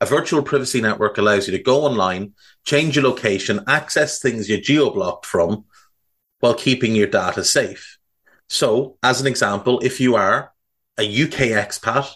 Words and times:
A 0.00 0.06
virtual 0.06 0.42
privacy 0.42 0.80
network 0.80 1.18
allows 1.18 1.46
you 1.46 1.56
to 1.56 1.62
go 1.62 1.82
online, 1.82 2.32
change 2.64 2.96
your 2.96 3.04
location, 3.04 3.60
access 3.66 4.18
things 4.18 4.48
you're 4.48 4.60
geo-blocked 4.60 5.26
from 5.26 5.66
while 6.38 6.54
keeping 6.54 6.94
your 6.94 7.06
data 7.06 7.44
safe. 7.44 7.98
So, 8.48 8.96
as 9.02 9.20
an 9.20 9.26
example, 9.26 9.78
if 9.80 10.00
you 10.00 10.16
are 10.16 10.52
a 10.98 11.02
UK 11.02 11.52
expat 11.52 12.10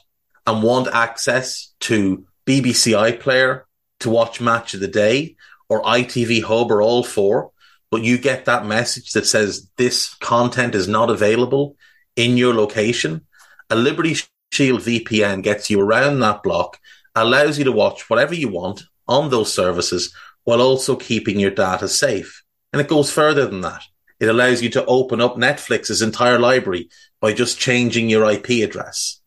and 0.46 0.62
want 0.62 0.88
access 0.88 1.74
to 1.80 2.26
BBC 2.46 2.92
iPlayer 2.92 3.62
to 4.00 4.10
watch 4.10 4.40
Match 4.40 4.74
of 4.74 4.80
the 4.80 4.88
Day 4.88 5.36
or 5.68 5.82
ITV 5.82 6.42
Hub 6.42 6.70
or 6.70 6.80
all 6.80 7.04
four, 7.04 7.52
but 7.90 8.02
you 8.02 8.18
get 8.18 8.46
that 8.46 8.66
message 8.66 9.12
that 9.12 9.26
says 9.26 9.70
this 9.76 10.14
content 10.14 10.74
is 10.74 10.88
not 10.88 11.10
available 11.10 11.76
in 12.16 12.36
your 12.36 12.54
location, 12.54 13.26
a 13.70 13.76
Liberty 13.76 14.16
Shield 14.52 14.80
VPN 14.80 15.42
gets 15.42 15.70
you 15.70 15.80
around 15.80 16.20
that 16.20 16.42
block, 16.42 16.78
allows 17.14 17.58
you 17.58 17.64
to 17.64 17.72
watch 17.72 18.08
whatever 18.08 18.34
you 18.34 18.48
want 18.48 18.82
on 19.06 19.30
those 19.30 19.52
services 19.52 20.14
while 20.44 20.60
also 20.60 20.96
keeping 20.96 21.38
your 21.38 21.50
data 21.50 21.88
safe. 21.88 22.42
And 22.72 22.80
it 22.80 22.88
goes 22.88 23.10
further 23.10 23.46
than 23.46 23.60
that. 23.62 23.82
It 24.20 24.28
allows 24.28 24.62
you 24.62 24.70
to 24.70 24.84
open 24.86 25.20
up 25.20 25.36
Netflix's 25.36 26.02
entire 26.02 26.38
library 26.38 26.88
by 27.20 27.32
just 27.32 27.58
changing 27.58 28.08
your 28.08 28.30
IP 28.30 28.62
address. 28.62 29.20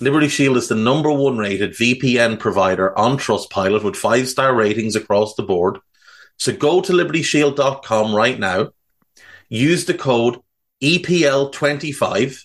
Liberty 0.00 0.28
Shield 0.28 0.56
is 0.56 0.68
the 0.68 0.74
number 0.74 1.12
one 1.12 1.38
rated 1.38 1.72
VPN 1.72 2.38
provider 2.38 2.96
on 2.98 3.16
Trustpilot 3.16 3.84
with 3.84 3.94
five 3.94 4.28
star 4.28 4.54
ratings 4.54 4.96
across 4.96 5.34
the 5.34 5.42
board 5.42 5.78
so 6.38 6.52
go 6.52 6.80
to 6.80 6.92
libertyshield.com 6.92 8.14
right 8.14 8.38
now, 8.38 8.70
use 9.48 9.84
the 9.84 9.94
code 9.94 10.40
EPL25 10.82 12.44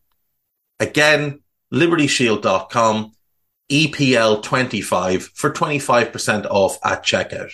Again, 0.81 1.39
libertyshield.com, 1.71 3.13
EPL25 3.71 5.21
for 5.35 5.53
25% 5.53 6.45
off 6.49 6.79
at 6.83 7.03
checkout. 7.03 7.51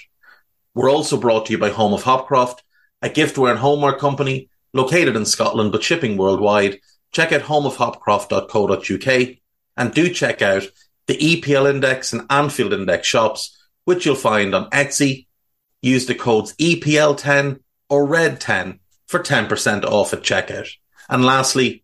We're 0.73 0.89
also 0.89 1.17
brought 1.17 1.47
to 1.47 1.51
you 1.51 1.57
by 1.57 1.71
Home 1.71 1.93
of 1.93 2.03
Hopcroft, 2.03 2.59
a 3.01 3.09
giftware 3.09 3.51
and 3.51 3.59
homeware 3.59 3.97
company 3.97 4.49
located 4.73 5.17
in 5.17 5.25
Scotland 5.25 5.73
but 5.73 5.83
shipping 5.83 6.15
worldwide. 6.15 6.79
Check 7.11 7.33
out 7.33 7.41
homeofhopcroft.co.uk 7.41 9.37
and 9.75 9.93
do 9.93 10.09
check 10.13 10.41
out 10.41 10.63
the 11.07 11.17
EPL 11.17 11.69
Index 11.69 12.13
and 12.13 12.25
Anfield 12.29 12.71
Index 12.71 13.05
shops, 13.05 13.61
which 13.83 14.05
you'll 14.05 14.15
find 14.15 14.55
on 14.55 14.69
Etsy, 14.69 15.27
use 15.81 16.05
the 16.05 16.15
codes 16.15 16.55
EPL10 16.55 17.59
or 17.89 18.07
RED10 18.07 18.79
for 19.05 19.19
10% 19.19 19.83
off 19.83 20.13
at 20.13 20.23
checkout. 20.23 20.69
And 21.09 21.25
lastly, 21.25 21.83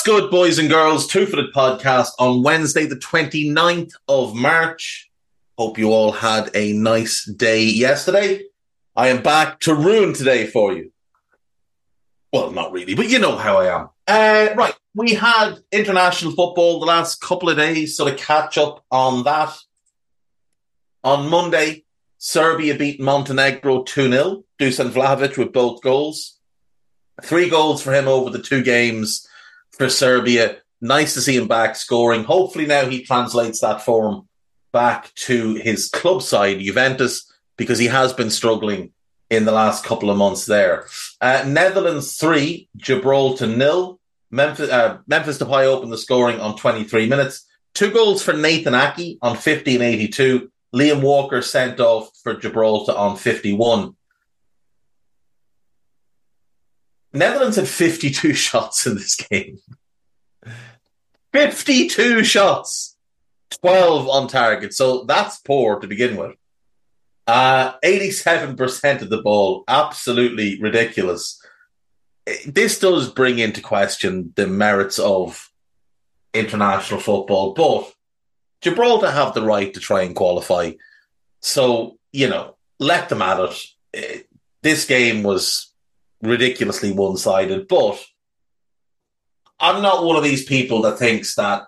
What's 0.00 0.18
good, 0.18 0.30
boys 0.30 0.58
and 0.58 0.70
girls? 0.70 1.06
Two 1.06 1.26
Footed 1.26 1.52
Podcast 1.52 2.12
on 2.18 2.42
Wednesday, 2.42 2.86
the 2.86 2.96
29th 2.96 3.92
of 4.08 4.34
March. 4.34 5.10
Hope 5.58 5.76
you 5.76 5.92
all 5.92 6.10
had 6.10 6.50
a 6.54 6.72
nice 6.72 7.26
day 7.26 7.64
yesterday. 7.64 8.44
I 8.96 9.08
am 9.08 9.22
back 9.22 9.60
to 9.60 9.74
ruin 9.74 10.14
today 10.14 10.46
for 10.46 10.72
you. 10.72 10.90
Well, 12.32 12.50
not 12.50 12.72
really, 12.72 12.94
but 12.94 13.10
you 13.10 13.18
know 13.18 13.36
how 13.36 13.58
I 13.58 13.78
am. 13.78 13.90
Uh, 14.08 14.54
right, 14.54 14.74
we 14.94 15.12
had 15.12 15.56
international 15.70 16.32
football 16.32 16.80
the 16.80 16.86
last 16.86 17.20
couple 17.20 17.50
of 17.50 17.58
days, 17.58 17.94
so 17.94 18.06
to 18.06 18.14
catch 18.14 18.56
up 18.56 18.82
on 18.90 19.24
that. 19.24 19.54
On 21.04 21.28
Monday, 21.28 21.84
Serbia 22.16 22.74
beat 22.74 23.02
Montenegro 23.02 23.82
2 23.82 24.10
0. 24.10 24.44
Dusan 24.58 24.92
Vlahovic 24.92 25.36
with 25.36 25.52
both 25.52 25.82
goals. 25.82 26.38
Three 27.22 27.50
goals 27.50 27.82
for 27.82 27.92
him 27.92 28.08
over 28.08 28.30
the 28.30 28.40
two 28.40 28.62
games 28.62 29.26
for 29.80 29.88
Serbia. 29.88 30.58
Nice 30.82 31.14
to 31.14 31.22
see 31.22 31.34
him 31.34 31.48
back 31.48 31.74
scoring. 31.74 32.24
Hopefully 32.24 32.66
now 32.66 32.84
he 32.84 33.02
translates 33.02 33.60
that 33.60 33.80
form 33.80 34.28
back 34.74 35.10
to 35.14 35.54
his 35.54 35.88
club 35.88 36.20
side, 36.20 36.60
Juventus, 36.60 37.32
because 37.56 37.78
he 37.78 37.86
has 37.86 38.12
been 38.12 38.28
struggling 38.28 38.92
in 39.30 39.46
the 39.46 39.52
last 39.52 39.82
couple 39.82 40.10
of 40.10 40.18
months 40.18 40.44
there. 40.44 40.86
Uh, 41.22 41.44
Netherlands 41.46 42.18
three, 42.18 42.68
Gibraltar 42.76 43.46
nil. 43.46 43.98
Memphis, 44.30 44.68
uh, 44.68 44.98
Memphis 45.06 45.38
Depay 45.38 45.64
opened 45.64 45.92
the 45.92 45.98
scoring 45.98 46.40
on 46.40 46.58
23 46.58 47.08
minutes. 47.08 47.46
Two 47.72 47.90
goals 47.90 48.22
for 48.22 48.34
Nathan 48.34 48.74
Ake 48.74 49.16
on 49.22 49.30
1582. 49.30 50.52
Liam 50.74 51.00
Walker 51.00 51.40
sent 51.40 51.80
off 51.80 52.10
for 52.22 52.34
Gibraltar 52.34 52.92
on 52.92 53.16
51. 53.16 53.96
Netherlands 57.12 57.56
had 57.56 57.68
52 57.68 58.34
shots 58.34 58.86
in 58.86 58.94
this 58.94 59.16
game. 59.16 59.58
52 61.32 62.24
shots, 62.24 62.96
12 63.60 64.08
on 64.08 64.28
target. 64.28 64.74
So 64.74 65.04
that's 65.04 65.38
poor 65.38 65.78
to 65.80 65.86
begin 65.86 66.16
with. 66.16 66.36
Uh, 67.26 67.78
87% 67.84 69.02
of 69.02 69.10
the 69.10 69.22
ball, 69.22 69.62
absolutely 69.68 70.60
ridiculous. 70.60 71.40
This 72.46 72.78
does 72.78 73.08
bring 73.08 73.38
into 73.38 73.60
question 73.60 74.32
the 74.34 74.46
merits 74.46 74.98
of 74.98 75.50
international 76.34 77.00
football, 77.00 77.54
but 77.54 77.92
Gibraltar 78.60 79.10
have 79.10 79.34
the 79.34 79.42
right 79.42 79.72
to 79.74 79.80
try 79.80 80.02
and 80.02 80.14
qualify. 80.14 80.72
So, 81.40 81.98
you 82.12 82.28
know, 82.28 82.56
let 82.78 83.08
them 83.08 83.22
at 83.22 83.56
it. 83.92 84.26
This 84.62 84.86
game 84.86 85.22
was 85.22 85.69
ridiculously 86.22 86.92
one 86.92 87.16
sided. 87.16 87.68
But 87.68 88.02
I'm 89.58 89.82
not 89.82 90.04
one 90.04 90.16
of 90.16 90.24
these 90.24 90.44
people 90.44 90.82
that 90.82 90.98
thinks 90.98 91.34
that 91.34 91.64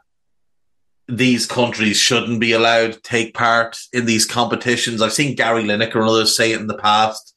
these 1.09 1.47
countries 1.47 1.97
shouldn't 1.99 2.41
be 2.41 2.53
allowed 2.53 2.95
to 2.95 3.01
take 3.01 3.35
part 3.35 3.79
in 3.93 4.07
these 4.07 4.25
competitions. 4.25 5.03
I've 5.03 5.13
seen 5.13 5.37
Gary 5.37 5.65
Lineker 5.65 5.97
and 5.97 6.09
others 6.09 6.37
say 6.37 6.53
it 6.53 6.61
in 6.61 6.69
the 6.69 6.79
past. 6.79 7.35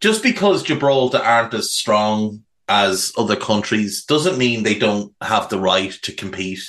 Just 0.00 0.22
because 0.22 0.62
Gibraltar 0.62 1.18
aren't 1.18 1.54
as 1.54 1.72
strong 1.72 2.44
as 2.68 3.12
other 3.16 3.36
countries 3.36 4.04
doesn't 4.04 4.38
mean 4.38 4.62
they 4.62 4.78
don't 4.78 5.14
have 5.20 5.48
the 5.48 5.58
right 5.58 5.92
to 6.02 6.12
compete 6.12 6.62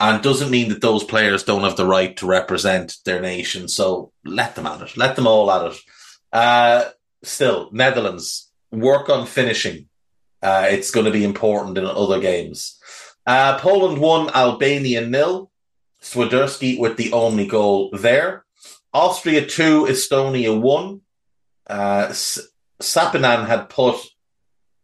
and 0.00 0.22
doesn't 0.22 0.50
mean 0.50 0.68
that 0.68 0.80
those 0.80 1.04
players 1.04 1.44
don't 1.44 1.62
have 1.62 1.76
the 1.76 1.86
right 1.86 2.16
to 2.16 2.26
represent 2.26 2.96
their 3.04 3.20
nation. 3.20 3.68
So 3.68 4.12
let 4.24 4.54
them 4.54 4.66
at 4.66 4.82
it. 4.82 4.96
Let 4.96 5.16
them 5.16 5.26
all 5.26 5.50
at 5.50 5.72
it. 5.72 5.80
Uh, 6.32 6.84
still, 7.22 7.70
Netherlands, 7.72 8.50
work 8.72 9.08
on 9.08 9.26
finishing. 9.26 9.88
Uh, 10.42 10.66
it's 10.68 10.90
going 10.90 11.06
to 11.06 11.12
be 11.12 11.24
important 11.24 11.78
in 11.78 11.84
other 11.86 12.20
games. 12.20 12.78
Uh, 13.26 13.58
Poland 13.58 13.98
won, 14.00 14.30
Albania 14.34 15.06
nil. 15.06 15.50
Swiderski 16.02 16.78
with 16.78 16.98
the 16.98 17.12
only 17.12 17.46
goal 17.46 17.90
there. 17.92 18.44
Austria 18.92 19.46
2, 19.46 19.86
Estonia 19.86 20.60
1. 20.60 21.00
Uh, 21.66 22.08
Sappinen 22.82 23.46
had 23.46 23.70
put 23.70 23.96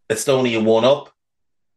Estonia 0.09 0.65
1 0.65 0.85
up, 0.85 1.13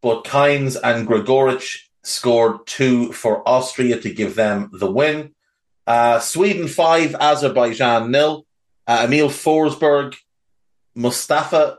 but 0.01 0.24
Kainz 0.24 0.77
and 0.81 1.06
Gregoritsch 1.06 1.89
scored 2.03 2.65
two 2.67 3.11
for 3.11 3.47
Austria 3.47 4.00
to 4.00 4.13
give 4.13 4.35
them 4.35 4.69
the 4.73 4.91
win. 4.91 5.33
Uh, 5.88 6.19
Sweden 6.19 6.67
5, 6.67 7.15
Azerbaijan 7.15 8.11
nil. 8.11 8.45
Uh, 8.85 9.03
Emil 9.05 9.29
Forsberg, 9.29 10.15
Mustafa 10.94 11.77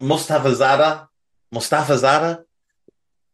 Mustafa 0.00 0.54
Zada, 0.54 1.08
Mustafa 1.50 1.96
Zada 1.96 2.44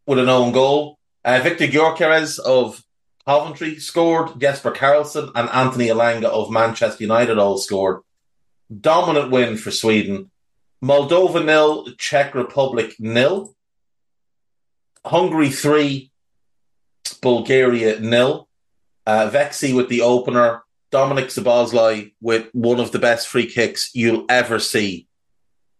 with 0.05 0.19
an 0.19 0.29
own 0.29 0.51
goal. 0.53 0.97
Uh, 1.25 1.39
Viktor 1.43 1.67
Gyökeres 1.67 2.39
of 2.39 2.81
Coventry 3.25 3.79
scored. 3.79 4.39
Jesper 4.39 4.71
Karlsson 4.71 5.31
and 5.35 5.49
Anthony 5.49 5.87
Elanga 5.87 6.25
of 6.25 6.49
Manchester 6.49 7.03
United 7.03 7.37
all 7.37 7.57
scored. 7.57 8.01
Dominant 8.79 9.31
win 9.31 9.57
for 9.57 9.71
Sweden. 9.71 10.31
Moldova 10.83 11.43
nil, 11.43 11.87
Czech 11.97 12.33
Republic 12.33 12.95
nil. 12.99 13.53
Hungary 15.05 15.49
three, 15.49 16.11
Bulgaria 17.21 17.99
nil. 17.99 18.47
Uh, 19.05 19.29
Vexi 19.29 19.75
with 19.75 19.89
the 19.89 20.01
opener. 20.01 20.63
Dominic 20.91 21.27
Szoboszlai 21.27 22.13
with 22.21 22.49
one 22.51 22.79
of 22.79 22.91
the 22.91 22.99
best 22.99 23.27
free 23.27 23.47
kicks 23.47 23.91
you'll 23.95 24.25
ever 24.29 24.59
see. 24.59 25.07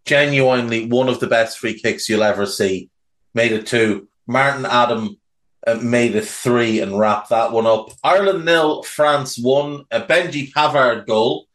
Genuinely 0.06 0.86
one 0.86 1.10
of 1.10 1.20
the 1.20 1.28
best 1.28 1.60
free 1.60 1.78
kicks 1.78 2.08
you'll 2.08 2.24
ever 2.24 2.46
see. 2.46 2.90
Made 3.34 3.52
it 3.52 3.68
two. 3.68 4.08
Martin 4.26 4.66
Adam 4.66 5.18
uh, 5.68 5.76
made 5.76 6.16
it 6.16 6.26
three 6.26 6.80
and 6.80 6.98
wrapped 6.98 7.30
that 7.30 7.52
one 7.52 7.68
up. 7.68 7.90
Ireland 8.04 8.46
nil, 8.46 8.84
France 8.84 9.38
one. 9.38 9.84
A 9.92 10.02
Benji 10.02 10.52
Pavard 10.52 11.06
goal. 11.06 11.46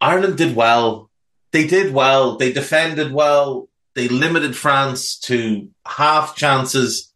Ireland 0.00 0.38
did 0.38 0.56
well. 0.56 1.10
They 1.52 1.66
did 1.66 1.92
well. 1.92 2.36
They 2.36 2.52
defended 2.52 3.12
well. 3.12 3.68
They 3.94 4.08
limited 4.08 4.56
France 4.56 5.18
to 5.20 5.68
half 5.86 6.34
chances. 6.36 7.12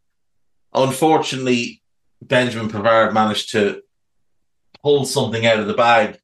Unfortunately, 0.75 1.83
Benjamin 2.21 2.69
Pavard 2.69 3.13
managed 3.13 3.53
to 3.53 3.83
pull 4.83 5.05
something 5.07 5.47
out 5.47 5.59
of 5.59 5.67
the 5.67 5.75
bag. 5.75 6.19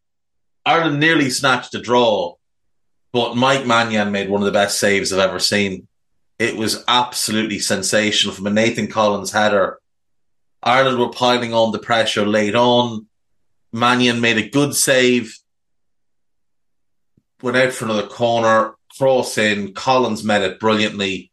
Ireland 0.64 1.00
nearly 1.00 1.30
snatched 1.30 1.74
a 1.74 1.80
draw, 1.80 2.34
but 3.12 3.36
Mike 3.36 3.64
Maignan 3.64 4.10
made 4.10 4.28
one 4.28 4.42
of 4.42 4.46
the 4.46 4.52
best 4.52 4.78
saves 4.78 5.12
I've 5.12 5.20
ever 5.20 5.38
seen. 5.38 5.88
It 6.38 6.56
was 6.56 6.84
absolutely 6.86 7.58
sensational 7.58 8.34
from 8.34 8.46
a 8.46 8.50
Nathan 8.50 8.88
Collins 8.88 9.32
header. 9.32 9.78
Ireland 10.62 10.98
were 10.98 11.10
piling 11.10 11.54
on 11.54 11.72
the 11.72 11.78
pressure 11.78 12.26
late 12.26 12.54
on. 12.54 13.06
Maignan 13.72 14.20
made 14.20 14.38
a 14.38 14.48
good 14.48 14.74
save, 14.74 15.36
went 17.40 17.56
out 17.56 17.72
for 17.72 17.86
another 17.86 18.06
corner, 18.06 18.74
cross 18.98 19.38
in. 19.38 19.74
Collins 19.74 20.24
met 20.24 20.42
it 20.42 20.60
brilliantly. 20.60 21.32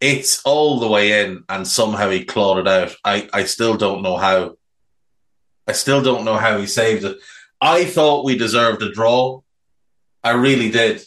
It's 0.00 0.42
all 0.42 0.80
the 0.80 0.88
way 0.88 1.24
in, 1.24 1.44
and 1.48 1.66
somehow 1.66 2.10
he 2.10 2.24
clawed 2.24 2.58
it 2.58 2.68
out. 2.68 2.94
I, 3.04 3.28
I 3.32 3.44
still 3.44 3.76
don't 3.76 4.02
know 4.02 4.16
how. 4.16 4.56
I 5.66 5.72
still 5.72 6.02
don't 6.02 6.24
know 6.24 6.36
how 6.36 6.58
he 6.58 6.66
saved 6.66 7.04
it. 7.04 7.18
I 7.60 7.84
thought 7.84 8.24
we 8.24 8.36
deserved 8.36 8.82
a 8.82 8.92
draw. 8.92 9.42
I 10.24 10.30
really 10.30 10.70
did. 10.70 11.02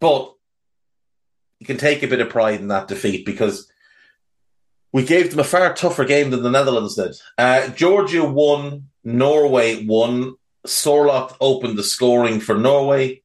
But 0.00 0.34
you 1.60 1.66
can 1.66 1.76
take 1.76 2.02
a 2.02 2.08
bit 2.08 2.20
of 2.20 2.30
pride 2.30 2.60
in 2.60 2.68
that 2.68 2.88
defeat 2.88 3.24
because 3.24 3.70
we 4.92 5.04
gave 5.04 5.30
them 5.30 5.40
a 5.40 5.44
far 5.44 5.72
tougher 5.74 6.04
game 6.04 6.30
than 6.30 6.42
the 6.42 6.50
Netherlands 6.50 6.96
did. 6.96 7.14
Uh, 7.38 7.68
Georgia 7.68 8.24
won, 8.24 8.88
Norway 9.04 9.84
won. 9.84 10.34
Sorloth 10.66 11.36
opened 11.40 11.78
the 11.78 11.82
scoring 11.82 12.40
for 12.40 12.56
Norway. 12.56 13.21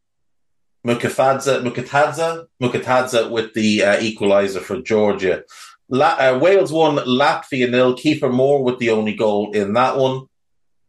Mukafadze, 0.86 1.62
Mukatadze, 1.64 2.48
Mukatadze 2.62 3.30
with 3.30 3.54
the 3.54 3.84
uh, 3.84 3.98
equaliser 3.98 4.62
for 4.62 4.82
Georgia. 4.82 5.44
La- 5.90 6.18
uh, 6.18 6.38
Wales 6.40 6.72
won, 6.72 6.98
Latvia 6.98 7.70
nil. 7.70 7.96
Kiefer 7.96 8.32
Moore 8.32 8.64
with 8.64 8.80
the 8.80 8.90
only 8.90 9.16
goal 9.16 9.52
in 9.52 9.74
that 9.74 9.98
one. 9.98 10.28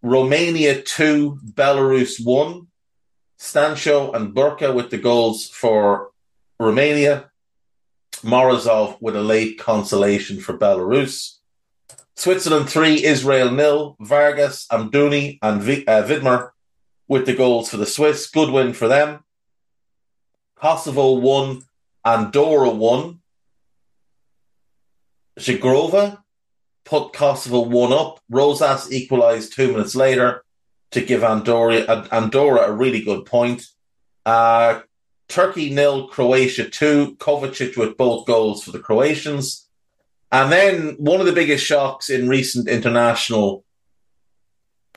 Romania 0.03 0.83
two, 0.83 1.39
Belarus 1.45 2.25
one. 2.25 2.69
Stanciu 3.39 4.15
and 4.15 4.35
Burcă 4.35 4.75
with 4.75 4.91
the 4.91 4.99
goals 4.99 5.49
for 5.49 6.11
Romania. 6.59 7.31
Morozov 8.23 8.99
with 9.01 9.15
a 9.15 9.21
late 9.21 9.59
consolation 9.59 10.41
for 10.41 10.57
Belarus. 10.59 11.37
Switzerland 12.17 12.69
three, 12.69 13.05
Israel 13.05 13.51
nil. 13.53 13.97
Vargas, 14.01 14.67
Amdouni, 14.73 15.39
and 15.41 15.63
v- 15.63 15.85
uh, 15.87 16.03
Widmer 16.03 16.51
with 17.07 17.27
the 17.27 17.35
goals 17.35 17.71
for 17.71 17.77
the 17.77 17.87
Swiss. 17.87 18.29
Good 18.29 18.51
win 18.51 18.73
for 18.73 18.89
them. 18.89 19.21
Kosovo 20.61 21.13
won, 21.15 21.63
Andorra 22.05 22.71
won. 22.71 23.21
Zhegrova 25.39 26.19
put 26.85 27.13
Kosovo 27.13 27.61
one 27.61 27.93
up. 27.93 28.21
Rosas 28.29 28.91
equalised 28.93 29.55
two 29.55 29.73
minutes 29.73 29.95
later 29.95 30.43
to 30.91 31.01
give 31.01 31.23
Andorra, 31.23 32.09
Andorra 32.11 32.63
a 32.63 32.73
really 32.73 33.03
good 33.03 33.25
point. 33.25 33.65
Uh, 34.27 34.81
Turkey 35.29 35.71
nil, 35.71 36.09
Croatia 36.09 36.69
two. 36.69 37.15
Kovacic 37.17 37.77
with 37.77 37.97
both 37.97 38.27
goals 38.27 38.65
for 38.65 38.73
the 38.73 38.79
Croatians. 38.79 39.69
And 40.33 40.51
then 40.51 40.97
one 40.99 41.21
of 41.21 41.27
the 41.27 41.33
biggest 41.33 41.65
shocks 41.65 42.11
in 42.11 42.29
recent 42.29 42.69
international 42.69 43.65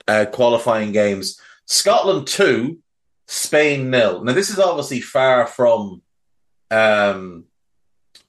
uh, 0.08 0.26
qualifying 0.32 0.92
games 0.92 1.40
Scotland 1.66 2.28
two, 2.28 2.80
Spain 3.28 3.90
nil. 3.90 4.24
Now, 4.24 4.34
this 4.34 4.50
is 4.50 4.60
obviously 4.60 5.02
far 5.02 5.48
from 5.48 6.02
um, 6.70 7.46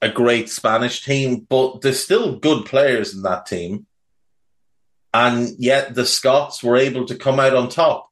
a 0.01 0.09
great 0.09 0.49
Spanish 0.49 1.03
team, 1.03 1.45
but 1.49 1.81
there's 1.81 2.03
still 2.03 2.37
good 2.37 2.65
players 2.65 3.13
in 3.13 3.23
that 3.23 3.45
team. 3.45 3.85
And 5.13 5.49
yet 5.59 5.93
the 5.93 6.05
Scots 6.05 6.63
were 6.63 6.77
able 6.77 7.05
to 7.05 7.15
come 7.15 7.39
out 7.39 7.55
on 7.55 7.69
top. 7.69 8.09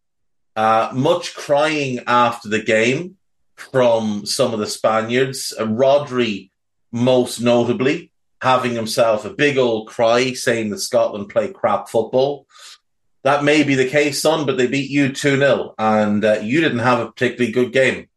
Uh, 0.56 0.92
much 0.94 1.34
crying 1.34 2.02
after 2.08 2.50
the 2.50 2.62
game 2.62 3.18
from 3.56 4.26
some 4.26 4.54
of 4.54 4.60
the 4.60 4.68
Spaniards. 4.68 5.54
Uh, 5.58 5.66
Rodri, 5.66 6.52
most 6.92 7.40
notably, 7.40 8.12
having 8.42 8.74
himself 8.74 9.26
a 9.26 9.30
big 9.30 9.58
old 9.58 9.88
cry 9.88 10.34
saying 10.34 10.70
that 10.70 10.80
Scotland 10.80 11.30
play 11.30 11.52
crap 11.52 11.90
football 11.90 12.46
that 13.24 13.44
may 13.44 13.64
be 13.64 13.76
the 13.76 13.90
case, 13.90 14.22
son, 14.22 14.46
but 14.46 14.58
they 14.58 14.68
beat 14.68 14.90
you 14.90 15.12
2 15.14 15.38
0, 15.38 15.76
and 15.78 16.26
uh, 16.26 16.40
you 16.42 16.62
didn't 16.62 16.80
have 16.80 17.00
a 17.00 17.12
particularly 17.12 17.52
good 17.52 17.72
game. 17.72 18.08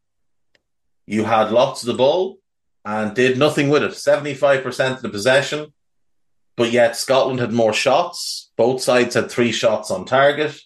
You 1.06 1.24
had 1.24 1.50
lots 1.50 1.82
of 1.82 1.88
the 1.88 1.94
ball 1.94 2.38
and 2.84 3.14
did 3.14 3.38
nothing 3.38 3.68
with 3.68 3.82
it 3.82 3.92
75% 3.92 4.96
of 4.96 5.02
the 5.02 5.08
possession, 5.08 5.72
but 6.56 6.72
yet 6.72 6.96
Scotland 6.96 7.40
had 7.40 7.52
more 7.52 7.72
shots. 7.72 8.50
Both 8.56 8.82
sides 8.82 9.14
had 9.14 9.30
three 9.30 9.52
shots 9.52 9.90
on 9.90 10.06
target. 10.06 10.58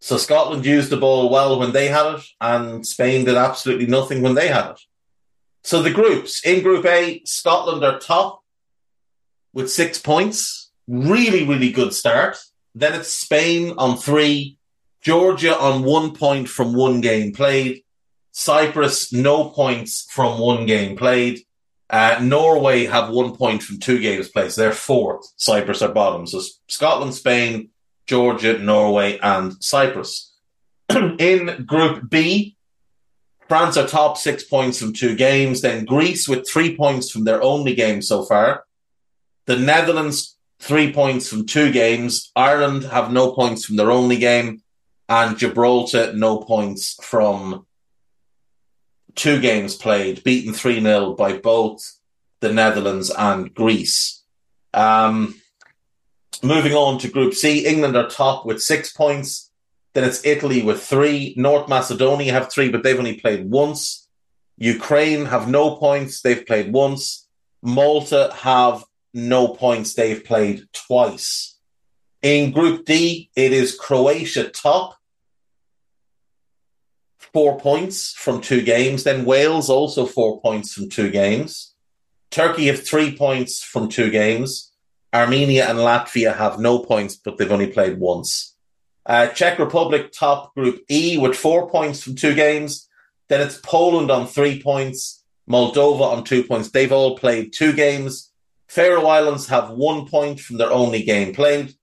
So 0.00 0.16
Scotland 0.16 0.64
used 0.64 0.88
the 0.88 0.96
ball 0.96 1.28
well 1.28 1.58
when 1.58 1.72
they 1.72 1.88
had 1.88 2.14
it, 2.14 2.22
and 2.40 2.86
Spain 2.86 3.26
did 3.26 3.36
absolutely 3.36 3.86
nothing 3.86 4.22
when 4.22 4.34
they 4.34 4.48
had 4.48 4.70
it. 4.70 4.80
So 5.62 5.82
the 5.82 5.90
groups 5.90 6.44
in 6.44 6.62
Group 6.62 6.86
A, 6.86 7.22
Scotland 7.24 7.84
are 7.84 7.98
top 7.98 8.42
with 9.52 9.70
six 9.70 9.98
points. 9.98 10.70
Really, 10.88 11.46
really 11.46 11.70
good 11.70 11.92
start. 11.92 12.38
Then 12.74 12.94
it's 12.94 13.12
Spain 13.12 13.74
on 13.78 13.96
three, 13.96 14.58
Georgia 15.00 15.58
on 15.58 15.82
one 15.82 16.14
point 16.14 16.48
from 16.48 16.74
one 16.74 17.00
game 17.00 17.32
played, 17.32 17.82
Cyprus 18.32 19.12
no 19.12 19.50
points 19.50 20.06
from 20.10 20.38
one 20.38 20.66
game 20.66 20.96
played. 20.96 21.40
Uh, 21.88 22.20
Norway 22.22 22.86
have 22.86 23.10
one 23.10 23.36
point 23.36 23.62
from 23.62 23.80
two 23.80 23.98
games 23.98 24.28
played. 24.28 24.52
So 24.52 24.62
they're 24.62 24.72
fourth. 24.72 25.26
Cyprus 25.36 25.82
are 25.82 25.92
bottom. 25.92 26.26
So 26.26 26.40
Scotland, 26.68 27.14
Spain, 27.14 27.70
Georgia, 28.06 28.58
Norway, 28.58 29.18
and 29.18 29.62
Cyprus. 29.62 30.32
In 31.18 31.64
Group 31.66 32.08
B, 32.08 32.56
France 33.48 33.76
are 33.76 33.86
top 33.86 34.16
six 34.16 34.44
points 34.44 34.78
from 34.80 34.92
two 34.92 35.16
games. 35.16 35.62
Then 35.62 35.84
Greece 35.84 36.28
with 36.28 36.48
three 36.48 36.76
points 36.76 37.10
from 37.10 37.24
their 37.24 37.42
only 37.42 37.74
game 37.74 38.02
so 38.02 38.24
far. 38.24 38.64
The 39.46 39.56
Netherlands 39.56 40.36
three 40.60 40.92
points 40.92 41.28
from 41.28 41.46
two 41.46 41.72
games. 41.72 42.30
Ireland 42.36 42.84
have 42.84 43.12
no 43.12 43.32
points 43.32 43.64
from 43.64 43.76
their 43.76 43.90
only 43.90 44.18
game, 44.18 44.62
and 45.08 45.38
Gibraltar 45.38 46.12
no 46.12 46.38
points 46.38 46.96
from 47.02 47.66
two 49.14 49.40
games 49.40 49.74
played, 49.74 50.22
beaten 50.22 50.52
3 50.52 50.80
0 50.80 51.14
by 51.14 51.36
both 51.38 51.98
the 52.40 52.52
Netherlands 52.52 53.10
and 53.10 53.52
Greece. 53.52 54.22
Um, 54.72 55.34
moving 56.42 56.74
on 56.74 56.98
to 56.98 57.08
Group 57.10 57.34
C, 57.34 57.66
England 57.66 57.96
are 57.96 58.08
top 58.08 58.46
with 58.46 58.62
six 58.62 58.92
points. 58.92 59.50
Then 59.94 60.04
it's 60.04 60.24
Italy 60.24 60.62
with 60.62 60.82
three. 60.82 61.34
North 61.36 61.68
Macedonia 61.68 62.32
have 62.32 62.50
three, 62.50 62.68
but 62.68 62.82
they've 62.82 62.98
only 62.98 63.18
played 63.18 63.50
once. 63.50 64.08
Ukraine 64.56 65.24
have 65.26 65.48
no 65.48 65.76
points. 65.76 66.20
They've 66.20 66.46
played 66.46 66.72
once. 66.72 67.26
Malta 67.62 68.32
have 68.36 68.84
no 69.12 69.48
points. 69.48 69.94
They've 69.94 70.24
played 70.24 70.64
twice. 70.72 71.58
In 72.22 72.52
Group 72.52 72.84
D, 72.84 73.30
it 73.34 73.52
is 73.52 73.74
Croatia 73.74 74.48
top. 74.48 74.96
Four 77.32 77.58
points 77.60 78.12
from 78.12 78.40
two 78.40 78.62
games. 78.62 79.04
Then 79.04 79.24
Wales 79.24 79.70
also 79.70 80.04
four 80.04 80.40
points 80.40 80.72
from 80.72 80.88
two 80.88 81.10
games. 81.10 81.74
Turkey 82.30 82.66
have 82.66 82.84
three 82.84 83.16
points 83.16 83.62
from 83.62 83.88
two 83.88 84.10
games. 84.10 84.72
Armenia 85.12 85.68
and 85.68 85.78
Latvia 85.78 86.36
have 86.36 86.60
no 86.60 86.78
points, 86.78 87.16
but 87.16 87.36
they've 87.36 87.50
only 87.50 87.66
played 87.66 87.98
once. 87.98 88.56
Uh, 89.06 89.28
Czech 89.28 89.58
Republic 89.58 90.12
top 90.12 90.54
Group 90.54 90.84
E 90.88 91.18
with 91.18 91.36
four 91.36 91.68
points 91.68 92.02
from 92.02 92.14
two 92.14 92.34
games. 92.34 92.88
Then 93.28 93.40
it's 93.40 93.58
Poland 93.58 94.10
on 94.10 94.26
three 94.26 94.62
points, 94.62 95.24
Moldova 95.48 96.02
on 96.02 96.24
two 96.24 96.44
points. 96.44 96.70
They've 96.70 96.92
all 96.92 97.16
played 97.16 97.52
two 97.52 97.72
games. 97.72 98.29
Faroe 98.70 99.08
Islands 99.08 99.48
have 99.48 99.70
one 99.70 100.06
point 100.06 100.38
from 100.38 100.58
their 100.58 100.70
only 100.70 101.02
game 101.02 101.34
played, 101.34 101.74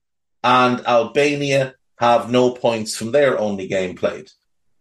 and 0.42 0.80
Albania 0.86 1.74
have 1.98 2.30
no 2.30 2.50
points 2.52 2.96
from 2.96 3.12
their 3.12 3.38
only 3.38 3.68
game 3.68 3.94
played. 3.94 4.30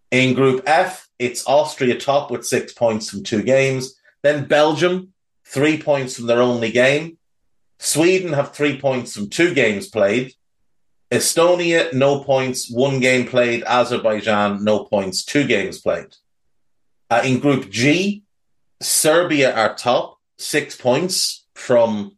In 0.10 0.34
Group 0.34 0.64
F, 0.66 1.10
it's 1.20 1.46
Austria 1.46 2.00
top 2.00 2.32
with 2.32 2.46
six 2.46 2.72
points 2.72 3.10
from 3.10 3.24
two 3.24 3.44
games. 3.44 3.94
Then 4.24 4.46
Belgium, 4.46 5.12
three 5.46 5.82
points 5.82 6.16
from 6.16 6.28
their 6.28 6.42
only 6.42 6.72
game. 6.72 7.18
Sweden 7.78 8.32
have 8.32 8.54
three 8.54 8.80
points 8.80 9.14
from 9.14 9.30
two 9.30 9.54
games 9.54 9.90
played. 9.90 10.32
Estonia, 11.12 11.92
no 11.92 12.24
points, 12.24 12.72
one 12.72 13.02
game 13.02 13.28
played. 13.28 13.66
Azerbaijan, 13.66 14.64
no 14.64 14.86
points, 14.86 15.26
two 15.26 15.46
games 15.46 15.82
played. 15.82 16.16
Uh, 17.10 17.22
in 17.26 17.40
Group 17.40 17.70
G, 17.70 18.24
Serbia 18.80 19.54
are 19.54 19.76
top, 19.76 20.20
six 20.38 20.78
points 20.78 21.44
from 21.58 22.16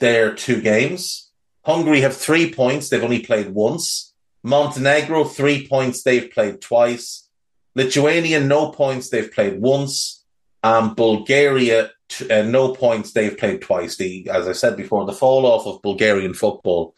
their 0.00 0.34
two 0.34 0.60
games. 0.60 1.30
Hungary 1.64 2.00
have 2.00 2.16
three 2.16 2.52
points, 2.52 2.88
they've 2.88 3.04
only 3.04 3.20
played 3.20 3.50
once. 3.50 4.14
Montenegro, 4.42 5.24
three 5.24 5.68
points, 5.68 6.02
they've 6.02 6.30
played 6.30 6.60
twice. 6.60 7.28
Lithuania, 7.74 8.40
no 8.40 8.70
points, 8.70 9.10
they've 9.10 9.30
played 9.30 9.60
once. 9.60 10.24
And 10.62 10.96
Bulgaria, 10.96 11.90
t- 12.08 12.30
uh, 12.30 12.42
no 12.42 12.72
points, 12.74 13.12
they've 13.12 13.36
played 13.36 13.60
twice. 13.60 13.96
The, 13.96 14.30
as 14.30 14.48
I 14.48 14.52
said 14.52 14.76
before, 14.76 15.04
the 15.04 15.12
fall 15.12 15.44
off 15.44 15.66
of 15.66 15.82
Bulgarian 15.82 16.32
football 16.32 16.94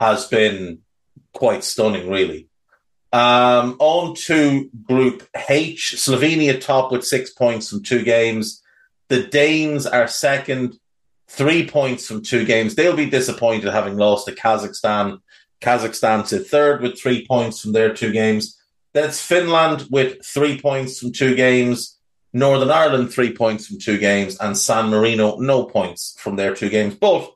has 0.00 0.26
been 0.26 0.78
quite 1.34 1.64
stunning, 1.64 2.08
really. 2.08 2.48
Um, 3.12 3.76
on 3.78 4.14
to 4.26 4.70
Group 4.82 5.28
H, 5.48 5.94
Slovenia 5.98 6.60
top 6.60 6.90
with 6.90 7.04
six 7.04 7.30
points 7.30 7.68
from 7.68 7.82
two 7.82 8.02
games. 8.02 8.62
The 9.08 9.24
Danes 9.24 9.86
are 9.86 10.08
second, 10.08 10.78
three 11.28 11.68
points 11.68 12.06
from 12.06 12.22
two 12.22 12.44
games. 12.44 12.74
They'll 12.74 12.96
be 12.96 13.10
disappointed 13.10 13.72
having 13.72 13.96
lost 13.96 14.26
to 14.26 14.34
Kazakhstan. 14.34 15.20
Kazakhstan 15.60 16.28
to 16.28 16.38
third 16.38 16.82
with 16.82 16.98
three 16.98 17.26
points 17.26 17.60
from 17.60 17.72
their 17.72 17.92
two 17.94 18.12
games. 18.12 18.60
Then 18.92 19.08
it's 19.08 19.22
Finland 19.22 19.86
with 19.90 20.24
three 20.24 20.60
points 20.60 20.98
from 20.98 21.12
two 21.12 21.34
games. 21.34 21.98
Northern 22.32 22.70
Ireland, 22.70 23.12
three 23.12 23.34
points 23.34 23.66
from 23.66 23.78
two 23.78 23.98
games. 23.98 24.38
And 24.38 24.56
San 24.56 24.90
Marino, 24.90 25.36
no 25.38 25.64
points 25.64 26.16
from 26.18 26.36
their 26.36 26.54
two 26.54 26.68
games. 26.68 26.94
But 26.94 27.30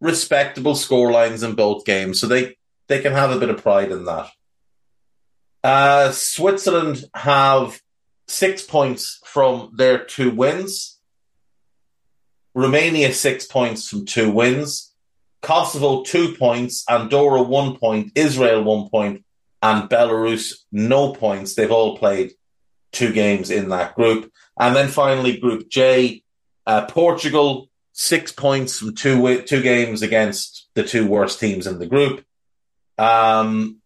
respectable 0.00 0.74
scorelines 0.74 1.44
in 1.44 1.54
both 1.54 1.84
games. 1.84 2.20
So 2.20 2.26
they, 2.26 2.56
they 2.88 3.00
can 3.00 3.12
have 3.12 3.30
a 3.30 3.38
bit 3.38 3.50
of 3.50 3.62
pride 3.62 3.92
in 3.92 4.04
that. 4.04 4.30
Uh, 5.62 6.10
Switzerland 6.10 7.04
have 7.14 7.80
six 8.26 8.62
points 8.62 9.20
from 9.24 9.70
their 9.74 10.04
two 10.04 10.30
wins. 10.30 10.91
Romania 12.54 13.12
six 13.12 13.46
points 13.46 13.88
from 13.88 14.04
two 14.04 14.30
wins. 14.30 14.92
Kosovo 15.40 16.02
two 16.02 16.34
points. 16.34 16.84
Andorra 16.88 17.42
one 17.42 17.76
point. 17.76 18.12
Israel 18.14 18.62
one. 18.62 19.24
And 19.62 19.88
Belarus 19.88 20.54
no 20.70 21.12
points. 21.12 21.54
They've 21.54 21.70
all 21.70 21.96
played 21.96 22.32
two 22.92 23.12
games 23.12 23.50
in 23.50 23.70
that 23.70 23.94
group. 23.94 24.30
And 24.58 24.76
then 24.76 24.88
finally, 24.88 25.38
Group 25.38 25.68
J, 25.68 26.22
uh, 26.66 26.86
Portugal 26.86 27.68
six 27.92 28.32
points 28.32 28.78
from 28.78 28.94
two 28.94 29.42
two 29.42 29.62
games 29.62 30.02
against 30.02 30.68
the 30.74 30.84
two 30.84 31.06
worst 31.06 31.40
teams 31.40 31.66
in 31.66 31.78
the 31.78 31.86
group. 31.86 32.24
Um, 32.98 33.78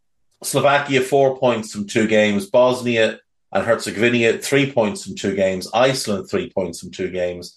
Slovakia 0.43 1.01
four 1.01 1.39
points 1.39 1.73
from 1.73 1.87
two 1.87 2.07
games. 2.07 2.47
Bosnia 2.47 3.21
and 3.53 3.65
Herzegovina 3.65 4.39
three 4.39 4.71
points 4.73 5.05
from 5.05 5.15
two 5.15 5.35
games. 5.35 5.69
Iceland 5.73 6.29
three 6.29 6.51
points 6.51 6.81
from 6.81 6.91
two 6.91 7.11
games. 7.11 7.57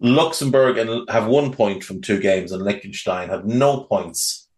Luxembourg 0.00 0.78
and 0.78 1.08
have 1.08 1.26
one 1.26 1.52
point 1.52 1.82
from 1.82 2.00
two 2.00 2.20
games, 2.20 2.52
and 2.52 2.62
Liechtenstein 2.62 3.28
have 3.28 3.46
no 3.46 3.84
points 3.84 4.48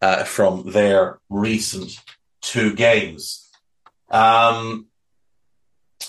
uh, 0.00 0.24
from 0.24 0.70
their 0.70 1.18
recent 1.28 1.98
two 2.40 2.74
games. 2.74 3.48
Um, 4.10 4.86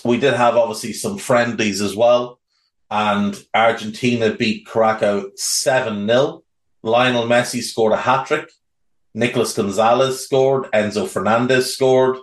we 0.04 0.18
did 0.18 0.34
have 0.34 0.56
obviously 0.56 0.92
some 0.94 1.18
friendlies 1.18 1.80
as 1.80 1.94
well, 1.94 2.40
and 2.90 3.38
Argentina 3.54 4.32
beat 4.34 4.66
Curacao 4.66 5.24
seven 5.36 6.06
0 6.06 6.42
Lionel 6.82 7.24
Messi 7.24 7.62
scored 7.62 7.92
a 7.92 7.98
hat 7.98 8.26
trick. 8.26 8.50
Nicolas 9.14 9.54
Gonzalez 9.54 10.24
scored. 10.24 10.64
Enzo 10.72 11.06
Fernandez 11.06 11.74
scored. 11.74 12.16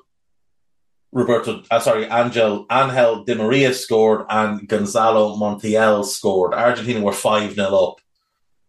Roberto, 1.11 1.63
uh, 1.71 1.79
sorry, 1.79 2.05
Angel 2.05 2.65
Angel 2.71 3.23
Di 3.23 3.33
Maria 3.35 3.73
scored, 3.73 4.25
and 4.29 4.67
Gonzalo 4.67 5.35
Montiel 5.35 6.05
scored. 6.05 6.53
Argentina 6.53 7.01
were 7.01 7.13
five 7.13 7.53
0 7.53 7.67
up 7.67 8.01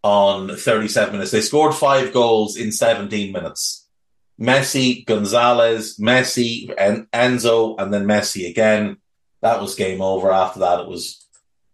on 0.03 0.55
thirty 0.55 0.87
seven 0.87 1.13
minutes. 1.13 1.31
They 1.31 1.41
scored 1.41 1.75
five 1.75 2.13
goals 2.13 2.55
in 2.55 2.71
seventeen 2.71 3.33
minutes. 3.33 3.87
Messi, 4.39 5.05
Gonzalez, 5.05 5.97
Messi, 5.99 6.73
and 6.77 7.07
Enzo, 7.11 7.75
and 7.77 7.93
then 7.93 8.05
Messi 8.05 8.49
again. 8.49 8.97
That 9.41 9.61
was 9.61 9.75
game 9.75 10.01
over. 10.01 10.31
After 10.31 10.61
that, 10.61 10.79
it 10.81 10.87
was 10.87 11.27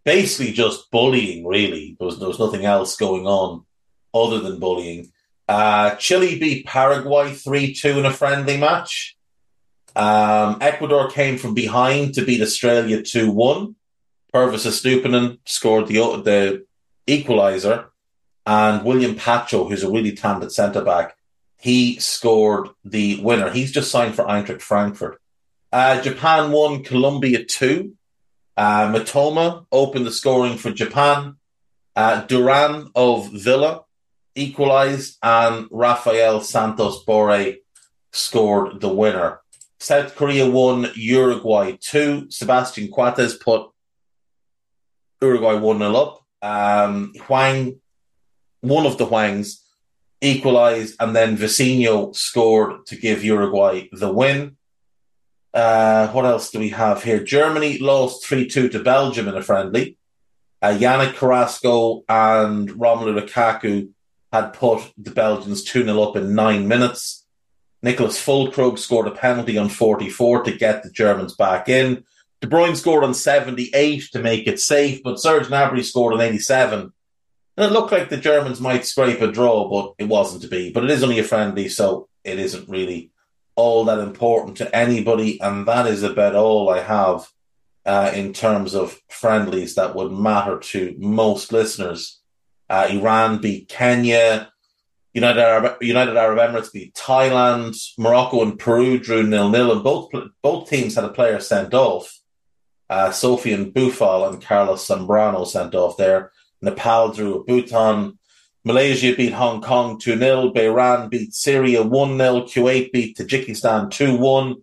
basically 0.04 0.54
just 0.54 0.90
bullying. 0.90 1.46
Really, 1.46 1.96
there 2.00 2.08
was 2.08 2.20
there 2.20 2.28
was 2.28 2.40
nothing 2.40 2.66
else 2.66 2.96
going 2.96 3.28
on 3.28 3.66
other 4.14 4.40
than 4.40 4.60
bullying. 4.60 5.12
Uh, 5.48 5.94
Chile 5.96 6.40
beat 6.40 6.66
Paraguay 6.66 7.32
3 7.32 7.74
2 7.74 8.00
in 8.00 8.06
a 8.06 8.12
friendly 8.12 8.58
match. 8.58 9.16
Um, 9.96 10.58
Ecuador 10.62 11.10
came 11.10 11.38
from 11.38 11.54
behind 11.54 12.14
to 12.16 12.26
beat 12.26 12.42
Australia 12.42 13.02
2 13.02 13.32
1. 13.32 13.76
Pervis 14.34 14.66
Estupinan 14.66 15.40
scored 15.46 15.88
the, 15.88 15.96
the 16.24 16.66
equaliser. 17.08 17.86
And 18.46 18.84
William 18.84 19.16
Pacho, 19.16 19.68
who's 19.68 19.84
a 19.84 19.90
really 19.90 20.12
talented 20.12 20.52
centre 20.52 20.84
back, 20.84 21.16
he 21.58 21.98
scored 22.00 22.70
the 22.84 23.20
winner. 23.22 23.50
He's 23.50 23.72
just 23.72 23.90
signed 23.90 24.16
for 24.16 24.26
Eintracht 24.26 24.62
Frankfurt. 24.62 25.20
Uh, 25.72 26.02
Japan 26.02 26.52
won 26.52 26.84
Colombia 26.84 27.44
2. 27.44 27.94
Uh, 28.58 28.92
Mitoma 28.92 29.66
opened 29.72 30.06
the 30.06 30.12
scoring 30.12 30.58
for 30.58 30.72
Japan. 30.72 31.38
Uh, 31.96 32.22
Duran 32.26 32.92
of 32.94 33.32
Villa 33.32 33.84
equalised, 34.36 35.18
and 35.24 35.68
Rafael 35.72 36.42
Santos 36.42 37.04
Borre 37.04 37.56
scored 38.12 38.82
the 38.82 38.90
winner. 38.90 39.42
South 39.86 40.16
Korea 40.16 40.50
won 40.50 40.88
Uruguay 40.96 41.78
2. 41.80 42.32
Sebastian 42.32 42.92
Coates 42.92 43.36
put 43.36 43.70
Uruguay 45.22 45.54
1 45.54 45.78
0 45.78 45.96
up. 45.96 46.26
Um, 46.42 47.14
Hwang, 47.28 47.80
one 48.62 48.88
of 48.88 48.98
the 48.98 49.06
Hwangs, 49.06 49.62
equalised, 50.22 50.96
and 51.00 51.16
then 51.16 51.38
Vecino 51.38 52.16
scored 52.16 52.88
to 52.88 52.96
give 52.96 53.24
Uruguay 53.24 53.88
the 53.92 54.12
win. 54.12 54.58
Uh, 55.54 56.08
what 56.08 56.26
else 56.26 56.50
do 56.50 56.58
we 56.58 56.70
have 56.70 57.04
here? 57.04 57.24
Germany 57.24 57.78
lost 57.78 58.26
3 58.26 58.48
2 58.48 58.70
to 58.70 58.80
Belgium 58.84 59.28
in 59.28 59.38
a 59.38 59.44
friendly. 59.44 60.00
Uh, 60.64 60.76
Yannick 60.76 61.14
Carrasco 61.14 62.04
and 62.10 62.70
Romelu 62.72 63.22
Lukaku 63.22 63.90
had 64.34 64.54
put 64.54 64.92
the 64.98 65.12
Belgians 65.12 65.64
2 65.64 65.84
0 65.84 66.02
up 66.02 66.16
in 66.16 66.34
nine 66.34 66.68
minutes. 66.68 67.25
Niclas 67.86 68.18
Füllkrug 68.18 68.80
scored 68.80 69.08
a 69.08 69.12
penalty 69.12 69.60
on 69.60 69.70
44 69.70 70.44
to 70.44 70.58
get 70.58 70.82
the 70.82 70.90
Germans 70.90 71.36
back 71.36 71.70
in. 71.70 72.04
De 72.42 72.48
Bruyne 72.48 72.76
scored 72.76 73.04
on 73.04 73.14
78 73.14 74.10
to 74.12 74.20
make 74.20 74.48
it 74.48 74.60
safe, 74.60 75.04
but 75.04 75.20
Serge 75.20 75.48
Gnabry 75.48 75.84
scored 75.84 76.16
on 76.16 76.22
87. 76.22 76.92
And 77.58 77.66
it 77.66 77.72
looked 77.72 77.92
like 77.92 78.10
the 78.10 78.18
Germans 78.18 78.60
might 78.60 78.86
scrape 78.86 79.22
a 79.22 79.32
draw, 79.32 79.70
but 79.70 79.94
it 80.04 80.10
wasn't 80.10 80.42
to 80.42 80.48
be. 80.48 80.72
But 80.72 80.84
it 80.84 80.90
is 80.90 81.04
only 81.04 81.20
a 81.20 81.24
friendly, 81.24 81.70
so 81.70 82.10
it 82.24 82.40
isn't 82.40 82.68
really 82.68 83.12
all 83.56 83.86
that 83.86 84.00
important 84.00 84.58
to 84.58 84.76
anybody. 84.76 85.40
And 85.40 85.68
that 85.68 85.86
is 85.86 86.02
about 86.02 86.36
all 86.36 86.70
I 86.70 86.82
have 86.82 87.28
uh, 87.86 88.12
in 88.16 88.34
terms 88.34 88.74
of 88.74 89.00
friendlies 89.10 89.76
that 89.76 89.96
would 89.96 90.12
matter 90.12 90.58
to 90.58 90.96
most 90.98 91.54
listeners. 91.54 92.20
Uh, 92.68 92.88
Iran 92.90 93.38
beat 93.38 93.70
Kenya. 93.70 94.52
United 95.16 95.40
Arab, 95.40 95.78
United 95.82 96.18
Arab 96.18 96.38
Emirates 96.40 96.74
beat 96.74 96.94
Thailand. 96.94 97.74
Morocco 97.98 98.42
and 98.42 98.60
Peru 98.60 99.00
drew 99.00 99.24
nil 99.24 99.50
nil, 99.50 99.72
and 99.72 99.82
both 99.82 100.12
both 100.42 100.70
teams 100.70 100.96
had 100.96 101.06
a 101.06 101.10
player 101.10 101.40
sent 101.40 101.74
off. 101.74 102.20
Uh, 102.90 103.10
Sofiane 103.10 103.72
Boufal 103.72 104.30
and 104.30 104.44
Carlos 104.44 104.86
Zambrano 104.86 105.48
sent 105.48 105.74
off 105.74 105.96
there. 105.96 106.34
Nepal 106.62 107.14
drew 107.14 107.46
Bhutan. 107.46 108.20
Malaysia 108.66 109.16
beat 109.16 109.32
Hong 109.32 109.62
Kong 109.62 109.98
2 109.98 110.18
0. 110.18 110.52
Bahrain 110.52 111.10
beat 111.10 111.34
Syria 111.34 111.82
1 111.82 112.18
0. 112.18 112.42
Kuwait 112.42 112.92
beat 112.92 113.16
Tajikistan 113.18 113.90
2 113.90 114.18
1. 114.18 114.56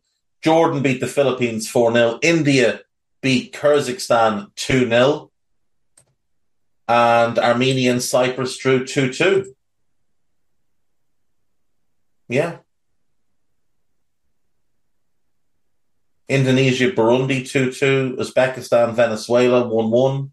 Jordan 0.43 0.83
beat 0.83 1.01
the 1.01 1.07
Philippines 1.07 1.67
4 1.67 1.95
0. 1.95 2.19
India 2.21 2.81
beat 3.23 3.55
Kyrgyzstan 3.55 4.55
2 4.57 4.87
0. 4.87 5.31
And 6.89 7.39
Armenia 7.39 7.93
and 7.93 8.03
Cyprus 8.03 8.59
drew 8.59 8.85
2 8.85 9.15
2. 9.15 9.55
Yeah. 12.33 12.61
Indonesia, 16.31 16.91
Burundi 16.91 17.47
2 17.47 17.73
2. 17.73 18.17
Uzbekistan, 18.19 18.95
Venezuela 18.95 19.69
1 19.69 19.91
1. 19.91 20.33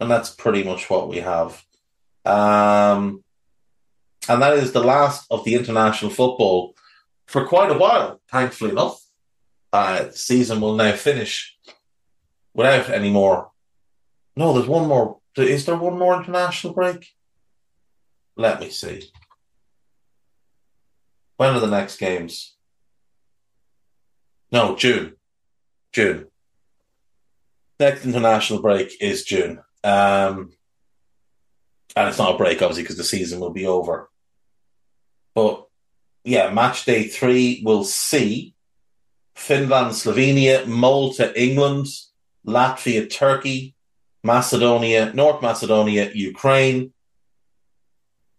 And 0.00 0.10
that's 0.10 0.30
pretty 0.30 0.64
much 0.64 0.90
what 0.90 1.08
we 1.08 1.18
have. 1.18 1.64
Um, 2.24 3.22
and 4.28 4.42
that 4.42 4.54
is 4.58 4.72
the 4.72 4.82
last 4.82 5.26
of 5.30 5.44
the 5.44 5.54
international 5.54 6.10
football 6.10 6.74
for 7.28 7.46
quite 7.46 7.70
a 7.70 7.78
while, 7.78 8.20
thankfully 8.28 8.72
enough. 8.72 9.00
Uh, 9.72 10.04
the 10.04 10.12
season 10.12 10.60
will 10.60 10.74
now 10.74 10.96
finish 10.96 11.56
without 12.54 12.90
any 12.90 13.10
more. 13.10 13.52
No, 14.34 14.52
there's 14.52 14.66
one 14.66 14.88
more. 14.88 15.18
Is 15.36 15.64
there 15.64 15.76
one 15.76 15.96
more 15.96 16.16
international 16.16 16.74
break? 16.74 17.06
Let 18.36 18.58
me 18.58 18.70
see. 18.70 19.12
When 21.36 21.54
are 21.54 21.60
the 21.60 21.66
next 21.66 21.98
games? 21.98 22.54
No, 24.50 24.76
June. 24.76 25.14
June. 25.92 26.26
Next 27.80 28.04
international 28.04 28.60
break 28.60 28.92
is 29.00 29.24
June. 29.24 29.60
Um, 29.82 30.52
and 31.96 32.08
it's 32.08 32.18
not 32.18 32.34
a 32.34 32.38
break, 32.38 32.62
obviously, 32.62 32.84
because 32.84 32.96
the 32.96 33.04
season 33.04 33.40
will 33.40 33.50
be 33.50 33.66
over. 33.66 34.08
But 35.34 35.66
yeah, 36.24 36.50
match 36.50 36.84
day 36.84 37.08
three 37.08 37.62
will 37.64 37.84
see 37.84 38.54
Finland, 39.34 39.92
Slovenia, 39.92 40.66
Malta, 40.66 41.32
England, 41.40 41.86
Latvia, 42.46 43.10
Turkey, 43.10 43.74
Macedonia, 44.22 45.12
North 45.14 45.42
Macedonia, 45.42 46.10
Ukraine, 46.14 46.92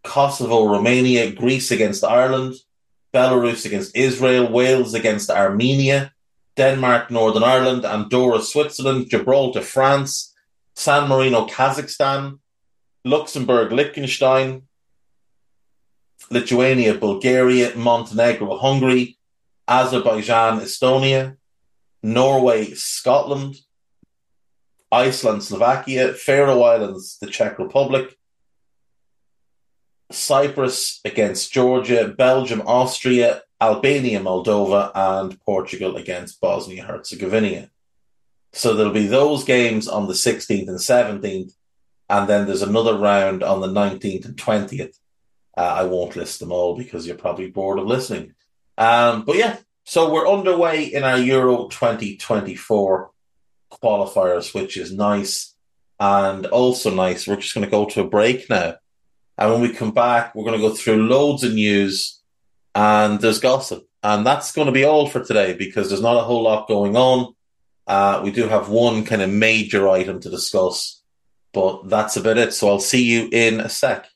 Kosovo, 0.03 0.65
Romania, 0.67 1.31
Greece 1.31 1.71
against 1.71 2.03
Ireland, 2.03 2.55
Belarus 3.13 3.65
against 3.65 3.95
Israel, 3.95 4.51
Wales 4.51 4.93
against 4.93 5.29
Armenia, 5.29 6.11
Denmark, 6.55 7.11
Northern 7.11 7.43
Ireland, 7.43 7.85
Andorra, 7.85 8.41
Switzerland, 8.41 9.09
Gibraltar, 9.09 9.61
France, 9.61 10.33
San 10.75 11.07
Marino, 11.07 11.47
Kazakhstan, 11.47 12.39
Luxembourg, 13.05 13.71
Liechtenstein, 13.71 14.63
Lithuania, 16.29 16.95
Bulgaria, 16.95 17.75
Montenegro, 17.75 18.57
Hungary, 18.57 19.17
Azerbaijan, 19.67 20.59
Estonia, 20.59 21.37
Norway, 22.01 22.73
Scotland, 22.73 23.55
Iceland, 24.91 25.43
Slovakia, 25.43 26.13
Faroe 26.13 26.61
Islands, 26.61 27.17
the 27.19 27.27
Czech 27.27 27.59
Republic, 27.59 28.17
Cyprus 30.13 31.01
against 31.05 31.51
Georgia, 31.51 32.07
Belgium, 32.07 32.61
Austria, 32.65 33.41
Albania, 33.61 34.19
Moldova, 34.19 34.91
and 34.93 35.39
Portugal 35.41 35.95
against 35.97 36.41
Bosnia 36.41 36.83
Herzegovina. 36.83 37.69
So 38.51 38.73
there'll 38.73 38.93
be 38.93 39.07
those 39.07 39.43
games 39.43 39.87
on 39.87 40.07
the 40.07 40.13
16th 40.13 40.67
and 40.67 40.77
17th, 40.77 41.53
and 42.09 42.29
then 42.29 42.45
there's 42.45 42.61
another 42.61 42.97
round 42.97 43.41
on 43.41 43.61
the 43.61 43.67
19th 43.67 44.25
and 44.25 44.35
20th. 44.35 44.95
Uh, 45.57 45.61
I 45.61 45.83
won't 45.83 46.15
list 46.15 46.39
them 46.39 46.51
all 46.51 46.75
because 46.77 47.07
you're 47.07 47.15
probably 47.15 47.49
bored 47.49 47.79
of 47.79 47.85
listening. 47.85 48.33
Um, 48.77 49.23
but 49.25 49.37
yeah, 49.37 49.57
so 49.85 50.11
we're 50.11 50.27
underway 50.27 50.85
in 50.85 51.03
our 51.03 51.17
Euro 51.17 51.67
2024 51.67 53.11
qualifiers, 53.71 54.53
which 54.53 54.77
is 54.77 54.91
nice 54.91 55.55
and 55.99 56.45
also 56.47 56.93
nice. 56.93 57.27
We're 57.27 57.37
just 57.37 57.53
going 57.53 57.65
to 57.65 57.71
go 57.71 57.85
to 57.85 58.01
a 58.01 58.07
break 58.07 58.49
now. 58.49 58.75
And 59.37 59.51
when 59.51 59.61
we 59.61 59.73
come 59.73 59.91
back, 59.91 60.35
we're 60.35 60.45
going 60.45 60.59
to 60.59 60.67
go 60.67 60.73
through 60.73 61.07
loads 61.07 61.43
of 61.43 61.53
news 61.53 62.21
and 62.75 63.19
there's 63.19 63.39
gossip. 63.39 63.87
And 64.03 64.25
that's 64.25 64.51
going 64.51 64.67
to 64.67 64.71
be 64.71 64.83
all 64.83 65.07
for 65.07 65.23
today 65.23 65.53
because 65.53 65.89
there's 65.89 66.01
not 66.01 66.17
a 66.17 66.23
whole 66.23 66.43
lot 66.43 66.67
going 66.67 66.95
on. 66.95 67.33
Uh, 67.87 68.21
we 68.23 68.31
do 68.31 68.47
have 68.47 68.69
one 68.69 69.05
kind 69.05 69.21
of 69.21 69.29
major 69.29 69.87
item 69.89 70.19
to 70.21 70.29
discuss, 70.29 71.01
but 71.53 71.89
that's 71.89 72.17
about 72.17 72.37
it. 72.37 72.53
So 72.53 72.69
I'll 72.69 72.79
see 72.79 73.03
you 73.03 73.29
in 73.31 73.59
a 73.59 73.69
sec. 73.69 74.07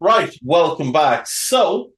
Right, 0.00 0.36
welcome 0.42 0.90
back. 0.90 1.28
So, 1.28 1.92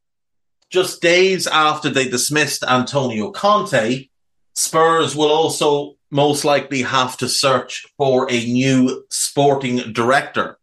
just 0.75 1.01
days 1.01 1.47
after 1.47 1.89
they 1.89 2.09
dismissed 2.09 2.65
Antonio 2.65 3.31
Conte, 3.31 4.09
Spurs 4.57 5.15
will 5.15 5.31
also 5.31 5.95
most 6.11 6.45
likely 6.45 6.83
have 6.83 7.17
to 7.19 7.29
search 7.29 7.87
for 7.97 8.27
a 8.29 8.45
new 8.45 9.05
sporting 9.09 9.93
director 9.93 10.59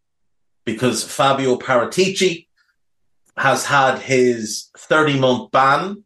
because 0.65 1.01
Fabio 1.01 1.55
Paratici 1.55 2.47
has 3.37 3.65
had 3.65 3.99
his 3.99 4.69
30 4.77 5.17
month 5.17 5.51
ban 5.51 6.03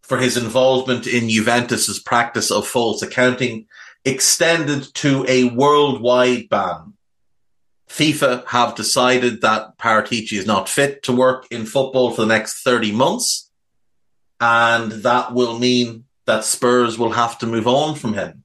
for 0.00 0.16
his 0.16 0.38
involvement 0.38 1.06
in 1.06 1.28
Juventus's 1.28 1.98
practice 2.00 2.50
of 2.50 2.66
false 2.66 3.02
accounting 3.02 3.66
extended 4.06 4.88
to 4.94 5.26
a 5.28 5.44
worldwide 5.44 6.48
ban 6.48 6.94
FIFA 7.88 8.46
have 8.46 8.74
decided 8.74 9.40
that 9.40 9.78
Paratici 9.78 10.38
is 10.38 10.46
not 10.46 10.68
fit 10.68 11.02
to 11.04 11.12
work 11.12 11.46
in 11.50 11.66
football 11.66 12.10
for 12.10 12.22
the 12.22 12.28
next 12.28 12.62
30 12.62 12.92
months. 12.92 13.50
And 14.40 14.92
that 14.92 15.34
will 15.34 15.58
mean 15.58 16.04
that 16.26 16.44
Spurs 16.44 16.98
will 16.98 17.12
have 17.12 17.38
to 17.38 17.46
move 17.46 17.66
on 17.66 17.94
from 17.94 18.14
him. 18.14 18.44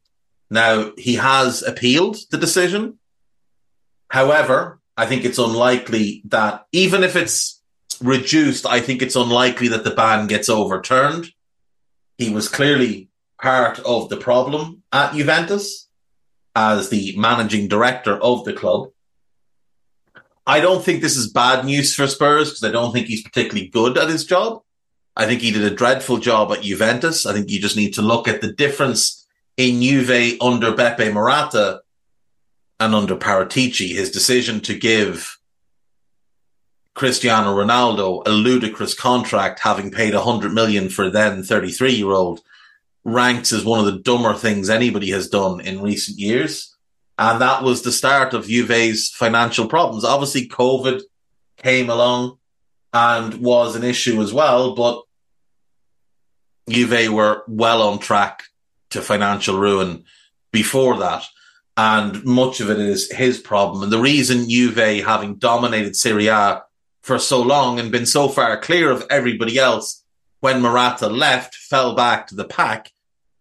Now, 0.49 0.91
he 0.97 1.15
has 1.15 1.61
appealed 1.63 2.17
the 2.31 2.37
decision. 2.37 2.99
However, 4.07 4.79
I 4.95 5.05
think 5.05 5.25
it's 5.25 5.39
unlikely 5.39 6.21
that 6.25 6.65
even 6.71 7.03
if 7.03 7.15
it's 7.15 7.61
reduced, 8.01 8.65
I 8.65 8.79
think 8.79 9.01
it's 9.01 9.15
unlikely 9.15 9.69
that 9.69 9.83
the 9.83 9.91
ban 9.91 10.27
gets 10.27 10.49
overturned. 10.49 11.29
He 12.17 12.29
was 12.29 12.47
clearly 12.47 13.09
part 13.41 13.79
of 13.79 14.09
the 14.09 14.17
problem 14.17 14.83
at 14.91 15.13
Juventus 15.13 15.89
as 16.55 16.89
the 16.89 17.15
managing 17.17 17.67
director 17.67 18.15
of 18.15 18.45
the 18.45 18.53
club. 18.53 18.89
I 20.45 20.59
don't 20.59 20.83
think 20.83 21.01
this 21.01 21.15
is 21.15 21.31
bad 21.31 21.65
news 21.65 21.95
for 21.95 22.07
Spurs 22.07 22.49
because 22.49 22.63
I 22.63 22.71
don't 22.71 22.91
think 22.91 23.07
he's 23.07 23.23
particularly 23.23 23.67
good 23.67 23.97
at 23.97 24.09
his 24.09 24.25
job. 24.25 24.61
I 25.15 25.25
think 25.25 25.41
he 25.41 25.51
did 25.51 25.63
a 25.63 25.75
dreadful 25.75 26.17
job 26.17 26.51
at 26.51 26.63
Juventus. 26.63 27.25
I 27.25 27.33
think 27.33 27.49
you 27.49 27.59
just 27.61 27.77
need 27.77 27.93
to 27.93 28.01
look 28.01 28.27
at 28.27 28.41
the 28.41 28.51
difference 28.51 29.25
in 29.57 29.81
Juve 29.81 30.41
under 30.41 30.71
Beppe 30.71 31.11
Marotta 31.11 31.79
and 32.79 32.95
under 32.95 33.15
Paratici. 33.15 33.93
His 33.93 34.11
decision 34.11 34.59
to 34.61 34.77
give 34.77 35.37
Cristiano 36.95 37.55
Ronaldo 37.55 38.23
a 38.27 38.31
ludicrous 38.31 38.93
contract, 38.93 39.59
having 39.59 39.91
paid 39.91 40.13
100 40.13 40.53
million 40.53 40.89
for 40.89 41.09
then 41.09 41.43
33 41.43 41.93
year 41.93 42.11
old, 42.11 42.41
ranks 43.03 43.53
as 43.53 43.65
one 43.65 43.79
of 43.79 43.85
the 43.85 43.99
dumber 43.99 44.33
things 44.33 44.69
anybody 44.69 45.11
has 45.11 45.29
done 45.29 45.61
in 45.61 45.81
recent 45.81 46.17
years. 46.17 46.72
And 47.17 47.41
that 47.41 47.63
was 47.63 47.81
the 47.81 47.91
start 47.91 48.33
of 48.33 48.47
Juve's 48.47 49.09
financial 49.09 49.67
problems. 49.67 50.03
Obviously, 50.03 50.47
COVID 50.47 51.01
came 51.57 51.89
along 51.89 52.37
and 52.91 53.35
was 53.35 53.75
an 53.75 53.83
issue 53.83 54.21
as 54.21 54.33
well, 54.33 54.75
but 54.75 55.03
Juve 56.69 57.11
were 57.11 57.43
well 57.47 57.81
on 57.81 57.99
track 57.99 58.43
to 58.91 59.01
financial 59.01 59.59
ruin 59.59 60.05
before 60.51 60.97
that. 60.99 61.25
And 61.75 62.23
much 62.23 62.59
of 62.59 62.69
it 62.69 62.79
is 62.79 63.11
his 63.11 63.39
problem. 63.39 63.83
And 63.83 63.91
the 63.91 63.99
reason 63.99 64.49
Juve, 64.49 65.03
having 65.03 65.35
dominated 65.35 65.95
Serie 65.95 66.27
A 66.27 66.63
for 67.01 67.19
so 67.19 67.41
long 67.41 67.79
and 67.79 67.91
been 67.91 68.05
so 68.05 68.29
far 68.29 68.59
clear 68.59 68.91
of 68.91 69.05
everybody 69.09 69.57
else 69.57 70.03
when 70.39 70.61
Marotta 70.61 71.09
left, 71.09 71.55
fell 71.55 71.95
back 71.95 72.27
to 72.27 72.35
the 72.35 72.43
pack, 72.43 72.91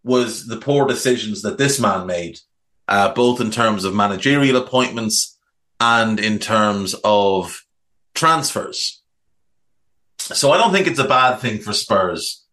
was 0.03 0.47
the 0.47 0.57
poor 0.57 0.87
decisions 0.87 1.41
that 1.41 1.57
this 1.57 1.79
man 1.79 2.07
made 2.07 2.39
uh, 2.87 3.13
both 3.13 3.39
in 3.39 3.51
terms 3.51 3.85
of 3.85 3.95
managerial 3.95 4.57
appointments 4.57 5.37
and 5.79 6.19
in 6.19 6.39
terms 6.39 6.95
of 7.03 7.65
transfers. 8.13 9.01
So 10.19 10.51
I 10.51 10.57
don't 10.57 10.71
think 10.71 10.87
it's 10.87 10.99
a 10.99 11.07
bad 11.07 11.37
thing 11.39 11.59
for 11.59 11.73
Spurs 11.73 12.45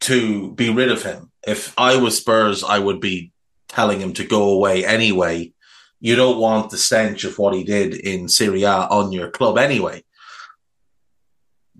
to 0.00 0.52
be 0.52 0.70
rid 0.70 0.90
of 0.90 1.02
him. 1.02 1.30
If 1.46 1.72
I 1.78 1.96
was 1.96 2.18
Spurs, 2.18 2.62
I 2.62 2.78
would 2.78 3.00
be 3.00 3.32
telling 3.68 4.00
him 4.00 4.12
to 4.14 4.24
go 4.24 4.50
away 4.50 4.84
anyway. 4.84 5.52
You 6.00 6.16
don't 6.16 6.38
want 6.38 6.70
the 6.70 6.78
stench 6.78 7.24
of 7.24 7.38
what 7.38 7.54
he 7.54 7.64
did 7.64 7.94
in 7.94 8.28
Serie 8.28 8.64
A 8.64 8.86
on 8.88 9.12
your 9.12 9.30
club 9.30 9.56
anyway. 9.56 10.04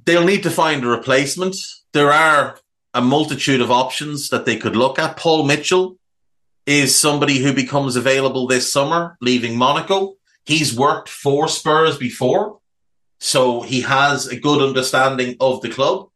They'll 0.04 0.24
need 0.24 0.44
to 0.44 0.50
find 0.50 0.84
a 0.84 0.88
replacement. 0.88 1.56
There 1.92 2.12
are 2.12 2.58
a 2.94 3.02
multitude 3.02 3.60
of 3.60 3.70
options 3.70 4.30
that 4.30 4.46
they 4.46 4.56
could 4.56 4.76
look 4.76 4.98
at. 4.98 5.16
Paul 5.16 5.44
Mitchell 5.44 5.98
is 6.66 6.98
somebody 6.98 7.38
who 7.38 7.52
becomes 7.52 7.96
available 7.96 8.46
this 8.46 8.72
summer, 8.72 9.16
leaving 9.20 9.56
Monaco. 9.56 10.16
He's 10.44 10.76
worked 10.76 11.08
for 11.08 11.48
Spurs 11.48 11.96
before, 11.96 12.58
so 13.18 13.62
he 13.62 13.82
has 13.82 14.26
a 14.26 14.38
good 14.38 14.60
understanding 14.60 15.36
of 15.40 15.62
the 15.62 15.70
club. 15.70 16.08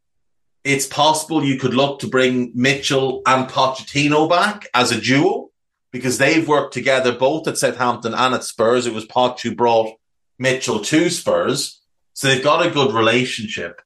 It's 0.65 0.87
possible 0.87 1.43
you 1.43 1.59
could 1.59 1.73
look 1.73 2.01
to 2.01 2.09
bring 2.09 2.53
Mitchell 2.55 3.23
and 3.27 3.49
Pochettino 3.49 4.29
back 4.29 4.69
as 4.75 4.93
a 4.93 5.01
duo 5.01 5.51
because 5.91 6.19
they've 6.19 6.47
worked 6.47 6.75
together 6.75 7.13
both 7.13 7.49
at 7.49 7.59
Southampton 7.59 8.15
and 8.15 8.35
at 8.35 8.45
Spurs. 8.45 8.87
It 8.87 8.93
was 8.93 9.07
Poch 9.07 9.41
who 9.41 9.55
brought 9.55 9.95
Mitchell 10.39 10.81
to 10.81 11.11
Spurs. 11.11 11.81
So 12.13 12.29
they've 12.29 12.45
got 12.45 12.67
a 12.67 12.71
good 12.71 12.93
relationship. 12.93 13.81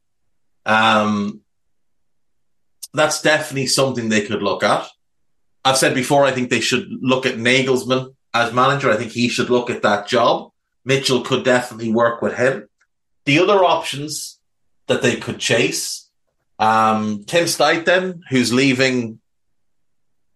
Um, 0.66 1.42
that's 2.92 3.22
definitely 3.22 3.66
something 3.66 4.08
they 4.08 4.26
could 4.26 4.42
look 4.42 4.64
at. 4.64 4.88
I've 5.64 5.78
said 5.78 5.94
before, 5.94 6.24
I 6.24 6.32
think 6.32 6.50
they 6.50 6.60
should 6.60 6.88
look 7.00 7.24
at 7.24 7.36
Nagelsmann 7.36 8.14
as 8.34 8.52
manager. 8.52 8.90
I 8.90 8.96
think 8.96 9.12
he 9.12 9.28
should 9.28 9.48
look 9.48 9.70
at 9.70 9.82
that 9.82 10.06
job. 10.06 10.50
Mitchell 10.84 11.22
could 11.22 11.44
definitely 11.44 11.92
work 11.92 12.20
with 12.20 12.36
him. 12.36 12.68
The 13.24 13.38
other 13.38 13.64
options 13.64 14.38
that 14.86 15.00
they 15.00 15.16
could 15.16 15.38
chase, 15.38 16.10
um, 16.58 17.24
Tim 17.24 17.44
Steidten, 17.44 18.20
who's 18.28 18.52
leaving 18.52 19.20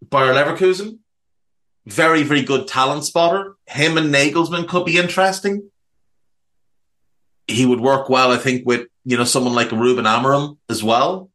Bayer 0.08 0.32
Leverkusen, 0.32 0.98
very, 1.84 2.22
very 2.22 2.42
good 2.42 2.66
talent 2.66 3.04
spotter. 3.04 3.56
Him 3.66 3.98
and 3.98 4.14
Nagelsmann 4.14 4.68
could 4.68 4.86
be 4.86 4.96
interesting. 4.96 5.70
He 7.46 7.66
would 7.66 7.80
work 7.80 8.08
well, 8.08 8.32
I 8.32 8.38
think, 8.38 8.66
with 8.66 8.88
you 9.04 9.16
know 9.16 9.24
someone 9.24 9.54
like 9.54 9.72
Ruben 9.72 10.04
Amorim 10.04 10.56
as 10.70 10.82
well 10.82 11.30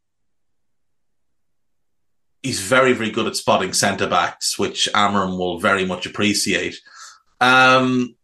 he's 2.44 2.60
very, 2.60 2.94
very 2.94 3.10
good 3.10 3.26
at 3.26 3.38
spotting 3.38 3.74
centre 3.74 4.08
backs, 4.08 4.60
which 4.60 4.90
Amorim 4.94 5.38
will 5.38 5.60
very 5.60 5.86
much 5.86 6.06
appreciate. 6.06 6.80
Um, 7.40 8.16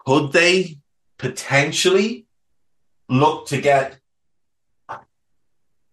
could 0.00 0.32
they 0.32 0.78
potentially 1.16 2.26
look 3.08 3.46
to 3.48 3.60
get? 3.60 3.98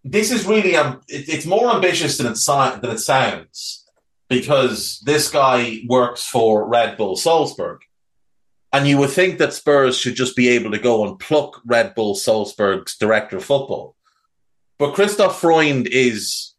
This 0.04 0.32
is 0.32 0.46
really 0.46 0.74
um, 0.74 1.00
it, 1.08 1.28
it's 1.28 1.46
more 1.46 1.72
ambitious 1.72 2.18
than 2.18 2.26
it 2.26 2.80
than 2.82 2.90
it 2.90 2.98
sounds 2.98 3.88
because 4.28 5.00
this 5.04 5.30
guy 5.30 5.82
works 5.86 6.26
for 6.26 6.66
Red 6.66 6.96
Bull 6.96 7.16
Salzburg. 7.16 7.82
And 8.72 8.88
you 8.88 8.96
would 8.96 9.10
think 9.10 9.38
that 9.38 9.52
Spurs 9.52 9.98
should 9.98 10.14
just 10.16 10.34
be 10.34 10.48
able 10.48 10.70
to 10.70 10.78
go 10.78 11.06
and 11.06 11.18
pluck 11.18 11.60
Red 11.66 11.94
Bull 11.94 12.14
Salzburg's 12.14 12.96
director 12.96 13.36
of 13.36 13.44
football 13.44 13.94
but 14.82 14.94
Christoph 14.94 15.40
Freund 15.40 15.86
is 15.86 16.54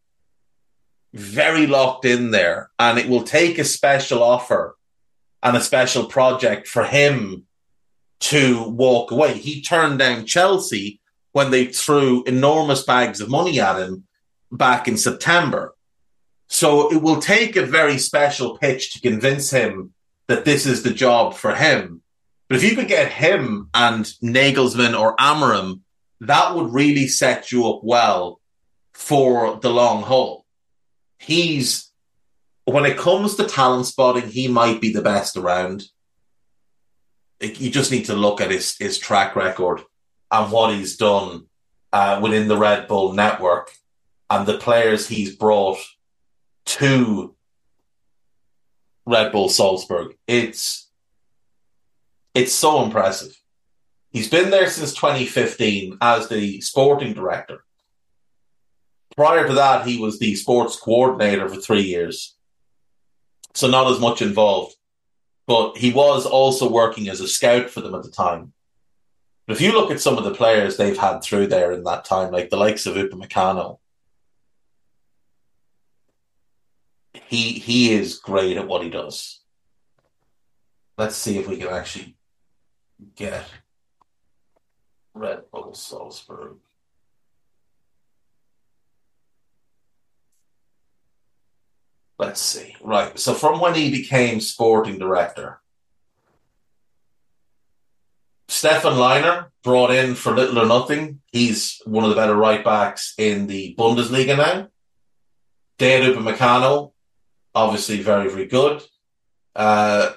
very 1.11 1.67
locked 1.67 2.05
in 2.05 2.31
there, 2.31 2.71
and 2.79 2.97
it 2.97 3.09
will 3.09 3.23
take 3.23 3.57
a 3.57 3.65
special 3.65 4.23
offer 4.23 4.77
and 5.43 5.57
a 5.57 5.59
special 5.59 6.05
project 6.05 6.65
for 6.65 6.85
him 6.85 7.43
to 8.21 8.63
walk 8.69 9.11
away. 9.11 9.33
He 9.33 9.61
turned 9.61 9.99
down 9.99 10.25
Chelsea 10.25 11.01
when 11.33 11.51
they 11.51 11.65
threw 11.65 12.23
enormous 12.23 12.83
bags 12.83 13.19
of 13.19 13.29
money 13.29 13.59
at 13.59 13.81
him 13.81 14.05
back 14.53 14.87
in 14.87 14.95
September. 14.95 15.75
So 16.47 16.93
it 16.93 17.01
will 17.01 17.19
take 17.19 17.57
a 17.57 17.65
very 17.65 17.97
special 17.97 18.57
pitch 18.57 18.93
to 18.93 19.01
convince 19.01 19.51
him 19.51 19.93
that 20.29 20.45
this 20.45 20.65
is 20.65 20.83
the 20.83 20.93
job 20.93 21.33
for 21.33 21.53
him. 21.55 22.01
But 22.47 22.55
if 22.55 22.63
you 22.63 22.77
could 22.77 22.87
get 22.87 23.11
him 23.11 23.69
and 23.73 24.05
Nagelsmann 24.23 24.97
or 24.97 25.13
Amorim 25.17 25.81
that 26.27 26.55
would 26.55 26.73
really 26.73 27.07
set 27.07 27.51
you 27.51 27.67
up 27.67 27.81
well 27.83 28.39
for 28.93 29.59
the 29.59 29.69
long 29.69 30.03
haul. 30.03 30.45
He's, 31.17 31.91
when 32.65 32.85
it 32.85 32.97
comes 32.97 33.35
to 33.35 33.45
talent 33.45 33.85
spotting, 33.85 34.29
he 34.29 34.47
might 34.47 34.81
be 34.81 34.91
the 34.91 35.01
best 35.01 35.37
around. 35.37 35.83
You 37.39 37.69
just 37.69 37.91
need 37.91 38.05
to 38.05 38.15
look 38.15 38.41
at 38.41 38.51
his, 38.51 38.77
his 38.77 38.97
track 38.97 39.35
record 39.35 39.81
and 40.31 40.51
what 40.51 40.73
he's 40.73 40.97
done 40.97 41.47
uh, 41.91 42.19
within 42.21 42.47
the 42.47 42.57
Red 42.57 42.87
Bull 42.87 43.13
network 43.13 43.71
and 44.29 44.45
the 44.45 44.57
players 44.57 45.07
he's 45.07 45.35
brought 45.35 45.79
to 46.65 47.35
Red 49.05 49.31
Bull 49.31 49.49
Salzburg. 49.49 50.15
It's 50.27 50.89
it's 52.33 52.53
so 52.53 52.83
impressive. 52.83 53.39
He's 54.13 54.29
been 54.29 54.51
there 54.51 54.69
since 54.69 54.93
2015 54.93 55.97
as 55.99 56.29
the 56.29 56.61
sporting 56.61 57.13
director. 57.13 57.63
Prior 59.15 59.47
to 59.47 59.55
that, 59.55 59.87
he 59.87 59.99
was 59.99 60.19
the 60.19 60.35
sports 60.35 60.79
coordinator 60.79 61.49
for 61.49 61.59
three 61.59 61.81
years. 61.81 62.35
So 63.55 63.67
not 63.67 63.91
as 63.91 63.99
much 63.99 64.21
involved. 64.21 64.75
But 65.47 65.77
he 65.77 65.91
was 65.91 66.27
also 66.27 66.69
working 66.69 67.09
as 67.09 67.21
a 67.21 67.27
scout 67.27 67.71
for 67.71 67.81
them 67.81 67.95
at 67.95 68.03
the 68.03 68.11
time. 68.11 68.53
But 69.47 69.55
if 69.55 69.61
you 69.61 69.73
look 69.73 69.89
at 69.89 69.99
some 69.99 70.17
of 70.17 70.23
the 70.23 70.33
players 70.33 70.77
they've 70.77 70.97
had 70.97 71.21
through 71.21 71.47
there 71.47 71.71
in 71.71 71.83
that 71.83 72.05
time, 72.05 72.31
like 72.31 72.49
the 72.49 72.57
likes 72.57 72.85
of 72.85 72.95
Upamecano, 72.95 73.79
he 77.25 77.53
he 77.53 77.93
is 77.93 78.19
great 78.19 78.57
at 78.57 78.67
what 78.67 78.83
he 78.83 78.89
does. 78.89 79.41
Let's 80.97 81.15
see 81.15 81.39
if 81.39 81.47
we 81.47 81.57
can 81.57 81.67
actually 81.67 82.15
get 83.15 83.45
Red 85.13 85.43
Bull 85.51 85.73
Salzburg. 85.73 86.57
Let's 92.19 92.41
see. 92.41 92.75
Right. 92.81 93.17
So 93.19 93.33
from 93.33 93.59
when 93.59 93.75
he 93.75 93.91
became 93.91 94.39
sporting 94.39 94.97
director, 94.97 95.59
Stefan 98.47 98.93
Lainer 98.93 99.47
brought 99.63 99.91
in 99.91 100.15
for 100.15 100.33
little 100.33 100.59
or 100.59 100.65
nothing. 100.65 101.21
He's 101.31 101.81
one 101.85 102.03
of 102.03 102.09
the 102.09 102.15
better 102.15 102.35
right 102.35 102.63
backs 102.63 103.13
in 103.17 103.47
the 103.47 103.75
Bundesliga 103.77 104.37
now. 104.37 104.67
Dayot 105.79 106.13
Upamecano, 106.13 106.91
obviously 107.55 108.01
very, 108.01 108.29
very 108.29 108.45
good. 108.45 108.83
Uh, 109.55 110.11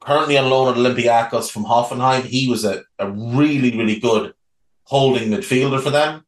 currently 0.00 0.38
on 0.38 0.48
loan 0.50 0.68
at 0.68 0.78
Olympiacos 0.78 1.50
from 1.50 1.64
Hoffenheim. 1.64 2.24
He 2.24 2.48
was 2.48 2.64
a, 2.64 2.82
a 2.98 3.10
really, 3.10 3.76
really 3.76 3.98
good 3.98 4.34
holding 4.84 5.30
midfielder 5.30 5.82
for 5.82 5.90
them. 5.90 6.24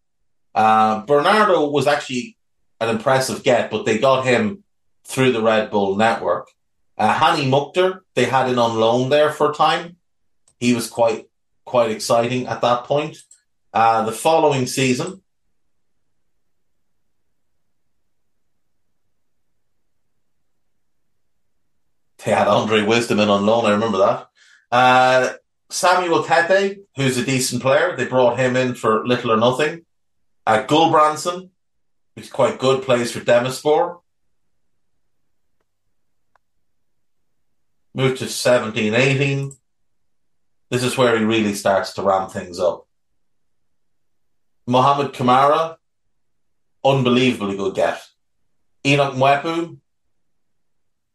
Uh, 0.54 1.04
Bernardo 1.06 1.68
was 1.68 1.86
actually 1.86 2.36
an 2.80 2.88
impressive 2.88 3.42
get, 3.42 3.70
but 3.70 3.84
they 3.84 3.98
got 3.98 4.24
him 4.24 4.64
through 5.04 5.32
the 5.32 5.42
Red 5.42 5.70
Bull 5.70 5.96
network. 5.96 6.48
Uh, 6.98 7.14
Hani 7.14 7.48
Mukhtar, 7.48 8.04
they 8.14 8.24
had 8.24 8.48
him 8.48 8.58
on 8.58 8.78
loan 8.78 9.08
there 9.08 9.30
for 9.30 9.50
a 9.50 9.54
time. 9.54 9.96
He 10.58 10.74
was 10.74 10.88
quite 10.88 11.26
quite 11.64 11.90
exciting 11.90 12.46
at 12.46 12.60
that 12.60 12.84
point. 12.84 13.16
Uh, 13.72 14.04
the 14.04 14.12
following 14.12 14.66
season, 14.66 15.22
They 22.24 22.32
had 22.32 22.48
Andre 22.48 22.82
Wisdom 22.82 23.20
in 23.20 23.28
on 23.28 23.46
loan. 23.46 23.66
I 23.66 23.70
remember 23.70 23.98
that. 23.98 24.28
Uh, 24.70 25.32
Samuel 25.70 26.24
Tetteh, 26.24 26.80
who's 26.96 27.16
a 27.16 27.24
decent 27.24 27.62
player, 27.62 27.96
they 27.96 28.06
brought 28.06 28.38
him 28.38 28.56
in 28.56 28.74
for 28.74 29.06
little 29.06 29.32
or 29.32 29.36
nothing. 29.36 29.86
Uh, 30.46 30.64
Gulbrandsen, 30.64 31.50
who's 32.14 32.28
quite 32.28 32.58
good, 32.58 32.82
plays 32.82 33.12
for 33.12 33.20
Demirspor. 33.20 34.00
Moved 37.94 38.18
to 38.18 38.28
17, 38.28 38.94
18. 38.94 39.52
This 40.70 40.84
is 40.84 40.96
where 40.96 41.18
he 41.18 41.24
really 41.24 41.54
starts 41.54 41.94
to 41.94 42.02
ramp 42.02 42.30
things 42.30 42.60
up. 42.60 42.86
Mohamed 44.66 45.12
Camara, 45.12 45.78
unbelievably 46.84 47.56
good 47.56 47.74
get. 47.74 48.00
Enock 48.84 49.14
Mwepu, 49.14 49.78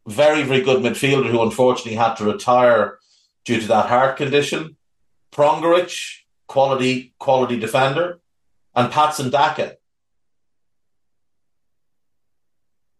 very, 0.07 0.43
very 0.43 0.61
good 0.61 0.83
midfielder 0.83 1.29
who 1.29 1.41
unfortunately 1.41 1.95
had 1.95 2.15
to 2.15 2.25
retire 2.25 2.99
due 3.43 3.59
to 3.59 3.67
that 3.67 3.87
heart 3.87 4.17
condition. 4.17 4.77
Pongracic, 5.31 6.25
quality, 6.47 7.13
quality 7.19 7.59
defender. 7.59 8.19
And 8.75 8.91
Patson 8.91 9.29
Daka. 9.29 9.77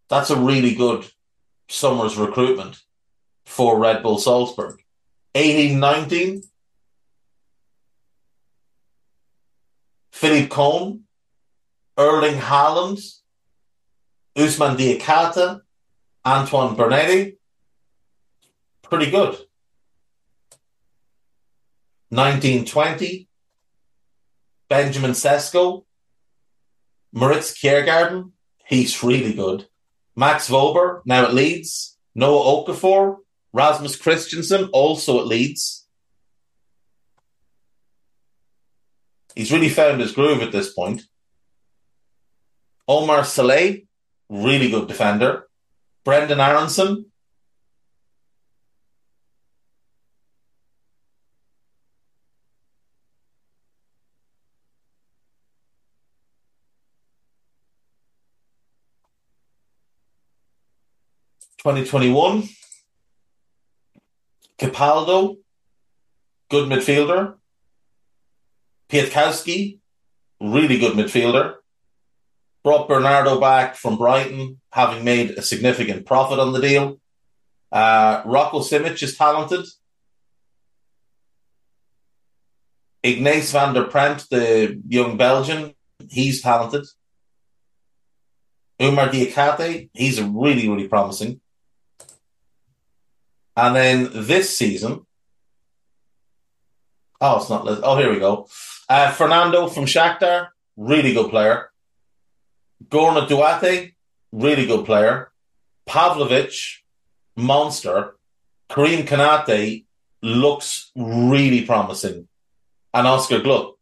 That's 0.10 0.30
a 0.30 0.38
really 0.38 0.76
good 0.76 1.06
summer's 1.68 2.15
recruitment 2.15 2.82
for 3.46 3.78
Red 3.78 4.02
Bull 4.04 4.18
Salzburg. 4.18 4.82
18 5.34 5.80
19. 5.80 6.44
Philipp 10.12 10.50
Köhn, 10.50 11.02
Erling 11.98 12.39
Haaland, 12.39 13.02
Ousmane 14.38 14.78
Diakité, 14.78 15.60
Antoine 16.26 16.76
Bernede. 16.76 17.38
Pretty 18.82 19.12
good. 19.12 19.38
1920. 22.10 23.28
Benjamin 24.68 25.12
Sesko, 25.12 25.86
Moritz 27.14 27.54
Kjærgaarden. 27.54 28.32
He's 28.66 29.04
really 29.04 29.34
good. 29.34 29.68
Max 30.16 30.50
Wöber, 30.50 31.02
now 31.06 31.26
at 31.26 31.34
Leeds. 31.34 31.98
Noah 32.16 32.66
Okafor, 32.66 33.18
Rasmus 33.54 33.96
Christensen, 33.98 34.70
also 34.74 35.20
at 35.20 35.28
Leeds. 35.28 35.88
He's 39.36 39.52
really 39.52 39.70
found 39.70 40.02
his 40.02 40.14
groove 40.14 40.42
at 40.42 40.52
this 40.52 40.74
point. 40.74 41.04
Oumar 42.90 43.22
Solet, 43.22 43.86
really 44.30 44.72
good 44.72 44.88
defender. 44.88 45.45
Brenden 46.06 46.39
Aaronson. 46.39 47.06
Twenty 61.58 61.84
twenty 61.84 62.12
one. 62.12 62.44
Capaldo, 64.60 65.38
good 66.52 66.70
midfielder. 66.70 67.34
Piątkowski, 68.88 69.80
really 70.39 70.78
good 70.78 70.94
midfielder. 70.94 71.56
Brought 72.65 72.88
Bernardo 72.88 73.39
back 73.39 73.75
from 73.75 73.95
Brighton, 73.95 74.60
having 74.71 75.04
made 75.04 75.38
a 75.38 75.43
significant 75.43 76.08
profit 76.08 76.39
on 76.39 76.51
the 76.51 76.60
deal. 76.60 76.99
Uh, 77.71 78.23
Roko 78.23 78.54
Šimić 78.54 79.04
is 79.04 79.15
talented. 79.15 79.67
Ignace 83.04 83.51
Van 83.51 83.75
der 83.75 83.84
Brempt, 83.84 84.32
the 84.32 84.82
young 84.88 85.15
Belgian, 85.15 85.75
he's 86.10 86.41
talented. 86.41 86.88
Oumar 88.80 89.12
Diakité, 89.12 89.91
he's 89.93 90.19
really, 90.19 90.67
really 90.67 90.88
promising. 90.88 91.39
And 93.56 93.75
then 93.75 94.10
this 94.12 94.58
season, 94.58 95.06
oh, 97.21 97.38
it's 97.38 97.49
not. 97.51 97.67
Oh, 97.84 97.95
here 97.95 98.12
we 98.12 98.17
go. 98.17 98.47
Uh, 98.89 99.12
Fernando 99.12 99.67
from 99.67 99.86
Shakhtar, 99.86 100.47
really 100.75 101.13
good 101.13 101.30
player. 101.30 101.69
Gourna-Douath, 102.90 103.92
really 104.32 104.66
good 104.66 104.86
player. 104.86 105.32
Pavlovic, 105.88 106.80
monster. 107.36 108.16
Karim 108.70 109.06
Konaté 109.06 109.86
looks 110.22 110.92
really 110.96 111.66
promising. 111.66 112.28
And 112.94 113.08
Oscar 113.08 113.40
Gloukh. 113.40 113.76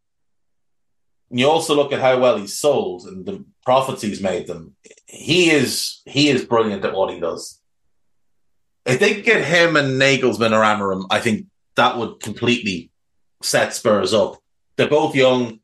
You 1.29 1.49
also 1.49 1.73
look 1.75 1.91
at 1.91 2.01
how 2.01 2.19
well 2.19 2.37
he's 2.37 2.59
sold 2.59 3.05
and 3.07 3.25
the 3.25 3.43
profits 3.65 4.01
he's 4.01 4.21
made 4.21 4.45
them. 4.45 4.75
He 5.07 5.49
is 5.49 6.01
he 6.05 6.29
is 6.29 6.45
brilliant 6.45 6.85
at 6.85 6.93
what 6.93 7.11
he 7.11 7.19
does. 7.19 7.59
If 8.85 8.99
they 8.99 9.21
get 9.21 9.45
him 9.45 9.75
and 9.75 9.99
Nagelsmann 9.99 10.51
or 10.51 10.61
Amorim, 10.61 11.07
I 11.09 11.19
think 11.19 11.47
that 11.75 11.97
would 11.97 12.19
completely 12.19 12.91
set 13.41 13.73
Spurs 13.73 14.13
up. 14.13 14.35
They're 14.75 14.87
both 14.87 15.15
young. 15.15 15.59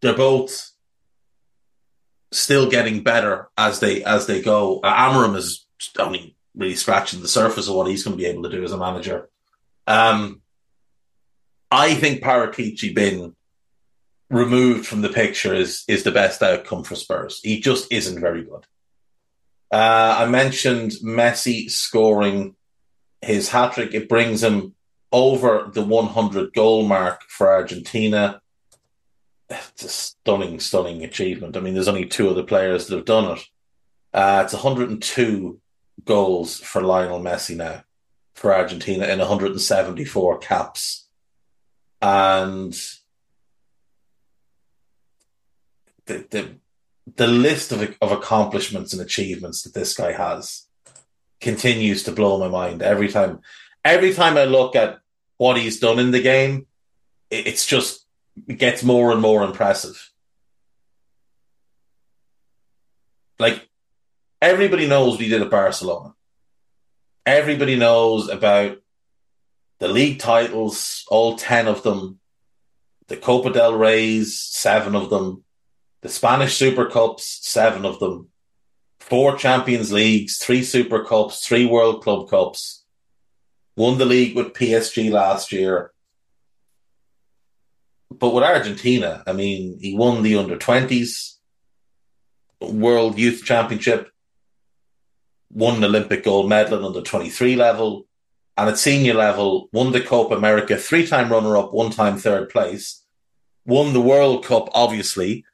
They're 0.00 0.16
both 0.16 0.71
still 2.32 2.70
getting 2.70 3.02
better 3.02 3.48
as 3.56 3.80
they 3.80 4.02
as 4.04 4.26
they 4.26 4.42
go. 4.42 4.80
Uh, 4.80 4.94
Amorim 4.94 5.36
is 5.36 5.66
only 5.98 6.36
really 6.54 6.74
scratching 6.74 7.20
the 7.20 7.28
surface 7.28 7.68
of 7.68 7.74
what 7.74 7.88
he's 7.88 8.04
going 8.04 8.16
to 8.16 8.22
be 8.22 8.28
able 8.28 8.42
to 8.42 8.50
do 8.50 8.64
as 8.64 8.72
a 8.72 8.76
manager. 8.76 9.28
Um, 9.86 10.42
I 11.70 11.94
think 11.94 12.22
Paratici 12.22 12.94
being 12.94 13.34
removed 14.28 14.86
from 14.86 15.02
the 15.02 15.08
picture 15.08 15.54
is 15.54 15.84
is 15.88 16.02
the 16.02 16.12
best 16.12 16.42
outcome 16.42 16.84
for 16.84 16.96
Spurs. 16.96 17.40
He 17.42 17.60
just 17.60 17.92
isn't 17.92 18.20
very 18.20 18.44
good. 18.44 18.66
Uh, 19.70 20.16
I 20.18 20.26
mentioned 20.26 20.92
Messi 21.02 21.70
scoring 21.70 22.56
his 23.22 23.48
hat 23.48 23.72
trick. 23.72 23.94
It 23.94 24.08
brings 24.08 24.42
him 24.42 24.74
over 25.10 25.70
the 25.72 25.82
100 25.82 26.52
goal 26.52 26.86
mark 26.86 27.22
for 27.28 27.50
Argentina. 27.50 28.41
It's 29.72 29.84
a 29.84 29.88
stunning, 29.88 30.60
stunning 30.60 31.04
achievement. 31.04 31.56
I 31.56 31.60
mean, 31.60 31.74
there's 31.74 31.88
only 31.88 32.06
two 32.06 32.28
other 32.28 32.42
players 32.42 32.86
that 32.86 32.96
have 32.96 33.04
done 33.04 33.36
it. 33.36 33.44
Uh, 34.12 34.42
it's 34.44 34.52
102 34.52 35.60
goals 36.04 36.58
for 36.58 36.82
Lionel 36.82 37.20
Messi 37.20 37.56
now 37.56 37.84
for 38.34 38.54
Argentina 38.54 39.06
in 39.06 39.18
174 39.18 40.38
caps. 40.38 41.08
And 42.00 42.72
the, 46.06 46.26
the 46.30 46.54
the 47.16 47.26
list 47.26 47.72
of, 47.72 47.96
of 48.00 48.12
accomplishments 48.12 48.92
and 48.92 49.02
achievements 49.02 49.62
that 49.62 49.74
this 49.74 49.94
guy 49.94 50.12
has 50.12 50.66
continues 51.40 52.04
to 52.04 52.12
blow 52.12 52.38
my 52.38 52.48
mind 52.48 52.82
every 52.82 53.08
time. 53.08 53.40
Every 53.84 54.14
time 54.14 54.36
I 54.36 54.44
look 54.44 54.76
at 54.76 55.00
what 55.36 55.56
he's 55.56 55.80
done 55.80 55.98
in 55.98 56.12
the 56.12 56.22
game, 56.22 56.66
it's 57.30 57.66
just 57.66 58.01
it 58.01 58.01
gets 58.56 58.82
more 58.82 59.12
and 59.12 59.20
more 59.20 59.42
impressive. 59.42 60.10
Like 63.38 63.68
everybody 64.40 64.86
knows 64.86 65.18
he 65.18 65.28
did 65.28 65.42
at 65.42 65.50
Barcelona. 65.50 66.14
Everybody 67.24 67.76
knows 67.76 68.28
about 68.28 68.78
the 69.78 69.88
league 69.88 70.18
titles, 70.18 71.04
all 71.08 71.36
ten 71.36 71.68
of 71.68 71.82
them, 71.82 72.18
the 73.08 73.16
Copa 73.16 73.52
del 73.52 73.74
Rey's, 73.74 74.38
seven 74.38 74.94
of 74.94 75.10
them, 75.10 75.44
the 76.02 76.08
Spanish 76.08 76.56
Super 76.56 76.86
Cups, 76.86 77.38
seven 77.42 77.84
of 77.84 77.98
them, 78.00 78.28
four 79.00 79.36
Champions 79.36 79.92
Leagues, 79.92 80.38
three 80.38 80.62
Super 80.62 81.04
Cups, 81.04 81.46
three 81.46 81.66
World 81.66 82.02
Club 82.02 82.28
Cups, 82.28 82.84
won 83.76 83.98
the 83.98 84.04
league 84.04 84.34
with 84.36 84.52
PSG 84.52 85.10
last 85.10 85.52
year. 85.52 85.91
But 88.18 88.34
with 88.34 88.44
Argentina, 88.44 89.22
I 89.26 89.32
mean, 89.32 89.78
he 89.80 89.96
won 89.96 90.22
the 90.22 90.36
under 90.36 90.56
20s 90.56 91.36
World 92.60 93.18
Youth 93.18 93.44
Championship, 93.44 94.10
won 95.50 95.76
an 95.76 95.84
Olympic 95.84 96.24
gold 96.24 96.48
medal 96.48 96.78
at 96.78 96.84
under 96.84 97.02
23 97.02 97.56
level, 97.56 98.06
and 98.56 98.68
at 98.68 98.78
senior 98.78 99.14
level, 99.14 99.68
won 99.72 99.92
the 99.92 100.00
Copa 100.00 100.36
America, 100.36 100.76
three 100.76 101.06
time 101.06 101.30
runner 101.30 101.56
up, 101.56 101.72
one 101.72 101.90
time 101.90 102.18
third 102.18 102.48
place, 102.48 103.02
won 103.64 103.92
the 103.92 104.00
World 104.00 104.44
Cup, 104.44 104.68
obviously, 104.74 105.44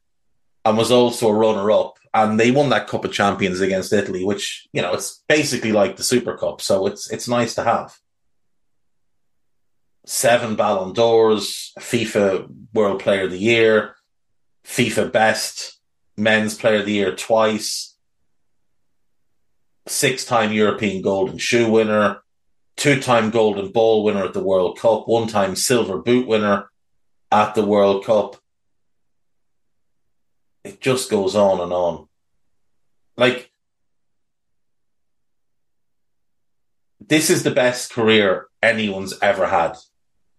and 0.65 0.77
was 0.77 0.91
also 0.91 1.29
a 1.29 1.35
runner 1.35 1.71
up. 1.71 1.99
And 2.13 2.41
they 2.41 2.51
won 2.51 2.71
that 2.71 2.89
Cup 2.89 3.05
of 3.05 3.13
Champions 3.13 3.61
against 3.61 3.93
Italy, 3.93 4.25
which, 4.25 4.67
you 4.73 4.83
know, 4.83 4.95
it's 4.95 5.23
basically 5.29 5.73
like 5.73 5.97
the 5.97 6.03
Super 6.03 6.37
Cup. 6.37 6.61
So 6.61 6.87
it's 6.87 7.11
it's 7.11 7.29
nice 7.29 7.55
to 7.55 7.65
have. 7.65 7.97
Seven 10.09 10.57
Ballon 10.57 10.95
d'Ors, 10.95 11.73
FIFA 11.79 12.49
World 12.73 13.01
Player 13.01 13.25
of 13.25 13.31
the 13.31 13.39
Year, 13.39 13.95
FIFA 14.65 15.13
Best 15.13 15.79
Men's 16.17 16.55
Player 16.55 16.81
of 16.81 16.87
the 16.87 16.93
Year 16.93 17.15
twice, 17.15 17.95
six 19.87 20.25
time 20.25 20.53
European 20.53 21.03
Golden 21.03 21.37
Shoe 21.37 21.71
winner, 21.71 22.23
two 22.77 23.01
time 23.01 23.29
Golden 23.29 23.71
Ball 23.71 24.03
winner 24.03 24.25
at 24.25 24.33
the 24.33 24.43
World 24.43 24.79
Cup, 24.79 25.07
one 25.07 25.29
time 25.29 25.55
Silver 25.55 25.99
Boot 25.99 26.27
winner 26.27 26.71
at 27.31 27.55
the 27.55 27.67
World 27.67 28.05
Cup 28.05 28.37
it 30.65 30.81
just 30.81 31.11
goes 31.11 31.35
on 31.35 31.61
and 31.61 31.73
on. 31.73 32.09
Like, 33.17 33.51
this 37.01 37.31
is 37.31 37.43
the 37.43 37.51
best 37.51 37.93
career 37.93 38.47
anyone's 38.63 39.15
ever 39.23 39.47
had 39.47 39.77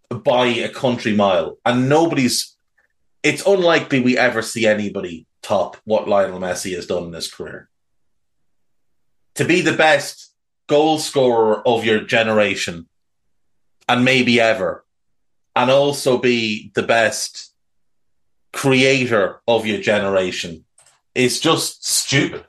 by 0.09 0.47
a 0.47 0.69
country 0.69 1.15
mile. 1.15 1.57
And 1.65 1.89
nobody's, 1.89 2.55
it's 3.23 3.45
unlikely 3.45 3.99
we 3.99 4.17
ever 4.17 4.41
see 4.41 4.65
anybody 4.65 5.27
top 5.41 5.77
what 5.85 6.07
Lionel 6.07 6.39
Messi 6.39 6.75
has 6.75 6.87
done 6.87 7.05
in 7.05 7.13
his 7.13 7.31
career. 7.31 7.69
To 9.35 9.45
be 9.45 9.61
the 9.61 9.73
best 9.73 10.33
goal 10.67 10.99
scorer 10.99 11.67
of 11.67 11.85
your 11.85 12.01
generation 12.01 12.87
and 13.87 14.05
maybe 14.05 14.39
ever, 14.39 14.85
and 15.55 15.71
also 15.71 16.17
be 16.17 16.71
the 16.75 16.83
best 16.83 17.53
creator 18.53 19.41
of 19.47 19.65
your 19.65 19.81
generation 19.81 20.65
is 21.15 21.39
just 21.39 21.85
stupid. 21.85 22.45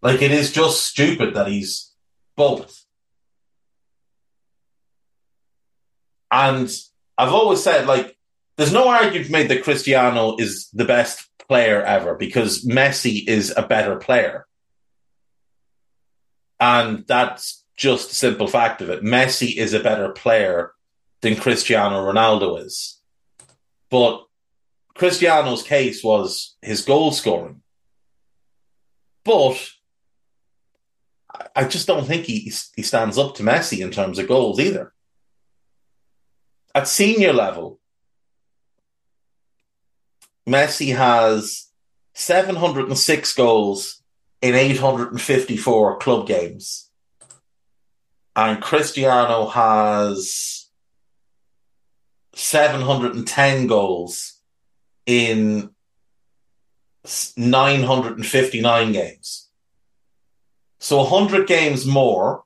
Like 0.00 0.22
it 0.22 0.30
is 0.32 0.50
just 0.52 0.86
stupid 0.86 1.34
that 1.34 1.48
he's 1.48 1.92
both. 2.36 2.81
And 6.32 6.74
I've 7.18 7.32
always 7.32 7.62
said, 7.62 7.86
like, 7.86 8.16
there's 8.56 8.72
no 8.72 8.88
argument 8.88 9.30
made 9.30 9.48
that 9.50 9.62
Cristiano 9.62 10.36
is 10.38 10.70
the 10.72 10.86
best 10.86 11.28
player 11.46 11.82
ever 11.82 12.14
because 12.14 12.64
Messi 12.64 13.22
is 13.28 13.52
a 13.54 13.62
better 13.62 13.96
player. 13.96 14.46
And 16.58 17.04
that's 17.06 17.64
just 17.76 18.08
the 18.08 18.14
simple 18.14 18.46
fact 18.46 18.80
of 18.80 18.88
it. 18.88 19.02
Messi 19.02 19.56
is 19.56 19.74
a 19.74 19.80
better 19.80 20.08
player 20.10 20.72
than 21.20 21.36
Cristiano 21.36 22.00
Ronaldo 22.10 22.64
is. 22.64 23.00
But 23.90 24.24
Cristiano's 24.94 25.62
case 25.62 26.02
was 26.02 26.56
his 26.62 26.84
goal 26.84 27.12
scoring. 27.12 27.62
But 29.24 29.70
I 31.54 31.64
just 31.64 31.86
don't 31.86 32.06
think 32.06 32.24
he, 32.24 32.52
he 32.74 32.82
stands 32.82 33.18
up 33.18 33.34
to 33.36 33.42
Messi 33.42 33.80
in 33.80 33.90
terms 33.90 34.18
of 34.18 34.28
goals 34.28 34.58
either. 34.60 34.92
At 36.74 36.88
senior 36.88 37.32
level, 37.32 37.78
Messi 40.48 40.96
has 40.96 41.68
706 42.14 43.34
goals 43.34 44.02
in 44.40 44.54
854 44.54 45.98
club 45.98 46.26
games. 46.26 46.88
And 48.34 48.62
Cristiano 48.62 49.46
has 49.46 50.68
710 52.34 53.66
goals 53.66 54.40
in 55.04 55.70
959 57.36 58.92
games. 58.92 59.48
So 60.78 60.98
100 61.02 61.46
games 61.46 61.86
more. 61.86 62.44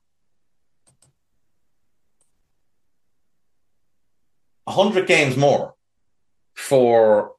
100 4.66 5.06
games 5.06 5.36
more 5.36 5.74
for 6.54 7.32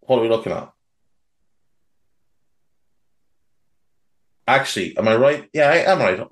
what 0.00 0.18
are 0.18 0.22
we 0.22 0.28
looking 0.28 0.52
at? 0.52 0.72
Actually, 4.46 4.96
am 4.96 5.08
I 5.08 5.16
right? 5.16 5.48
Yeah, 5.52 5.68
I 5.68 5.76
am 5.78 5.98
right. 5.98 6.26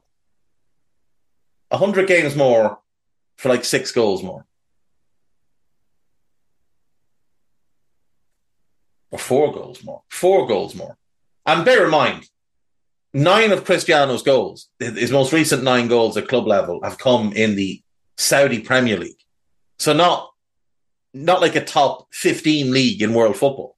100 1.69 2.07
games 2.07 2.35
more 2.37 2.79
for 3.37 3.49
like 3.49 3.65
six 3.65 3.93
goals 3.93 4.23
more. 4.23 4.47
Or 9.11 9.19
four 9.19 9.53
goals 9.53 9.83
more. 9.85 10.03
Four 10.09 10.47
goals 10.47 10.75
more. 10.75 10.97
And 11.45 11.65
bear 11.65 11.85
in 11.85 11.91
mind, 11.91 12.29
nine 13.13 13.51
of 13.51 13.65
Cristiano's 13.65 14.23
goals, 14.23 14.69
his 14.79 15.11
most 15.11 15.33
recent 15.33 15.63
nine 15.65 15.89
goals 15.89 16.17
at 16.17 16.29
club 16.29 16.47
level, 16.47 16.81
have 16.85 16.97
come 16.97 17.33
in 17.33 17.57
the 17.57 17.83
Saudi 18.17 18.61
Premier 18.61 18.99
League. 18.99 19.26
So 19.79 19.93
not 19.93 20.31
not 21.13 21.41
like 21.41 21.57
a 21.57 21.65
top 21.65 22.09
15 22.13 22.71
league 22.71 23.01
in 23.01 23.15
world 23.15 23.37
football. 23.37 23.77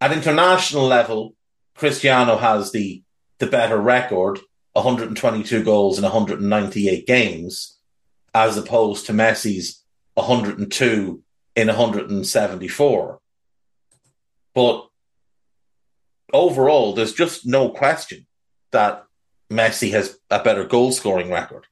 At 0.00 0.12
international 0.12 0.86
level, 0.86 1.34
Cristiano 1.74 2.36
has 2.36 2.72
the 2.72 3.02
the 3.38 3.46
better 3.46 3.76
record, 3.76 4.38
122 4.72 5.62
goals 5.62 5.98
in 5.98 6.04
198 6.04 7.06
games, 7.06 7.78
as 8.34 8.56
opposed 8.56 9.06
to 9.06 9.12
Messi's 9.12 9.82
102 10.14 11.22
in 11.54 11.66
174. 11.66 13.20
But 14.54 14.88
overall, 16.32 16.94
there's 16.94 17.12
just 17.12 17.46
no 17.46 17.68
question 17.68 18.26
that 18.70 19.04
Messi 19.50 19.90
has 19.92 20.18
a 20.30 20.42
better 20.42 20.64
goal 20.64 20.92
scoring 20.92 21.30
record. 21.30 21.66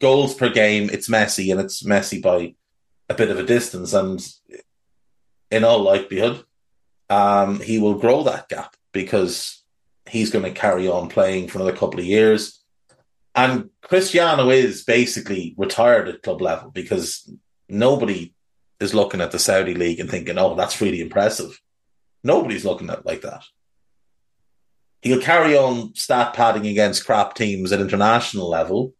Goals 0.00 0.34
per 0.34 0.50
game, 0.50 0.90
it's 0.92 1.08
Messi 1.08 1.50
and 1.50 1.60
it's 1.60 1.82
Messi 1.82 2.20
by 2.20 2.54
a 3.08 3.14
bit 3.14 3.30
of 3.30 3.38
a 3.38 3.44
distance. 3.44 3.92
And 3.92 4.26
in 5.50 5.64
all 5.64 5.80
likelihood, 5.80 6.44
um, 7.08 7.60
he 7.60 7.78
will 7.78 7.94
grow 7.94 8.22
that 8.24 8.48
gap 8.48 8.76
because 8.92 9.62
he's 10.08 10.30
going 10.30 10.44
to 10.44 10.50
carry 10.50 10.88
on 10.88 11.08
playing 11.08 11.48
for 11.48 11.58
another 11.58 11.76
couple 11.76 12.00
of 12.00 12.06
years. 12.06 12.62
And 13.34 13.70
Cristiano 13.82 14.50
is 14.50 14.84
basically 14.84 15.54
retired 15.58 16.08
at 16.08 16.22
club 16.22 16.40
level 16.40 16.70
because 16.70 17.30
nobody 17.68 18.34
is 18.80 18.94
looking 18.94 19.20
at 19.20 19.30
the 19.30 19.38
Saudi 19.38 19.74
league 19.74 20.00
and 20.00 20.10
thinking, 20.10 20.38
"Oh, 20.38 20.54
that's 20.54 20.80
really 20.80 21.00
impressive." 21.00 21.60
Nobody's 22.24 22.64
looking 22.64 22.88
at 22.90 23.00
it 23.00 23.06
like 23.06 23.22
that. 23.22 23.44
He'll 25.02 25.20
carry 25.20 25.56
on 25.56 25.94
stat 25.94 26.32
padding 26.32 26.66
against 26.66 27.04
crap 27.04 27.34
teams 27.34 27.72
at 27.72 27.80
international 27.80 28.48
level, 28.48 28.94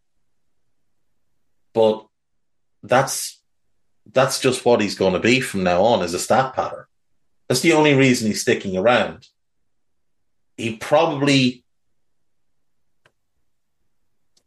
but 1.76 2.06
that's 2.82 3.40
that's 4.14 4.40
just 4.40 4.64
what 4.64 4.80
he's 4.80 4.94
going 4.94 5.12
to 5.12 5.20
be 5.20 5.40
from 5.40 5.62
now 5.62 5.82
on 5.82 6.02
as 6.02 6.14
a 6.14 6.18
stat 6.18 6.54
pattern. 6.54 6.86
That's 7.48 7.60
the 7.60 7.74
only 7.74 7.92
reason 7.92 8.28
he's 8.28 8.40
sticking 8.40 8.78
around. 8.78 9.28
He 10.56 10.76
probably 10.76 11.64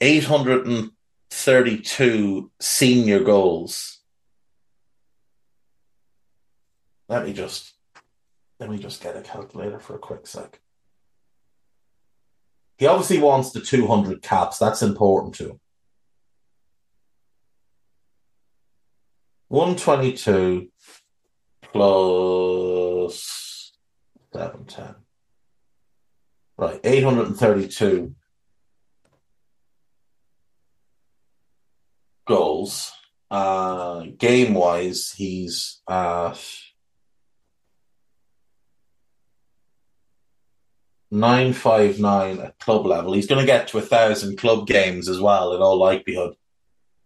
832 0.01 2.51
senior 2.59 3.19
goals. 3.19 3.99
Let 7.07 7.25
me 7.25 7.33
just 7.33 7.75
let 8.59 8.71
me 8.71 8.79
just 8.79 9.03
get 9.03 9.15
a 9.15 9.21
calculator 9.21 9.77
for 9.77 9.93
a 9.93 9.99
quick 9.99 10.25
sec. 10.25 10.59
He 12.79 12.87
obviously 12.87 13.19
wants 13.19 13.51
the 13.51 13.61
200 13.61 14.23
caps. 14.23 14.57
That's 14.57 14.81
important 14.81 15.35
to 15.35 15.49
him. 15.49 15.59
122 19.49 20.69
plus 21.73 23.71
710. 24.33 24.95
Right, 26.57 26.79
832 26.83 28.15
goals. 32.27 32.91
Uh, 33.31 34.05
game 34.17 34.53
wise, 34.53 35.13
he's 35.15 35.81
at 35.89 36.39
959 41.11 42.39
at 42.39 42.59
club 42.59 42.85
level. 42.85 43.13
He's 43.13 43.27
going 43.27 43.41
to 43.41 43.47
get 43.47 43.67
to 43.69 43.79
a 43.79 43.81
thousand 43.81 44.37
club 44.37 44.67
games 44.67 45.09
as 45.09 45.19
well, 45.19 45.55
in 45.55 45.61
all 45.61 45.77
likelihood, 45.77 46.35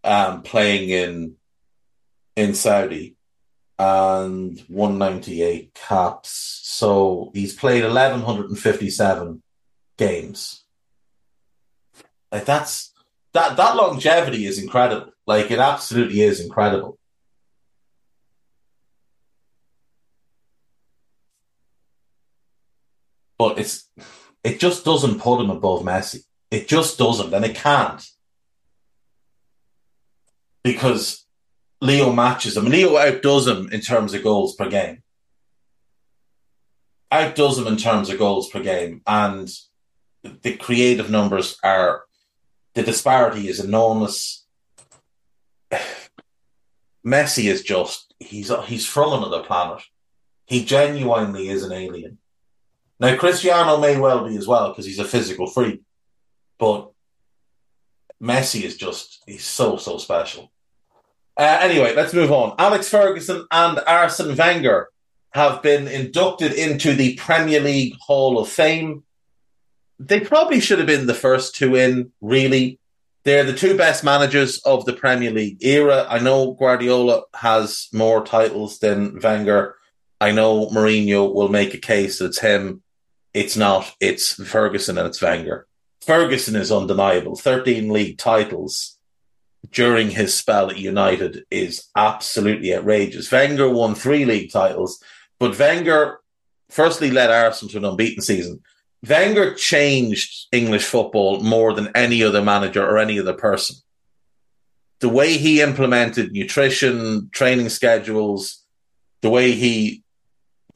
um, 0.02 0.42
playing 0.42 0.90
in 0.90 1.36
in 2.36 2.54
Saudi 2.54 3.16
and 3.78 4.60
198 4.68 5.74
caps. 5.74 6.60
So 6.64 7.30
he's 7.34 7.54
played 7.54 7.84
1157 7.84 9.42
games. 9.96 10.64
Like 12.30 12.44
that's 12.44 12.92
that 13.32 13.56
that 13.56 13.76
longevity 13.76 14.46
is 14.46 14.58
incredible. 14.62 15.12
Like 15.26 15.50
it 15.50 15.58
absolutely 15.58 16.20
is 16.20 16.40
incredible. 16.40 16.98
But 23.38 23.58
it's 23.58 23.88
it 24.42 24.60
just 24.60 24.84
doesn't 24.84 25.20
put 25.20 25.40
him 25.40 25.50
above 25.50 25.82
Messi. 25.82 26.24
It 26.50 26.68
just 26.68 26.98
doesn't, 26.98 27.32
and 27.32 27.44
it 27.44 27.56
can't. 27.56 28.04
Because 30.62 31.23
Leo 31.80 32.12
matches 32.12 32.56
him. 32.56 32.66
Leo 32.66 32.96
outdoes 32.96 33.46
him 33.46 33.68
in 33.70 33.80
terms 33.80 34.14
of 34.14 34.22
goals 34.22 34.54
per 34.54 34.68
game. 34.68 35.02
Outdoes 37.10 37.58
him 37.58 37.66
in 37.66 37.76
terms 37.76 38.08
of 38.10 38.18
goals 38.18 38.48
per 38.50 38.60
game. 38.60 39.02
And 39.06 39.50
the 40.42 40.56
creative 40.56 41.10
numbers 41.10 41.58
are 41.62 42.04
the 42.74 42.82
disparity 42.82 43.48
is 43.48 43.60
enormous. 43.60 44.46
Messi 47.06 47.50
is 47.50 47.62
just 47.62 48.14
he's 48.18 48.50
he's 48.64 48.86
from 48.86 49.12
another 49.12 49.42
planet. 49.42 49.82
He 50.46 50.64
genuinely 50.64 51.48
is 51.48 51.62
an 51.62 51.72
alien. 51.72 52.18
Now 52.98 53.16
Cristiano 53.16 53.78
may 53.78 53.98
well 53.98 54.26
be 54.26 54.36
as 54.36 54.46
well 54.46 54.70
because 54.70 54.86
he's 54.86 54.98
a 54.98 55.04
physical 55.04 55.46
freak, 55.46 55.82
but 56.58 56.90
Messi 58.22 58.62
is 58.62 58.76
just 58.76 59.22
he's 59.26 59.44
so 59.44 59.76
so 59.76 59.98
special. 59.98 60.50
Uh, 61.36 61.58
anyway, 61.60 61.94
let's 61.94 62.14
move 62.14 62.30
on. 62.30 62.54
Alex 62.58 62.88
Ferguson 62.88 63.46
and 63.50 63.80
Arsene 63.86 64.36
Wenger 64.36 64.88
have 65.32 65.62
been 65.62 65.88
inducted 65.88 66.52
into 66.52 66.94
the 66.94 67.14
Premier 67.16 67.60
League 67.60 67.96
Hall 68.00 68.38
of 68.38 68.48
Fame. 68.48 69.02
They 69.98 70.20
probably 70.20 70.60
should 70.60 70.78
have 70.78 70.86
been 70.86 71.06
the 71.06 71.14
first 71.14 71.56
two 71.56 71.74
in, 71.74 72.12
really. 72.20 72.78
They're 73.24 73.42
the 73.44 73.52
two 73.54 73.76
best 73.76 74.04
managers 74.04 74.58
of 74.58 74.84
the 74.84 74.92
Premier 74.92 75.30
League 75.30 75.64
era. 75.64 76.06
I 76.08 76.18
know 76.18 76.52
Guardiola 76.52 77.22
has 77.34 77.88
more 77.92 78.24
titles 78.24 78.78
than 78.78 79.18
Wenger. 79.20 79.76
I 80.20 80.30
know 80.30 80.68
Mourinho 80.68 81.32
will 81.32 81.48
make 81.48 81.74
a 81.74 81.78
case 81.78 82.18
that 82.18 82.26
it's 82.26 82.38
him. 82.38 82.82
it's 83.32 83.56
not. 83.56 83.92
It's 83.98 84.34
Ferguson 84.46 84.98
and 84.98 85.08
it's 85.08 85.20
Wenger. 85.22 85.66
Ferguson 86.02 86.54
is 86.54 86.70
undeniable. 86.70 87.34
13 87.34 87.90
league 87.90 88.18
titles 88.18 88.98
during 89.70 90.10
his 90.10 90.34
spell 90.34 90.70
at 90.70 90.78
United 90.78 91.44
is 91.50 91.88
absolutely 91.96 92.74
outrageous. 92.74 93.30
Wenger 93.30 93.68
won 93.68 93.94
three 93.94 94.24
league 94.24 94.52
titles, 94.52 95.02
but 95.38 95.58
Wenger 95.58 96.20
firstly 96.70 97.10
led 97.10 97.30
Arsenal 97.30 97.70
to 97.70 97.78
an 97.78 97.84
unbeaten 97.84 98.22
season. 98.22 98.60
Wenger 99.06 99.54
changed 99.54 100.46
English 100.52 100.84
football 100.84 101.40
more 101.40 101.72
than 101.74 101.90
any 101.94 102.22
other 102.22 102.42
manager 102.42 102.84
or 102.84 102.98
any 102.98 103.18
other 103.18 103.34
person. 103.34 103.76
The 105.00 105.08
way 105.08 105.36
he 105.36 105.60
implemented 105.60 106.32
nutrition, 106.32 107.28
training 107.32 107.68
schedules, 107.68 108.64
the 109.20 109.30
way 109.30 109.52
he 109.52 110.02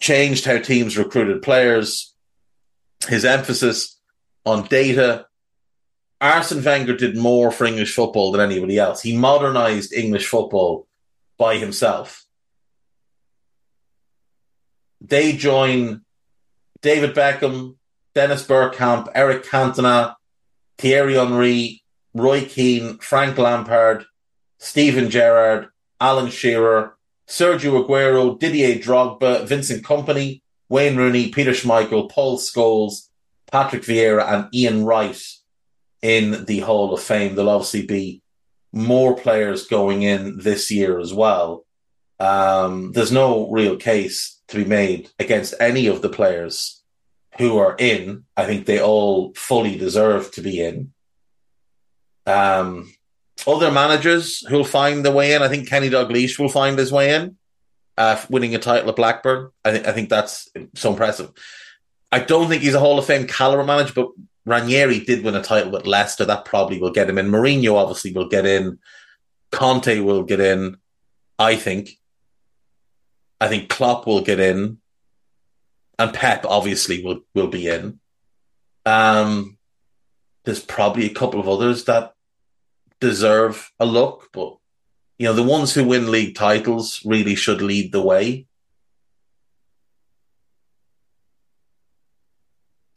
changed 0.00 0.44
how 0.44 0.58
teams 0.58 0.98
recruited 0.98 1.42
players, 1.42 2.14
his 3.06 3.24
emphasis 3.24 3.98
on 4.44 4.66
data. 4.66 5.26
Arsene 6.20 6.62
Wenger 6.62 6.96
did 6.96 7.16
more 7.16 7.50
for 7.50 7.64
English 7.64 7.94
football 7.94 8.32
than 8.32 8.40
anybody 8.40 8.78
else. 8.78 9.02
He 9.02 9.16
modernized 9.16 9.92
English 9.92 10.26
football 10.26 10.88
by 11.36 11.56
himself. 11.56 12.24
They 15.00 15.32
join 15.34 16.02
David 16.82 17.14
Beckham, 17.14 17.76
Dennis 18.14 18.44
Bergkamp, 18.44 19.08
Eric 19.14 19.44
Cantona, 19.44 20.16
Thierry 20.76 21.14
Henry, 21.14 21.82
Roy 22.14 22.44
Keane, 22.44 22.98
Frank 22.98 23.38
Lampard, 23.38 24.04
Steven 24.58 25.10
Gerrard, 25.10 25.68
Alan 26.00 26.30
Shearer, 26.30 26.96
Sergio 27.28 27.86
Aguero, 27.86 28.36
Didier 28.38 28.76
Drogba, 28.76 29.46
Vincent 29.46 29.84
Kompany, 29.84 30.42
Wayne 30.68 30.96
Rooney, 30.96 31.30
Peter 31.30 31.52
Schmeichel, 31.52 32.10
Paul 32.10 32.38
Scholes, 32.38 33.08
Patrick 33.52 33.82
Vieira, 33.82 34.26
and 34.32 34.52
Ian 34.52 34.84
Wright 34.84 35.37
in 36.02 36.44
the 36.44 36.60
Hall 36.60 36.94
of 36.94 37.02
Fame. 37.02 37.34
There'll 37.34 37.50
obviously 37.50 37.86
be 37.86 38.22
more 38.72 39.16
players 39.16 39.66
going 39.66 40.02
in 40.02 40.38
this 40.38 40.70
year 40.70 40.98
as 40.98 41.12
well. 41.12 41.64
Um, 42.20 42.92
there's 42.92 43.12
no 43.12 43.50
real 43.50 43.76
case 43.76 44.40
to 44.48 44.56
be 44.56 44.64
made 44.64 45.10
against 45.18 45.54
any 45.60 45.86
of 45.86 46.02
the 46.02 46.08
players 46.08 46.82
who 47.38 47.58
are 47.58 47.76
in. 47.78 48.24
I 48.36 48.46
think 48.46 48.66
they 48.66 48.80
all 48.80 49.32
fully 49.34 49.76
deserve 49.78 50.30
to 50.32 50.40
be 50.40 50.60
in. 50.60 50.92
Um, 52.26 52.92
other 53.46 53.70
managers 53.70 54.44
who'll 54.48 54.64
find 54.64 55.04
their 55.04 55.12
way 55.12 55.32
in. 55.32 55.42
I 55.42 55.48
think 55.48 55.68
Kenny 55.68 55.88
Dalglish 55.88 56.38
will 56.38 56.48
find 56.48 56.78
his 56.78 56.92
way 56.92 57.14
in, 57.14 57.36
uh, 57.96 58.20
winning 58.28 58.54
a 58.54 58.58
title 58.58 58.90
at 58.90 58.96
Blackburn. 58.96 59.50
I 59.64 59.70
think 59.70 59.86
I 59.86 59.92
think 59.92 60.08
that's 60.08 60.50
so 60.74 60.90
impressive. 60.90 61.30
I 62.10 62.18
don't 62.18 62.48
think 62.48 62.62
he's 62.62 62.74
a 62.74 62.80
Hall 62.80 62.98
of 62.98 63.06
Fame 63.06 63.26
caliber 63.26 63.64
manager, 63.64 63.92
but 63.94 64.08
Ranieri 64.48 65.00
did 65.00 65.24
win 65.24 65.36
a 65.36 65.42
title 65.42 65.70
with 65.70 65.86
Leicester. 65.86 66.24
That 66.24 66.44
probably 66.44 66.80
will 66.80 66.90
get 66.90 67.08
him 67.08 67.18
in. 67.18 67.28
Mourinho 67.28 67.76
obviously 67.76 68.12
will 68.12 68.28
get 68.28 68.46
in. 68.46 68.78
Conte 69.52 70.00
will 70.00 70.24
get 70.24 70.40
in. 70.40 70.78
I 71.38 71.56
think. 71.56 71.90
I 73.40 73.48
think 73.48 73.68
Klopp 73.68 74.06
will 74.06 74.22
get 74.22 74.40
in, 74.40 74.78
and 75.98 76.12
Pep 76.12 76.44
obviously 76.44 77.04
will 77.04 77.20
will 77.34 77.46
be 77.46 77.68
in. 77.68 78.00
Um, 78.84 79.58
there's 80.44 80.64
probably 80.64 81.06
a 81.06 81.14
couple 81.14 81.38
of 81.38 81.48
others 81.48 81.84
that 81.84 82.14
deserve 83.00 83.70
a 83.78 83.86
look, 83.86 84.30
but 84.32 84.56
you 85.18 85.26
know, 85.26 85.34
the 85.34 85.42
ones 85.42 85.72
who 85.72 85.84
win 85.84 86.10
league 86.10 86.34
titles 86.34 87.00
really 87.04 87.36
should 87.36 87.62
lead 87.62 87.92
the 87.92 88.02
way. 88.02 88.47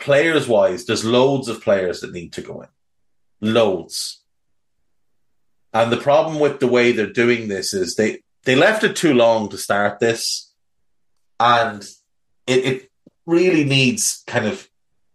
Players 0.01 0.47
wise, 0.47 0.85
there's 0.85 1.05
loads 1.05 1.47
of 1.47 1.61
players 1.61 2.01
that 2.01 2.11
need 2.11 2.33
to 2.33 2.41
go 2.41 2.61
in. 2.61 2.67
Loads. 3.39 4.21
And 5.73 5.91
the 5.91 5.97
problem 5.97 6.39
with 6.39 6.59
the 6.59 6.67
way 6.67 6.91
they're 6.91 7.07
doing 7.07 7.47
this 7.47 7.73
is 7.73 7.95
they, 7.95 8.21
they 8.43 8.55
left 8.55 8.83
it 8.83 8.97
too 8.97 9.13
long 9.13 9.47
to 9.49 9.57
start 9.57 9.99
this. 9.99 10.51
And 11.39 11.83
it, 12.45 12.65
it 12.65 12.91
really 13.25 13.63
needs 13.63 14.23
kind 14.27 14.45
of 14.45 14.67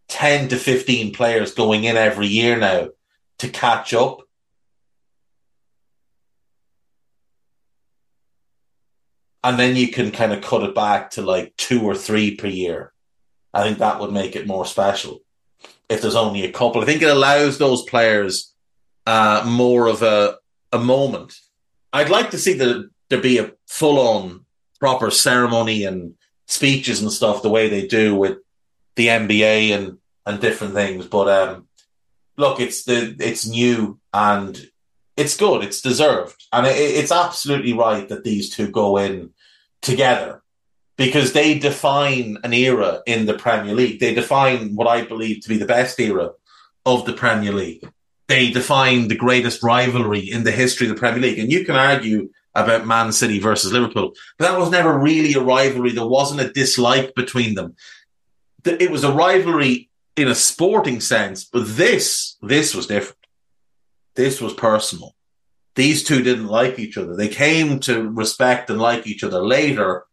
10 0.08 0.48
to 0.48 0.56
15 0.56 1.12
players 1.12 1.52
going 1.52 1.84
in 1.84 1.96
every 1.96 2.28
year 2.28 2.56
now 2.56 2.88
to 3.38 3.48
catch 3.48 3.92
up 3.92 4.20
and 9.46 9.60
then 9.60 9.76
you 9.76 9.86
can 9.86 10.10
kind 10.10 10.32
of 10.32 10.42
cut 10.42 10.64
it 10.64 10.74
back 10.74 11.10
to 11.10 11.22
like 11.22 11.56
two 11.56 11.80
or 11.82 11.94
three 11.94 12.34
per 12.34 12.48
year. 12.48 12.92
I 13.56 13.62
think 13.62 13.78
that 13.78 14.00
would 14.00 14.12
make 14.12 14.36
it 14.36 14.46
more 14.46 14.66
special 14.66 15.20
if 15.88 16.02
there's 16.02 16.14
only 16.14 16.44
a 16.44 16.52
couple. 16.52 16.82
I 16.82 16.84
think 16.84 17.00
it 17.00 17.08
allows 17.08 17.56
those 17.56 17.82
players 17.84 18.52
uh, 19.06 19.44
more 19.46 19.86
of 19.86 20.02
a 20.02 20.36
a 20.72 20.78
moment. 20.78 21.38
I'd 21.90 22.10
like 22.10 22.30
to 22.32 22.38
see 22.38 22.52
that 22.54 22.90
there 23.08 23.20
be 23.20 23.38
a 23.38 23.52
full 23.66 23.98
on 23.98 24.44
proper 24.78 25.10
ceremony 25.10 25.84
and 25.84 26.16
speeches 26.46 27.00
and 27.00 27.10
stuff 27.10 27.40
the 27.40 27.48
way 27.48 27.70
they 27.70 27.86
do 27.86 28.14
with 28.14 28.38
the 28.96 29.06
NBA 29.06 29.70
and 29.70 29.98
and 30.26 30.38
different 30.38 30.74
things. 30.74 31.06
But 31.06 31.28
um, 31.28 31.68
look, 32.36 32.60
it's 32.60 32.84
the 32.84 33.16
it's 33.18 33.46
new 33.46 33.98
and 34.12 34.68
it's 35.16 35.34
good. 35.34 35.64
It's 35.64 35.80
deserved, 35.80 36.44
and 36.52 36.66
it, 36.66 36.76
it's 36.76 37.12
absolutely 37.12 37.72
right 37.72 38.06
that 38.10 38.22
these 38.22 38.54
two 38.54 38.68
go 38.68 38.98
in 38.98 39.30
together 39.80 40.42
because 40.96 41.32
they 41.32 41.58
define 41.58 42.38
an 42.42 42.52
era 42.52 43.02
in 43.06 43.26
the 43.26 43.34
Premier 43.34 43.74
League. 43.74 44.00
They 44.00 44.14
define 44.14 44.74
what 44.74 44.86
I 44.86 45.02
believe 45.02 45.42
to 45.42 45.48
be 45.48 45.58
the 45.58 45.66
best 45.66 45.98
era 46.00 46.30
of 46.84 47.04
the 47.04 47.12
Premier 47.12 47.52
League. 47.52 47.86
They 48.28 48.50
define 48.50 49.08
the 49.08 49.16
greatest 49.16 49.62
rivalry 49.62 50.20
in 50.30 50.44
the 50.44 50.52
history 50.52 50.88
of 50.88 50.94
the 50.94 50.98
Premier 50.98 51.20
League. 51.20 51.38
And 51.38 51.52
you 51.52 51.64
can 51.64 51.76
argue 51.76 52.30
about 52.54 52.86
Man 52.86 53.12
City 53.12 53.38
versus 53.38 53.72
Liverpool, 53.72 54.12
but 54.38 54.48
that 54.48 54.58
was 54.58 54.70
never 54.70 54.98
really 54.98 55.34
a 55.34 55.40
rivalry. 55.40 55.92
There 55.92 56.06
wasn't 56.06 56.40
a 56.40 56.52
dislike 56.52 57.14
between 57.14 57.54
them. 57.54 57.76
It 58.64 58.90
was 58.90 59.04
a 59.04 59.12
rivalry 59.12 59.90
in 60.16 60.28
a 60.28 60.34
sporting 60.34 61.00
sense, 61.00 61.44
but 61.44 61.66
this, 61.66 62.36
this 62.40 62.74
was 62.74 62.86
different. 62.86 63.18
This 64.14 64.40
was 64.40 64.54
personal 64.54 65.14
these 65.76 66.02
two 66.02 66.22
didn't 66.22 66.48
like 66.48 66.78
each 66.78 66.96
other. 66.98 67.14
They 67.14 67.28
came 67.28 67.78
to 67.80 68.08
respect 68.08 68.68
and 68.70 68.80
like 68.80 69.06
each 69.06 69.22
other 69.22 69.40
later, 69.40 70.06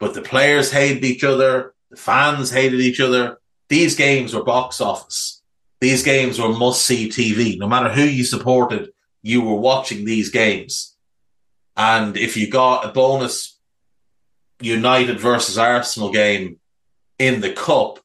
but 0.00 0.14
the 0.14 0.22
players 0.22 0.72
hated 0.72 1.04
each 1.04 1.22
other. 1.22 1.74
The 1.90 1.96
fans 1.96 2.50
hated 2.50 2.80
each 2.80 2.98
other. 2.98 3.38
These 3.68 3.94
games 3.94 4.34
were 4.34 4.42
box 4.42 4.80
office. 4.80 5.42
These 5.80 6.02
games 6.02 6.40
were 6.40 6.48
must 6.48 6.84
see 6.84 7.08
TV. 7.08 7.56
No 7.56 7.68
matter 7.68 7.90
who 7.90 8.02
you 8.02 8.24
supported, 8.24 8.90
you 9.22 9.42
were 9.42 9.54
watching 9.54 10.04
these 10.04 10.30
games. 10.30 10.96
And 11.76 12.16
if 12.16 12.36
you 12.36 12.50
got 12.50 12.84
a 12.84 12.88
bonus 12.88 13.58
United 14.60 15.20
versus 15.20 15.56
Arsenal 15.56 16.10
game 16.10 16.58
in 17.18 17.40
the 17.40 17.52
cup, 17.52 18.00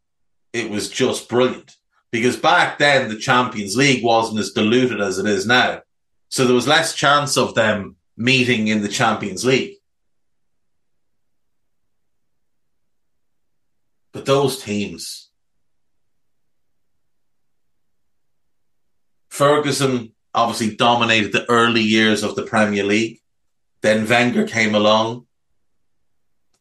it 0.54 0.70
was 0.70 0.90
just 0.90 1.28
brilliant. 1.28 1.76
Because 2.12 2.38
back 2.38 2.78
then, 2.78 3.10
the 3.10 3.18
Champions 3.18 3.76
League 3.76 4.04
wasn't 4.04 4.40
as 4.40 4.52
diluted 4.52 5.02
as 5.02 5.20
it 5.20 5.26
is 5.26 5.46
now. 5.46 5.82
So 6.30 6.46
there 6.46 6.56
was 6.56 6.68
less 6.68 6.96
chance 6.96 7.38
of 7.38 7.56
them 7.56 7.98
meeting 8.16 8.68
in 8.68 8.82
the 8.82 8.88
Champions 8.88 9.44
League. 9.44 9.76
But 14.16 14.24
those 14.24 14.64
teams, 14.64 15.30
Ferguson 19.28 20.14
obviously 20.34 20.74
dominated 20.74 21.34
the 21.34 21.44
early 21.50 21.82
years 21.82 22.24
of 22.24 22.36
the 22.36 22.44
Premier 22.44 22.86
League. 22.86 23.20
Then 23.82 24.08
Wenger 24.08 24.48
came 24.48 24.74
along 24.74 25.28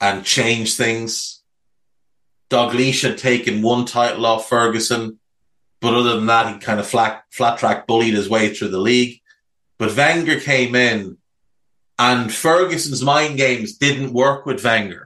and 0.01 0.25
changed 0.25 0.77
things. 0.77 1.45
Dalglish 2.51 3.03
had 3.03 3.19
taken 3.19 3.63
one 3.63 3.85
title 3.85 4.27
off 4.27 4.49
Ferguson, 4.49 5.21
but 5.81 5.95
other 5.95 6.17
than 6.17 6.27
that, 6.27 6.53
he 6.53 6.59
kind 6.59 6.81
of 6.81 6.89
flat, 6.89 7.23
flat 7.31 7.61
track 7.61 7.87
bullied 7.87 8.15
his 8.15 8.29
way 8.29 8.53
through 8.53 8.71
the 8.71 8.81
league. 8.81 9.21
But 9.79 9.97
Wenger 9.97 10.41
came 10.41 10.75
in 10.75 11.19
and 12.01 12.35
Ferguson's 12.35 13.05
mind 13.05 13.37
games 13.37 13.75
didn't 13.75 14.13
work 14.13 14.45
with 14.45 14.65
Wenger 14.65 15.04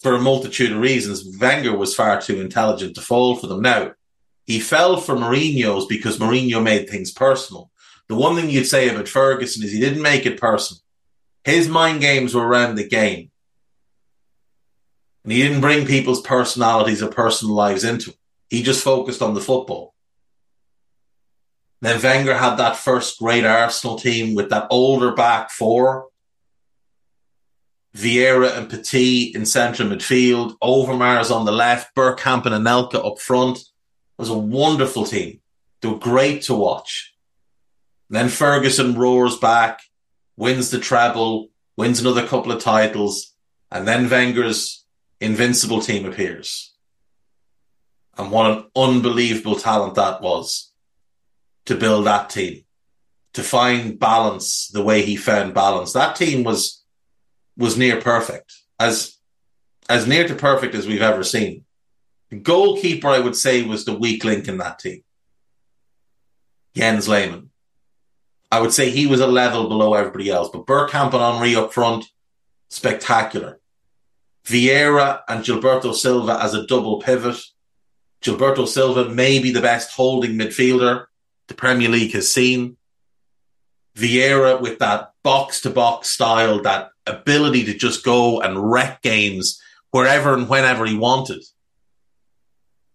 for 0.00 0.14
a 0.14 0.20
multitude 0.20 0.72
of 0.72 0.80
reasons. 0.80 1.38
Wenger 1.38 1.76
was 1.76 1.94
far 1.94 2.20
too 2.20 2.40
intelligent 2.40 2.94
to 2.94 3.00
fall 3.00 3.36
for 3.36 3.46
them. 3.46 3.62
Now, 3.62 3.92
he 4.46 4.60
fell 4.60 4.98
for 4.98 5.14
Mourinho's 5.14 5.86
because 5.86 6.18
Mourinho 6.18 6.62
made 6.62 6.88
things 6.88 7.10
personal. 7.10 7.70
The 8.08 8.14
one 8.14 8.34
thing 8.36 8.48
you'd 8.48 8.64
say 8.64 8.88
about 8.88 9.08
Ferguson 9.08 9.62
is 9.62 9.72
he 9.72 9.80
didn't 9.80 10.02
make 10.02 10.24
it 10.24 10.40
personal. 10.40 10.80
His 11.44 11.68
mind 11.68 12.00
games 12.00 12.34
were 12.34 12.46
around 12.46 12.76
the 12.76 12.88
game. 12.88 13.30
And 15.24 15.32
he 15.32 15.42
didn't 15.42 15.60
bring 15.60 15.86
people's 15.86 16.22
personalities 16.22 17.02
or 17.02 17.08
personal 17.08 17.54
lives 17.54 17.84
into 17.84 18.10
it. 18.10 18.16
He 18.48 18.62
just 18.62 18.82
focused 18.82 19.20
on 19.20 19.34
the 19.34 19.40
football. 19.40 19.94
Then 21.80 22.00
Wenger 22.00 22.34
had 22.34 22.56
that 22.56 22.76
first 22.76 23.18
great 23.18 23.44
Arsenal 23.44 23.98
team 23.98 24.34
with 24.34 24.50
that 24.50 24.66
older 24.70 25.12
back 25.12 25.50
four. 25.50 26.06
Vieira 27.96 28.56
and 28.56 28.68
Petit 28.68 29.32
in 29.34 29.46
central 29.46 29.88
midfield, 29.88 30.56
Overmars 30.62 31.34
on 31.34 31.44
the 31.44 31.52
left, 31.52 31.94
Bergkamp 31.94 32.46
and 32.46 32.54
Anelka 32.54 33.04
up 33.04 33.18
front. 33.18 33.58
It 33.58 33.64
was 34.18 34.28
a 34.28 34.38
wonderful 34.38 35.04
team. 35.04 35.40
They 35.80 35.88
were 35.88 35.98
great 35.98 36.42
to 36.42 36.54
watch. 36.54 37.14
And 38.08 38.16
then 38.16 38.28
Ferguson 38.28 38.94
roars 38.94 39.36
back, 39.36 39.80
wins 40.36 40.70
the 40.70 40.78
treble, 40.78 41.48
wins 41.76 42.00
another 42.00 42.26
couple 42.26 42.52
of 42.52 42.62
titles, 42.62 43.34
and 43.70 43.86
then 43.86 44.08
Wenger's 44.08 44.84
invincible 45.20 45.80
team 45.80 46.06
appears. 46.06 46.74
And 48.16 48.30
what 48.30 48.50
an 48.50 48.64
unbelievable 48.74 49.56
talent 49.56 49.94
that 49.94 50.20
was 50.20 50.72
to 51.66 51.74
build 51.76 52.06
that 52.06 52.30
team, 52.30 52.64
to 53.34 53.42
find 53.42 53.98
balance 53.98 54.68
the 54.68 54.82
way 54.82 55.02
he 55.02 55.16
found 55.16 55.54
balance. 55.54 55.92
That 55.92 56.16
team 56.16 56.42
was 56.42 56.77
was 57.58 57.76
near 57.76 58.00
perfect, 58.00 58.54
as 58.78 59.18
as 59.88 60.06
near 60.06 60.26
to 60.26 60.34
perfect 60.34 60.74
as 60.74 60.86
we've 60.86 61.02
ever 61.02 61.24
seen. 61.24 61.64
The 62.30 62.36
goalkeeper, 62.36 63.08
I 63.08 63.20
would 63.20 63.36
say, 63.36 63.62
was 63.62 63.84
the 63.84 63.98
weak 63.98 64.24
link 64.24 64.48
in 64.48 64.58
that 64.58 64.78
team. 64.78 65.02
Jens 66.76 67.08
Lehmann. 67.08 67.50
I 68.52 68.60
would 68.60 68.72
say 68.72 68.90
he 68.90 69.06
was 69.06 69.20
a 69.20 69.26
level 69.26 69.68
below 69.68 69.94
everybody 69.94 70.30
else, 70.30 70.48
but 70.50 70.66
Bergkamp 70.66 71.12
and 71.12 71.22
Henry 71.22 71.56
up 71.56 71.72
front, 71.72 72.04
spectacular. 72.68 73.60
Vieira 74.46 75.20
and 75.28 75.44
Gilberto 75.44 75.94
Silva 75.94 76.38
as 76.40 76.54
a 76.54 76.66
double 76.66 77.00
pivot. 77.00 77.38
Gilberto 78.22 78.66
Silva 78.66 79.08
may 79.08 79.38
be 79.38 79.52
the 79.52 79.60
best 79.60 79.92
holding 79.92 80.32
midfielder 80.32 81.06
the 81.48 81.54
Premier 81.54 81.88
League 81.88 82.12
has 82.12 82.32
seen. 82.32 82.76
Vieira 83.96 84.60
with 84.60 84.78
that 84.78 85.12
box 85.28 85.60
to 85.60 85.68
box 85.68 86.08
style, 86.08 86.62
that 86.62 86.88
ability 87.06 87.62
to 87.62 87.74
just 87.74 88.02
go 88.02 88.40
and 88.40 88.72
wreck 88.72 89.02
games 89.02 89.60
wherever 89.90 90.32
and 90.32 90.48
whenever 90.48 90.86
he 90.86 90.96
wanted. 90.96 91.44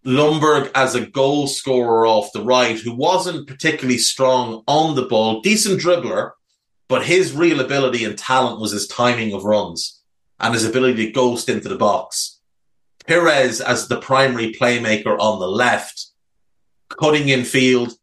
Ljungberg 0.03 0.71
as 0.73 0.95
a 0.95 1.05
goal 1.05 1.45
scorer 1.45 2.07
off 2.07 2.33
the 2.33 2.41
right, 2.43 2.79
who 2.79 2.91
wasn't 2.91 3.47
particularly 3.47 3.99
strong 3.99 4.63
on 4.65 4.95
the 4.95 5.03
ball, 5.03 5.41
decent 5.41 5.79
dribbler, 5.79 6.31
but 6.89 7.05
his 7.05 7.33
real 7.33 7.59
ability 7.59 8.03
and 8.03 8.17
talent 8.17 8.59
was 8.59 8.71
his 8.71 8.87
timing 8.87 9.31
of 9.31 9.43
runs 9.43 10.01
and 10.39 10.55
his 10.55 10.65
ability 10.65 11.05
to 11.05 11.11
ghost 11.11 11.49
into 11.49 11.69
the 11.69 11.77
box. 11.77 12.39
Pires 13.07 13.61
as 13.61 13.87
the 13.87 14.01
primary 14.01 14.51
playmaker 14.53 15.15
on 15.19 15.39
the 15.39 15.47
left, 15.47 16.07
cutting 16.89 17.29
in 17.29 17.43
field, 17.45 17.93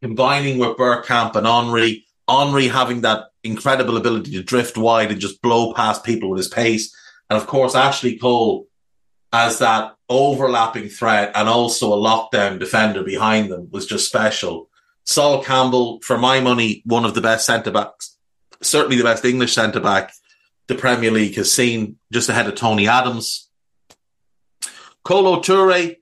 combining 0.00 0.58
with 0.58 0.76
Bergkamp 0.76 1.34
and 1.34 1.44
Henry, 1.44 2.06
Henry 2.28 2.68
having 2.68 3.00
that 3.00 3.29
incredible 3.44 3.96
ability 3.96 4.32
to 4.32 4.42
drift 4.42 4.76
wide 4.76 5.10
and 5.10 5.20
just 5.20 5.42
blow 5.42 5.72
past 5.72 6.04
people 6.04 6.30
with 6.30 6.38
his 6.38 6.48
pace. 6.48 6.94
And 7.28 7.36
of 7.40 7.46
course, 7.46 7.74
Ashley 7.74 8.18
Cole 8.18 8.66
as 9.32 9.58
that 9.60 9.94
overlapping 10.08 10.88
threat 10.88 11.32
and 11.34 11.48
also 11.48 11.92
a 11.92 11.96
lockdown 11.96 12.58
defender 12.58 13.02
behind 13.02 13.50
them 13.50 13.68
was 13.70 13.86
just 13.86 14.06
special. 14.06 14.68
Sol 15.04 15.42
Campbell, 15.42 16.00
for 16.02 16.18
my 16.18 16.40
money, 16.40 16.82
one 16.84 17.04
of 17.04 17.14
the 17.14 17.20
best 17.20 17.46
centre 17.46 17.70
backs, 17.70 18.16
certainly 18.60 18.96
the 18.96 19.04
best 19.04 19.24
English 19.24 19.52
centre 19.52 19.80
back 19.80 20.12
the 20.66 20.74
Premier 20.74 21.10
League 21.10 21.34
has 21.34 21.52
seen, 21.52 21.96
just 22.12 22.28
ahead 22.28 22.46
of 22.46 22.54
Tony 22.54 22.86
Adams. 22.86 23.48
Kolo 25.04 25.40
Toure 25.40 25.96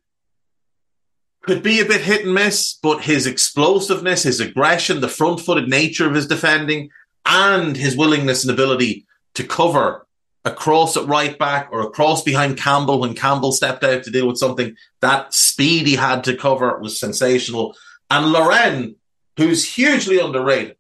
could 1.43 1.62
be 1.62 1.80
a 1.80 1.86
bit 1.86 2.03
hit 2.03 2.24
and 2.24 2.34
miss, 2.34 2.78
but 2.82 3.03
his 3.03 3.26
explosiveness, 3.26 4.24
his 4.24 4.41
aggression, 4.41 5.01
the 5.01 5.09
front 5.09 5.41
footed 5.41 5.68
nature 5.68 6.07
of 6.07 6.14
his 6.14 6.26
defending, 6.26 6.91
and 7.28 7.76
his 7.76 7.96
willingness 7.96 8.42
and 8.44 8.50
ability 8.50 9.06
to 9.34 9.44
cover 9.44 10.06
a 10.44 10.50
cross 10.50 10.96
at 10.96 11.06
right 11.06 11.38
back 11.38 11.68
or 11.70 11.82
a 11.82 11.90
cross 11.90 12.22
behind 12.22 12.56
Campbell 12.56 13.00
when 13.00 13.14
Campbell 13.14 13.52
stepped 13.52 13.84
out 13.84 14.02
to 14.04 14.10
deal 14.10 14.26
with 14.26 14.38
something. 14.38 14.74
That 15.00 15.34
speed 15.34 15.86
he 15.86 15.94
had 15.94 16.24
to 16.24 16.36
cover 16.36 16.78
was 16.78 16.98
sensational. 16.98 17.76
And 18.10 18.32
Lauren, 18.32 18.96
who's 19.36 19.74
hugely 19.74 20.18
underrated, 20.18 20.76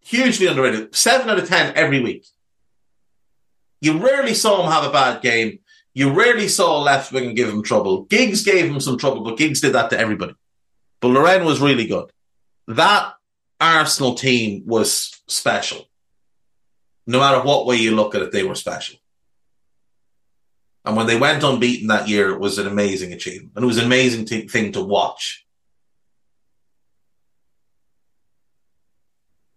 hugely 0.00 0.46
underrated, 0.46 0.94
seven 0.94 1.28
out 1.28 1.38
of 1.38 1.48
10 1.48 1.74
every 1.76 2.00
week. 2.00 2.26
You 3.80 3.98
rarely 3.98 4.34
saw 4.34 4.64
him 4.64 4.72
have 4.72 4.84
a 4.84 4.92
bad 4.92 5.20
game. 5.20 5.58
You 5.92 6.12
rarely 6.12 6.48
saw 6.48 6.80
left 6.80 7.12
wing 7.12 7.34
give 7.34 7.48
him 7.48 7.62
trouble. 7.62 8.04
Giggs 8.04 8.44
gave 8.44 8.70
him 8.70 8.80
some 8.80 8.98
trouble, 8.98 9.22
but 9.22 9.36
Giggs 9.36 9.60
did 9.60 9.74
that 9.74 9.90
to 9.90 9.98
everybody. 9.98 10.34
But 11.00 11.08
Lauren 11.08 11.44
was 11.44 11.60
really 11.60 11.86
good. 11.86 12.10
That 12.68 13.14
Arsenal 13.60 14.14
team 14.14 14.62
was 14.66 15.15
special. 15.28 15.88
No 17.06 17.20
matter 17.20 17.40
what 17.40 17.66
way 17.66 17.76
you 17.76 17.94
look 17.94 18.14
at 18.14 18.22
it, 18.22 18.32
they 18.32 18.42
were 18.42 18.54
special. 18.54 18.96
And 20.84 20.96
when 20.96 21.06
they 21.06 21.18
went 21.18 21.42
unbeaten 21.42 21.88
that 21.88 22.08
year, 22.08 22.30
it 22.30 22.40
was 22.40 22.58
an 22.58 22.66
amazing 22.66 23.12
achievement. 23.12 23.52
And 23.56 23.64
it 23.64 23.66
was 23.66 23.78
an 23.78 23.86
amazing 23.86 24.24
t- 24.24 24.48
thing 24.48 24.72
to 24.72 24.82
watch. 24.82 25.44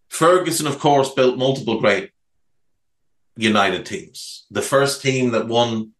Ferguson, 0.09 0.65
of 0.67 0.80
course, 0.80 1.13
built 1.13 1.38
multiple 1.38 1.80
great 1.80 2.11
United 3.38 3.86
teams. 3.86 4.45
The 4.49 4.61
first 4.61 5.01
team 5.01 5.32
that 5.32 5.47
won 5.47 5.91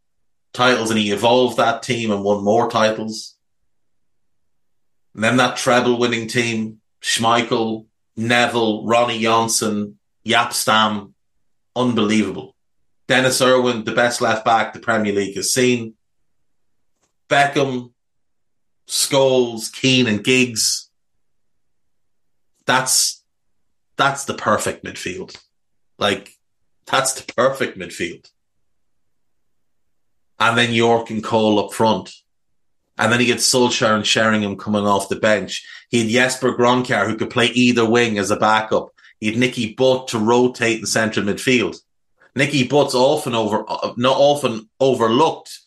titles, 0.52 0.90
and 0.90 1.00
he 1.00 1.12
evolved 1.12 1.58
that 1.58 1.84
team 1.84 2.12
and 2.12 2.24
won 2.24 2.44
more 2.44 2.70
titles. 2.70 3.36
And 5.14 5.24
then 5.24 5.38
that 5.38 5.58
treble 5.58 6.00
winning 6.00 6.28
team, 6.28 6.82
Schmeichel, 7.02 7.86
Neville, 8.20 8.86
Ronnie 8.86 9.22
Johnsen, 9.22 9.96
Jaap 10.26 10.52
Stam, 10.52 11.16
unbelievable. 11.74 12.54
Denis 13.08 13.42
Irwin, 13.42 13.86
the 13.86 13.94
best 13.94 14.20
left 14.20 14.44
back 14.44 14.74
the 14.74 14.80
Premier 14.80 15.14
League 15.14 15.36
has 15.38 15.54
seen. 15.54 15.94
Beckham, 17.30 17.94
Scholes, 18.88 19.72
Keane, 19.72 20.08
and 20.08 20.24
Giggs. 20.24 20.90
That's 22.66 23.24
that's 23.96 24.26
the 24.26 24.34
perfect 24.34 24.84
midfield. 24.84 25.38
Like 25.98 26.34
that's 26.86 27.14
the 27.14 27.34
perfect 27.34 27.80
midfield. 27.80 28.30
And 30.40 30.58
then 30.58 30.74
Yorke 30.74 31.10
and 31.10 31.24
Cole 31.24 31.60
up 31.60 31.74
front. 31.74 32.12
And 33.00 33.12
then 33.12 33.22
he 33.22 33.26
gets 33.26 33.52
Solskjaer 33.52 33.96
and 33.96 34.06
Sheringham 34.06 34.58
coming 34.58 34.86
off 34.86 35.10
the 35.10 35.16
bench. 35.16 35.66
He 35.90 36.00
had 36.02 36.10
Jesper 36.10 36.54
Grønkjær 36.54 37.08
who 37.08 37.16
could 37.16 37.30
play 37.30 37.48
either 37.48 37.90
wing 37.90 38.20
as 38.20 38.30
a 38.30 38.36
backup. 38.36 38.90
He 39.20 39.28
had 39.28 39.38
Nicky 39.38 39.74
Butt 39.74 40.10
to 40.10 40.20
rotate 40.20 40.80
in 40.80 40.86
central 40.86 41.26
midfield. 41.26 41.78
Nicky 42.36 42.68
Butt's 42.68 42.94
often 42.94 43.34
over, 43.34 43.64
not 43.96 44.18
often 44.18 44.70
overlooked 44.80 45.60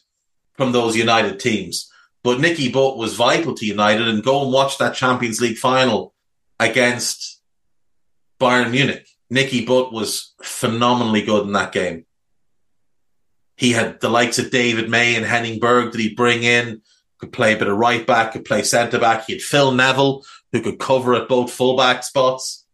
from 0.55 0.72
those 0.72 0.95
United 0.95 1.41
teams. 1.41 1.91
But 2.22 2.39
Nicky 2.39 2.70
Butt 2.70 2.99
was 2.99 3.16
vital 3.16 3.55
to 3.55 3.66
United 3.66 4.07
and 4.07 4.22
go 4.22 4.43
and 4.43 4.53
watch 4.53 4.78
that 4.78 4.95
Champions 4.95 5.41
League 5.41 5.57
final 5.57 6.14
against 6.61 7.41
Bayern 8.39 8.70
Munich. 8.70 9.09
Nicky 9.30 9.64
Butt 9.64 9.93
was 9.93 10.35
phenomenally 10.43 11.22
good 11.22 11.47
in 11.47 11.53
that 11.55 11.72
game. 11.72 12.05
He 13.57 13.72
had 13.72 14.01
the 14.01 14.11
likes 14.11 14.39
of 14.39 14.51
David 14.51 14.91
May 14.91 15.16
and 15.16 15.24
Henning 15.24 15.59
Berg 15.59 15.93
that 15.93 16.01
he'd 16.01 16.16
bring 16.16 16.43
in, 16.43 16.83
could 17.23 17.33
play 17.33 17.55
a 17.55 17.57
bit 17.57 17.68
of 17.68 17.77
right 17.77 18.05
back, 18.05 18.33
could 18.33 18.45
play 18.45 18.64
centre 18.64 18.99
back. 18.99 19.27
He 19.27 19.35
had 19.35 19.43
Phil 19.43 19.70
Neville, 19.70 20.25
who 20.51 20.61
could 20.61 20.81
cover 20.81 21.14
at 21.14 21.29
both 21.29 21.53
fullback 21.53 22.03
spots. 22.03 22.66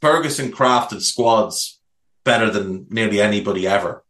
Ferguson 0.00 0.50
crafted 0.50 1.02
squads 1.02 1.82
better 2.24 2.48
than 2.48 2.86
nearly 2.88 3.20
anybody 3.20 3.68
ever. 3.68 4.02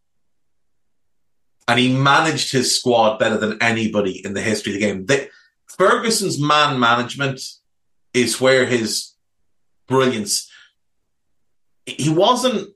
And 1.67 1.81
he 1.81 1.93
managed 1.93 2.53
his 2.53 2.79
squad 2.79 3.19
better 3.19 3.37
than 3.37 3.61
anybody 3.61 4.25
in 4.25 4.33
the 4.33 4.41
history 4.41 4.75
of 4.75 4.81
the 4.81 4.87
game. 4.87 5.29
Ferguson's 5.67 6.41
man 6.41 6.79
management 6.79 7.41
is 8.15 8.41
where 8.41 8.65
his 8.65 9.15
brilliance 9.89 10.49
he 11.85 12.09
wasn't 12.11 12.69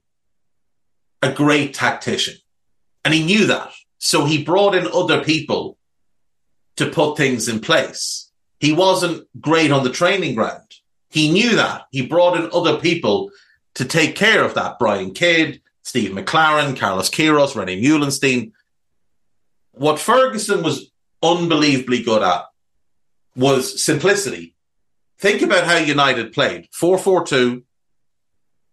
a 1.22 1.32
great 1.32 1.74
tactician 1.74 2.34
and 3.04 3.14
he 3.14 3.24
knew 3.24 3.46
that. 3.46 3.70
So 3.98 4.24
he 4.24 4.42
brought 4.42 4.74
in 4.74 4.88
other 4.92 5.22
people 5.22 5.75
to 6.76 6.90
put 6.90 7.16
things 7.16 7.48
in 7.48 7.60
place. 7.60 8.30
He 8.60 8.72
wasn't 8.72 9.26
great 9.40 9.70
on 9.70 9.84
the 9.84 9.90
training 9.90 10.34
ground. 10.34 10.62
He 11.10 11.30
knew 11.30 11.56
that. 11.56 11.86
He 11.90 12.06
brought 12.06 12.36
in 12.36 12.50
other 12.52 12.78
people 12.78 13.30
to 13.74 13.84
take 13.84 14.16
care 14.16 14.44
of 14.44 14.54
that. 14.54 14.78
Brian 14.78 15.12
Kidd, 15.12 15.60
Steve 15.82 16.10
McClaren, 16.10 16.76
Carlos 16.76 17.10
Queiroz, 17.10 17.54
Rene 17.54 17.82
Meulensteen. 17.82 18.52
What 19.72 19.98
Ferguson 19.98 20.62
was 20.62 20.90
unbelievably 21.22 22.02
good 22.02 22.22
at 22.22 22.44
was 23.34 23.82
simplicity. 23.82 24.54
Think 25.18 25.42
about 25.42 25.64
how 25.64 25.76
United 25.76 26.32
played 26.32 26.68
4 26.72 26.98
4 26.98 27.24
2, 27.24 27.62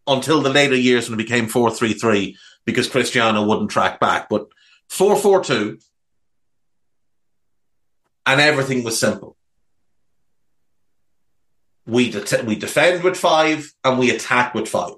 until 0.08 0.42
the 0.42 0.50
later 0.50 0.76
years 0.76 1.10
when 1.10 1.20
it 1.20 1.24
became 1.24 1.48
4-3-3 1.48 2.36
because 2.66 2.90
Cristiano 2.90 3.44
wouldn't 3.46 3.72
track 3.72 4.00
back. 4.00 4.30
But 4.30 4.48
4-4-2 4.90 5.84
and 8.26 8.40
everything 8.42 8.84
was 8.84 9.00
simple. 9.00 9.36
We, 11.86 12.12
det- 12.12 12.46
we 12.46 12.56
defend 12.56 13.04
with 13.04 13.18
five 13.18 13.72
and 13.84 14.00
we 14.00 14.10
attack 14.12 14.54
with 14.54 14.68
five. 14.68 14.94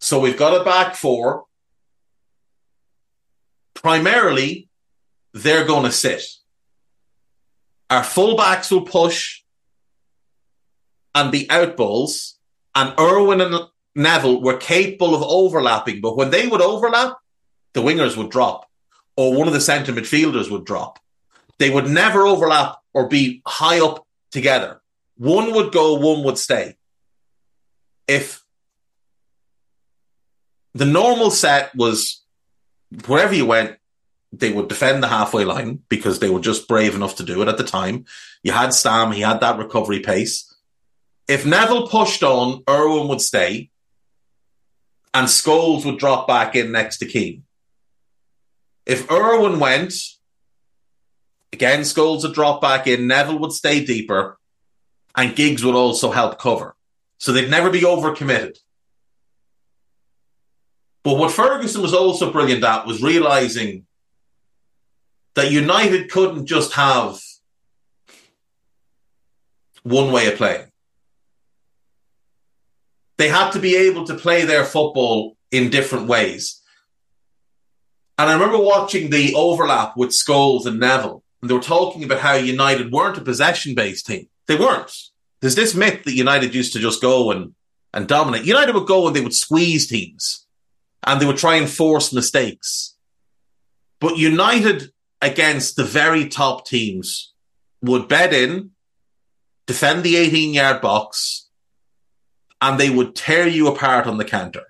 So 0.00 0.20
we've 0.20 0.36
got 0.38 0.60
a 0.60 0.64
back 0.64 0.94
four. 0.94 1.44
Primarily, 3.74 4.68
they're 5.32 5.66
going 5.66 5.84
to 5.84 5.92
sit. 5.92 6.22
Our 7.90 8.02
fullbacks 8.02 8.70
will 8.70 8.82
push 8.82 9.42
and 11.14 11.32
be 11.32 11.46
outballs. 11.46 12.34
and 12.74 12.94
Irwin 12.98 13.40
and 13.40 13.54
Neville 13.94 14.42
were 14.42 14.56
capable 14.58 15.14
of 15.14 15.22
overlapping, 15.22 16.00
but 16.00 16.16
when 16.16 16.30
they 16.30 16.46
would 16.46 16.60
overlap, 16.60 17.16
the 17.72 17.80
wingers 17.80 18.16
would 18.16 18.30
drop, 18.30 18.66
or 19.16 19.34
one 19.34 19.48
of 19.48 19.54
the 19.54 19.60
centre 19.60 19.92
midfielders 19.92 20.50
would 20.50 20.64
drop. 20.64 20.98
They 21.58 21.70
would 21.70 21.88
never 21.88 22.26
overlap 22.26 22.76
or 22.94 23.08
be 23.08 23.42
high 23.46 23.80
up 23.80 24.06
together. 24.30 24.80
One 25.16 25.52
would 25.54 25.72
go, 25.72 25.94
one 25.94 26.22
would 26.24 26.38
stay. 26.38 26.76
If 28.06 28.44
the 30.74 30.84
normal 30.84 31.30
set 31.30 31.74
was 31.74 32.22
wherever 33.06 33.34
you 33.34 33.46
went, 33.46 33.76
they 34.32 34.52
would 34.52 34.68
defend 34.68 35.02
the 35.02 35.08
halfway 35.08 35.44
line 35.44 35.80
because 35.88 36.18
they 36.18 36.30
were 36.30 36.40
just 36.40 36.68
brave 36.68 36.94
enough 36.94 37.16
to 37.16 37.24
do 37.24 37.42
it 37.42 37.48
at 37.48 37.56
the 37.56 37.64
time. 37.64 38.04
You 38.42 38.52
had 38.52 38.74
Stam, 38.74 39.12
he 39.12 39.22
had 39.22 39.40
that 39.40 39.58
recovery 39.58 40.00
pace. 40.00 40.54
If 41.26 41.44
Neville 41.44 41.88
pushed 41.88 42.22
on, 42.22 42.62
Irwin 42.68 43.08
would 43.08 43.20
stay 43.20 43.70
and 45.14 45.26
Scholes 45.26 45.84
would 45.84 45.98
drop 45.98 46.26
back 46.26 46.54
in 46.54 46.72
next 46.72 46.98
to 46.98 47.06
Keane. 47.06 47.44
If 48.86 49.10
Irwin 49.10 49.58
went, 49.58 49.92
again, 51.52 51.80
Scholes 51.80 52.22
would 52.22 52.34
drop 52.34 52.60
back 52.60 52.86
in, 52.86 53.06
Neville 53.06 53.38
would 53.40 53.52
stay 53.52 53.84
deeper, 53.84 54.38
and 55.16 55.36
Giggs 55.36 55.64
would 55.64 55.74
also 55.74 56.10
help 56.10 56.38
cover. 56.38 56.74
So 57.18 57.32
they'd 57.32 57.50
never 57.50 57.70
be 57.70 57.80
overcommitted. 57.80 58.56
But 61.02 61.16
what 61.16 61.32
Ferguson 61.32 61.82
was 61.82 61.94
also 61.94 62.30
brilliant 62.30 62.64
at 62.64 62.86
was 62.86 63.02
realizing 63.02 63.86
that 65.34 65.50
United 65.50 66.10
couldn't 66.10 66.46
just 66.46 66.72
have 66.74 67.18
one 69.82 70.12
way 70.12 70.26
of 70.26 70.36
playing. 70.36 70.66
They 73.16 73.28
had 73.28 73.50
to 73.50 73.58
be 73.58 73.74
able 73.76 74.04
to 74.06 74.14
play 74.14 74.44
their 74.44 74.64
football 74.64 75.36
in 75.50 75.70
different 75.70 76.06
ways. 76.06 76.60
And 78.18 78.28
I 78.28 78.34
remember 78.34 78.58
watching 78.58 79.10
the 79.10 79.34
overlap 79.34 79.96
with 79.96 80.10
Scholes 80.10 80.66
and 80.66 80.80
Neville, 80.80 81.22
and 81.40 81.50
they 81.50 81.54
were 81.54 81.60
talking 81.60 82.04
about 82.04 82.20
how 82.20 82.34
United 82.34 82.92
weren't 82.92 83.18
a 83.18 83.22
possession 83.22 83.74
based 83.74 84.06
team. 84.06 84.28
They 84.46 84.56
weren't. 84.56 84.92
There's 85.40 85.54
this 85.54 85.74
myth 85.74 86.04
that 86.04 86.14
United 86.14 86.54
used 86.54 86.72
to 86.72 86.80
just 86.80 87.00
go 87.00 87.30
and, 87.30 87.54
and 87.94 88.08
dominate. 88.08 88.44
United 88.44 88.74
would 88.74 88.88
go 88.88 89.06
and 89.06 89.14
they 89.14 89.20
would 89.20 89.34
squeeze 89.34 89.86
teams 89.88 90.46
and 91.04 91.20
they 91.20 91.26
would 91.26 91.36
try 91.36 91.56
and 91.56 91.70
force 91.70 92.12
mistakes. 92.12 92.96
But 94.00 94.16
United 94.16 94.92
against 95.22 95.76
the 95.76 95.84
very 95.84 96.28
top 96.28 96.66
teams 96.66 97.32
would 97.82 98.08
bed 98.08 98.32
in, 98.32 98.70
defend 99.66 100.02
the 100.02 100.16
18 100.16 100.54
yard 100.54 100.80
box, 100.80 101.48
and 102.60 102.78
they 102.78 102.90
would 102.90 103.14
tear 103.14 103.46
you 103.46 103.68
apart 103.68 104.06
on 104.06 104.18
the 104.18 104.24
counter. 104.24 104.64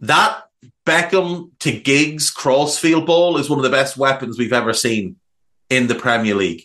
That 0.00 0.47
Beckham 0.88 1.50
to 1.58 1.70
Giggs 1.70 2.30
crossfield 2.30 3.04
ball 3.04 3.36
is 3.36 3.50
one 3.50 3.58
of 3.58 3.62
the 3.62 3.68
best 3.68 3.98
weapons 3.98 4.38
we've 4.38 4.54
ever 4.54 4.72
seen 4.72 5.16
in 5.68 5.86
the 5.86 5.94
Premier 5.94 6.34
League 6.34 6.64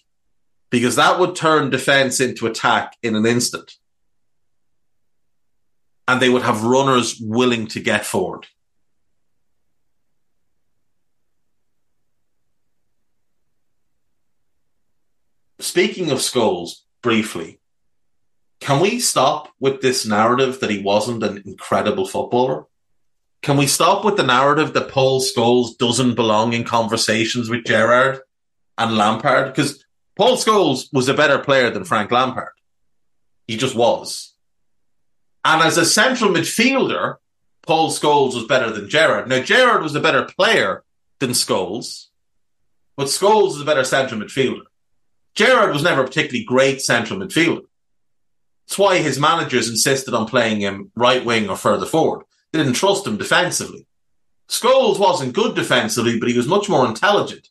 because 0.71 0.95
that 0.95 1.19
would 1.19 1.35
turn 1.35 1.69
defense 1.69 2.21
into 2.21 2.47
attack 2.47 2.95
in 3.03 3.17
an 3.17 3.25
instant. 3.25 3.73
And 6.07 6.21
they 6.21 6.29
would 6.29 6.41
have 6.43 6.63
runners 6.63 7.19
willing 7.19 7.67
to 7.67 7.81
get 7.81 8.05
forward. 8.05 8.47
Speaking 15.59 16.11
of 16.11 16.19
Scholes, 16.19 16.75
briefly, 17.01 17.59
can 18.61 18.79
we 18.79 19.01
stop 19.01 19.49
with 19.59 19.81
this 19.81 20.05
narrative 20.05 20.61
that 20.61 20.69
he 20.69 20.81
wasn't 20.81 21.23
an 21.23 21.43
incredible 21.45 22.07
footballer? 22.07 22.67
Can 23.43 23.57
we 23.57 23.67
stop 23.67 24.05
with 24.05 24.15
the 24.15 24.23
narrative 24.23 24.73
that 24.73 24.87
Paul 24.87 25.21
Scholes 25.21 25.77
doesn't 25.77 26.15
belong 26.15 26.53
in 26.53 26.63
conversations 26.63 27.49
with 27.49 27.65
Gerrard 27.65 28.21
and 28.77 28.95
Lampard? 28.95 29.53
Because 29.53 29.83
Paul 30.15 30.37
Scholes 30.37 30.85
was 30.93 31.09
a 31.09 31.13
better 31.13 31.37
player 31.37 31.69
than 31.69 31.83
Frank 31.83 32.09
Lampard. 32.09 32.53
He 33.45 33.57
just 33.57 33.75
was. 33.75 34.33
And 35.43 35.61
as 35.61 35.77
a 35.77 35.85
central 35.85 36.31
midfielder, 36.31 37.15
Paul 37.67 37.91
Scholes 37.91 38.33
was 38.33 38.45
better 38.45 38.71
than 38.71 38.89
Gerrard. 38.89 39.27
Now, 39.27 39.41
Gerrard 39.41 39.83
was 39.83 39.93
a 39.93 39.99
better 39.99 40.23
player 40.23 40.85
than 41.19 41.31
Scholes, 41.31 42.05
but 42.95 43.07
Scholes 43.07 43.47
was 43.47 43.61
a 43.61 43.65
better 43.65 43.83
central 43.83 44.21
midfielder. 44.21 44.63
Gerrard 45.35 45.73
was 45.73 45.83
never 45.83 46.03
a 46.03 46.05
particularly 46.05 46.45
great 46.45 46.81
central 46.81 47.19
midfielder. 47.19 47.63
That's 48.67 48.77
why 48.77 48.99
his 48.99 49.19
managers 49.19 49.67
insisted 49.67 50.13
on 50.13 50.27
playing 50.27 50.61
him 50.61 50.93
right 50.95 51.25
wing 51.25 51.49
or 51.49 51.57
further 51.57 51.85
forward. 51.85 52.23
Didn't 52.53 52.73
trust 52.73 53.05
him 53.05 53.17
defensively. 53.17 53.87
Scholes 54.47 54.99
wasn't 54.99 55.33
good 55.33 55.55
defensively, 55.55 56.19
but 56.19 56.29
he 56.29 56.37
was 56.37 56.47
much 56.47 56.69
more 56.69 56.85
intelligent. 56.85 57.49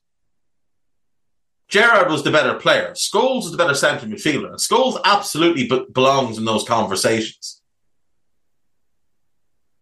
Gerrard 1.69 2.11
was 2.11 2.23
the 2.23 2.31
better 2.31 2.55
player. 2.55 2.93
Scholes 2.93 3.43
was 3.43 3.51
the 3.51 3.57
better 3.57 3.75
centre 3.75 4.07
midfielder. 4.07 4.51
And 4.51 4.59
Scholes 4.59 5.01
absolutely 5.05 5.67
be- 5.69 5.87
belongs 5.93 6.39
in 6.39 6.45
those 6.45 6.65
conversations. 6.65 7.63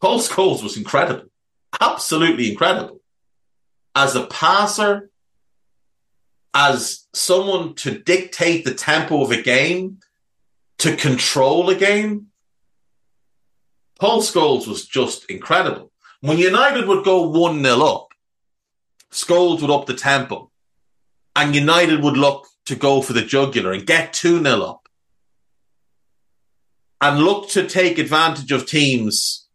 Paul 0.00 0.20
Scholes 0.20 0.62
was 0.62 0.76
incredible. 0.76 1.28
Absolutely 1.80 2.50
incredible. 2.50 3.00
As 3.94 4.14
a 4.14 4.26
passer, 4.26 5.10
as 6.54 7.06
someone 7.12 7.74
to 7.74 7.98
dictate 7.98 8.64
the 8.64 8.74
tempo 8.74 9.22
of 9.22 9.30
a 9.30 9.42
game, 9.42 9.98
to 10.78 10.96
control 10.96 11.68
a 11.68 11.74
game, 11.74 12.29
Paul 14.00 14.22
Scholes 14.22 14.66
was 14.66 14.86
just 14.86 15.30
incredible. 15.30 15.92
When 16.22 16.38
United 16.38 16.88
would 16.88 17.04
go 17.04 17.28
1 17.28 17.62
0 17.62 17.80
up, 17.82 18.08
Scholes 19.12 19.60
would 19.60 19.70
up 19.70 19.84
the 19.84 19.94
tempo, 19.94 20.50
and 21.36 21.54
United 21.54 22.02
would 22.02 22.16
look 22.16 22.46
to 22.64 22.76
go 22.76 23.02
for 23.02 23.12
the 23.12 23.22
jugular 23.22 23.72
and 23.72 23.86
get 23.86 24.14
2 24.14 24.42
0 24.42 24.62
up, 24.62 24.88
and 27.02 27.18
look 27.18 27.50
to 27.50 27.68
take 27.68 27.98
advantage 27.98 28.50
of 28.52 28.66
teams 28.66 29.46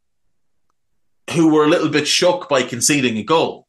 who 1.34 1.52
were 1.52 1.66
a 1.66 1.70
little 1.70 1.90
bit 1.90 2.08
shook 2.08 2.48
by 2.48 2.62
conceding 2.62 3.18
a 3.18 3.24
goal. 3.24 3.68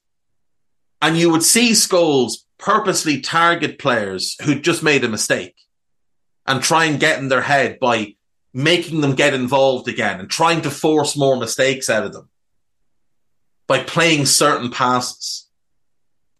And 1.00 1.16
you 1.16 1.30
would 1.30 1.42
see 1.42 1.70
Scholes 1.70 2.44
purposely 2.58 3.22
target 3.22 3.78
players 3.78 4.36
who 4.42 4.60
just 4.60 4.82
made 4.82 5.04
a 5.04 5.08
mistake 5.08 5.56
and 6.46 6.62
try 6.62 6.84
and 6.84 7.00
get 7.00 7.18
in 7.18 7.28
their 7.28 7.42
head 7.42 7.78
by 7.78 8.15
making 8.56 9.02
them 9.02 9.14
get 9.14 9.34
involved 9.34 9.86
again 9.86 10.18
and 10.18 10.30
trying 10.30 10.62
to 10.62 10.70
force 10.70 11.14
more 11.14 11.36
mistakes 11.36 11.90
out 11.90 12.06
of 12.06 12.14
them 12.14 12.26
by 13.66 13.82
playing 13.82 14.24
certain 14.24 14.70
passes. 14.70 15.46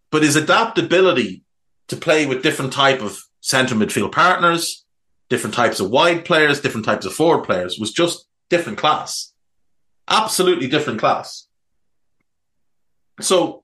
But 0.09 0.23
his 0.23 0.35
adaptability 0.35 1.43
to 1.89 1.95
play 1.95 2.25
with 2.25 2.41
different 2.41 2.73
type 2.73 3.03
of 3.03 3.19
centre 3.41 3.75
midfield 3.75 4.13
partners, 4.13 4.83
different 5.29 5.53
types 5.53 5.79
of 5.79 5.91
wide 5.91 6.25
players, 6.25 6.59
different 6.59 6.87
types 6.87 7.05
of 7.05 7.13
forward 7.13 7.43
players 7.43 7.77
was 7.77 7.93
just 7.93 8.27
different 8.49 8.79
class. 8.79 9.31
Absolutely 10.07 10.67
different 10.67 10.99
class. 10.99 11.47
So 13.21 13.63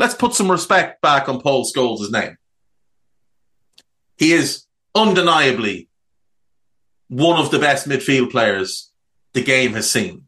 let's 0.00 0.16
put 0.16 0.34
some 0.34 0.50
respect 0.50 1.00
back 1.00 1.28
on 1.28 1.40
Paul 1.40 1.64
Scholes' 1.64 2.10
name. 2.10 2.38
He 4.16 4.32
is 4.32 4.64
undeniably 4.96 5.88
one 7.08 7.38
of 7.38 7.50
the 7.50 7.58
best 7.58 7.88
midfield 7.88 8.30
players 8.30 8.90
the 9.32 9.42
game 9.42 9.74
has 9.74 9.90
seen. 9.90 10.24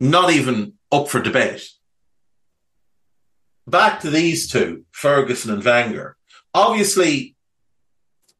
Not 0.00 0.30
even 0.30 0.74
up 0.90 1.08
for 1.08 1.20
debate. 1.20 1.68
Back 3.66 4.00
to 4.00 4.10
these 4.10 4.50
two, 4.50 4.84
Ferguson 4.90 5.52
and 5.52 5.64
Wenger. 5.64 6.16
Obviously, 6.52 7.34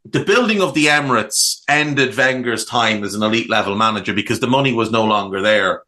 the 0.05 0.25
building 0.25 0.61
of 0.61 0.75
the 0.75 0.87
Emirates 0.87 1.63
ended 1.69 2.17
Wenger's 2.17 2.67
time 2.67 3.03
as 3.05 3.15
an 3.15 3.23
elite 3.23 3.49
level 3.49 3.75
manager 3.75 4.13
because 4.13 4.41
the 4.41 4.47
money 4.47 4.73
was 4.73 4.91
no 4.91 5.05
longer 5.05 5.41
there 5.41 5.83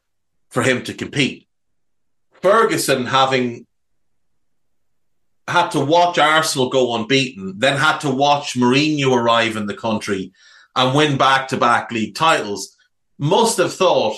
for 0.48 0.62
him 0.62 0.82
to 0.84 0.94
compete. 0.94 1.46
Ferguson, 2.40 3.06
having 3.06 3.66
had 5.48 5.68
to 5.70 5.80
watch 5.80 6.18
Arsenal 6.18 6.70
go 6.70 6.94
unbeaten, 6.94 7.58
then 7.58 7.76
had 7.76 7.98
to 7.98 8.10
watch 8.10 8.54
Mourinho 8.54 9.14
arrive 9.14 9.56
in 9.56 9.66
the 9.66 9.74
country 9.74 10.32
and 10.76 10.94
win 10.94 11.16
back 11.16 11.48
to 11.48 11.56
back 11.56 11.90
league 11.90 12.14
titles, 12.14 12.76
must 13.18 13.56
have 13.56 13.72
thought 13.74 14.16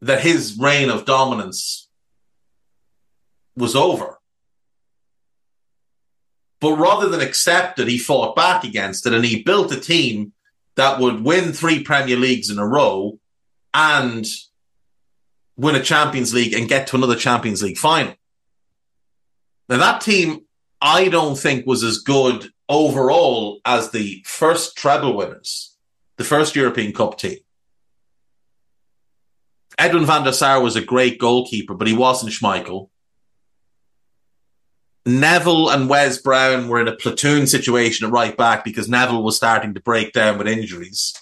that 0.00 0.22
his 0.22 0.58
reign 0.58 0.88
of 0.88 1.04
dominance 1.04 1.88
was 3.54 3.76
over. 3.76 4.18
But 6.60 6.76
rather 6.76 7.08
than 7.08 7.20
accept 7.20 7.78
it, 7.78 7.88
he 7.88 7.98
fought 7.98 8.34
back 8.34 8.64
against 8.64 9.06
it 9.06 9.12
and 9.12 9.24
he 9.24 9.42
built 9.42 9.72
a 9.72 9.80
team 9.80 10.32
that 10.76 10.98
would 10.98 11.22
win 11.22 11.52
three 11.52 11.82
Premier 11.82 12.16
Leagues 12.16 12.50
in 12.50 12.58
a 12.58 12.66
row 12.66 13.18
and 13.74 14.26
win 15.56 15.74
a 15.74 15.82
Champions 15.82 16.32
League 16.32 16.54
and 16.54 16.68
get 16.68 16.86
to 16.88 16.96
another 16.96 17.16
Champions 17.16 17.62
League 17.62 17.78
final. 17.78 18.14
Now 19.68 19.78
that 19.78 20.00
team, 20.00 20.46
I 20.80 21.08
don't 21.08 21.38
think 21.38 21.66
was 21.66 21.84
as 21.84 21.98
good 21.98 22.50
overall 22.70 23.60
as 23.66 23.90
the 23.90 24.22
first 24.24 24.76
treble 24.76 25.16
winners, 25.16 25.76
the 26.16 26.24
first 26.24 26.56
European 26.56 26.92
Cup 26.92 27.18
team. 27.18 27.38
Edwin 29.76 30.06
van 30.06 30.24
der 30.24 30.32
Sar 30.32 30.62
was 30.62 30.76
a 30.76 30.80
great 30.80 31.18
goalkeeper, 31.18 31.74
but 31.74 31.88
he 31.88 31.94
wasn't 31.94 32.32
Schmeichel. 32.32 32.88
Neville 35.06 35.70
and 35.70 35.88
Wes 35.88 36.18
Brown 36.18 36.68
were 36.68 36.80
in 36.80 36.86
a 36.86 36.94
platoon 36.94 37.46
situation 37.46 38.06
at 38.06 38.12
right 38.12 38.36
back 38.36 38.64
because 38.64 38.88
Neville 38.88 39.22
was 39.22 39.36
starting 39.36 39.74
to 39.74 39.80
break 39.80 40.12
down 40.12 40.38
with 40.38 40.46
injuries. 40.46 41.14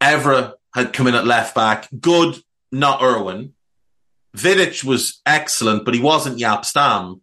Evra 0.00 0.54
had 0.72 0.92
come 0.92 1.08
in 1.08 1.14
at 1.14 1.26
left 1.26 1.54
back. 1.54 1.88
Good, 2.00 2.36
not 2.70 3.02
Irwin. 3.02 3.54
Vidic 4.36 4.84
was 4.84 5.20
excellent, 5.26 5.84
but 5.84 5.94
he 5.94 6.00
wasn't 6.00 6.38
Jaap 6.38 6.64
Stam. 6.64 7.20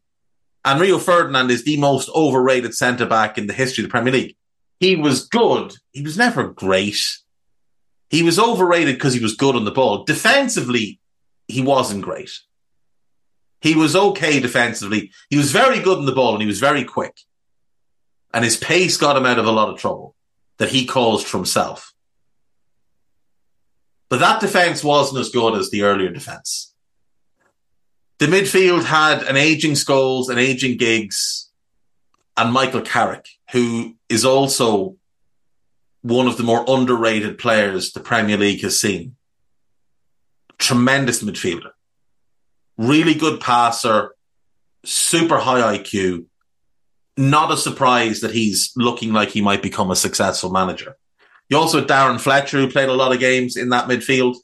And 0.67 0.81
Rio 0.81 0.97
Ferdinand 0.97 1.49
is 1.49 1.63
the 1.63 1.77
most 1.77 2.09
overrated 2.13 2.75
centre 2.75 3.05
back 3.05 3.37
in 3.37 3.47
the 3.47 3.53
history 3.53 3.85
of 3.85 3.89
the 3.89 3.91
Premier 3.91 4.11
League. 4.11 4.35
He 4.81 4.97
was 4.97 5.25
good. 5.25 5.73
He 5.93 6.01
was 6.01 6.17
never 6.17 6.49
great. 6.49 6.99
He 8.09 8.21
was 8.21 8.37
overrated 8.37 8.95
because 8.95 9.13
he 9.13 9.21
was 9.21 9.37
good 9.37 9.55
on 9.55 9.63
the 9.63 9.71
ball. 9.71 10.03
Defensively, 10.03 10.99
he 11.47 11.61
wasn't 11.61 12.03
great. 12.03 12.31
He 13.61 13.75
was 13.75 13.95
okay 13.95 14.41
defensively. 14.41 15.11
He 15.29 15.37
was 15.37 15.53
very 15.53 15.79
good 15.79 15.99
on 15.99 16.05
the 16.05 16.11
ball 16.11 16.33
and 16.33 16.41
he 16.41 16.47
was 16.47 16.59
very 16.59 16.83
quick. 16.83 17.15
And 18.33 18.43
his 18.43 18.57
pace 18.57 18.97
got 18.97 19.15
him 19.15 19.25
out 19.25 19.39
of 19.39 19.45
a 19.45 19.51
lot 19.51 19.69
of 19.69 19.79
trouble 19.79 20.15
that 20.57 20.71
he 20.71 20.85
caused 20.85 21.27
for 21.27 21.37
himself. 21.37 21.93
But 24.09 24.19
that 24.19 24.41
defense 24.41 24.83
wasn't 24.83 25.21
as 25.21 25.29
good 25.29 25.55
as 25.55 25.69
the 25.69 25.83
earlier 25.83 26.09
defense. 26.09 26.66
The 28.19 28.25
midfield 28.25 28.83
had 28.83 29.23
an 29.23 29.37
aging 29.37 29.73
Scholes, 29.73 30.29
an 30.29 30.39
aging 30.39 30.77
Giggs, 30.77 31.51
and 32.35 32.51
Michael 32.51 32.81
Carrick, 32.81 33.27
who 33.51 33.95
is 34.09 34.25
also 34.25 34.95
one 36.01 36.27
of 36.27 36.37
the 36.37 36.43
more 36.43 36.65
underrated 36.67 37.37
players 37.37 37.91
the 37.91 37.99
Premier 37.99 38.37
League 38.37 38.61
has 38.61 38.79
seen. 38.79 39.15
Tremendous 40.57 41.21
midfielder. 41.21 41.71
Really 42.77 43.13
good 43.13 43.39
passer, 43.39 44.15
super 44.83 45.37
high 45.37 45.77
IQ. 45.77 46.25
Not 47.17 47.51
a 47.51 47.57
surprise 47.57 48.21
that 48.21 48.33
he's 48.33 48.71
looking 48.75 49.13
like 49.13 49.29
he 49.29 49.41
might 49.41 49.61
become 49.61 49.91
a 49.91 49.95
successful 49.95 50.51
manager. 50.51 50.95
You 51.49 51.57
also 51.57 51.79
had 51.79 51.89
Darren 51.89 52.19
Fletcher, 52.19 52.57
who 52.57 52.69
played 52.69 52.89
a 52.89 52.93
lot 52.93 53.13
of 53.13 53.19
games 53.19 53.57
in 53.57 53.69
that 53.69 53.87
midfield. 53.87 54.37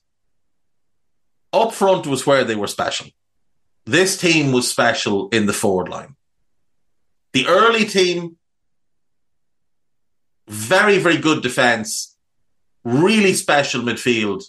Up 1.52 1.74
front 1.74 2.08
was 2.08 2.26
where 2.26 2.44
they 2.44 2.56
were 2.56 2.68
special. 2.68 3.08
This 3.86 4.18
team 4.18 4.52
was 4.52 4.70
special 4.70 5.30
in 5.30 5.46
the 5.46 5.54
forward 5.54 5.90
line. 5.90 6.16
The 7.34 7.48
early 7.48 7.86
team, 7.86 8.38
very, 10.48 10.98
very 11.00 11.18
good 11.18 11.42
defense, 11.42 12.16
really 12.84 13.34
special 13.34 13.82
midfield, 13.82 14.44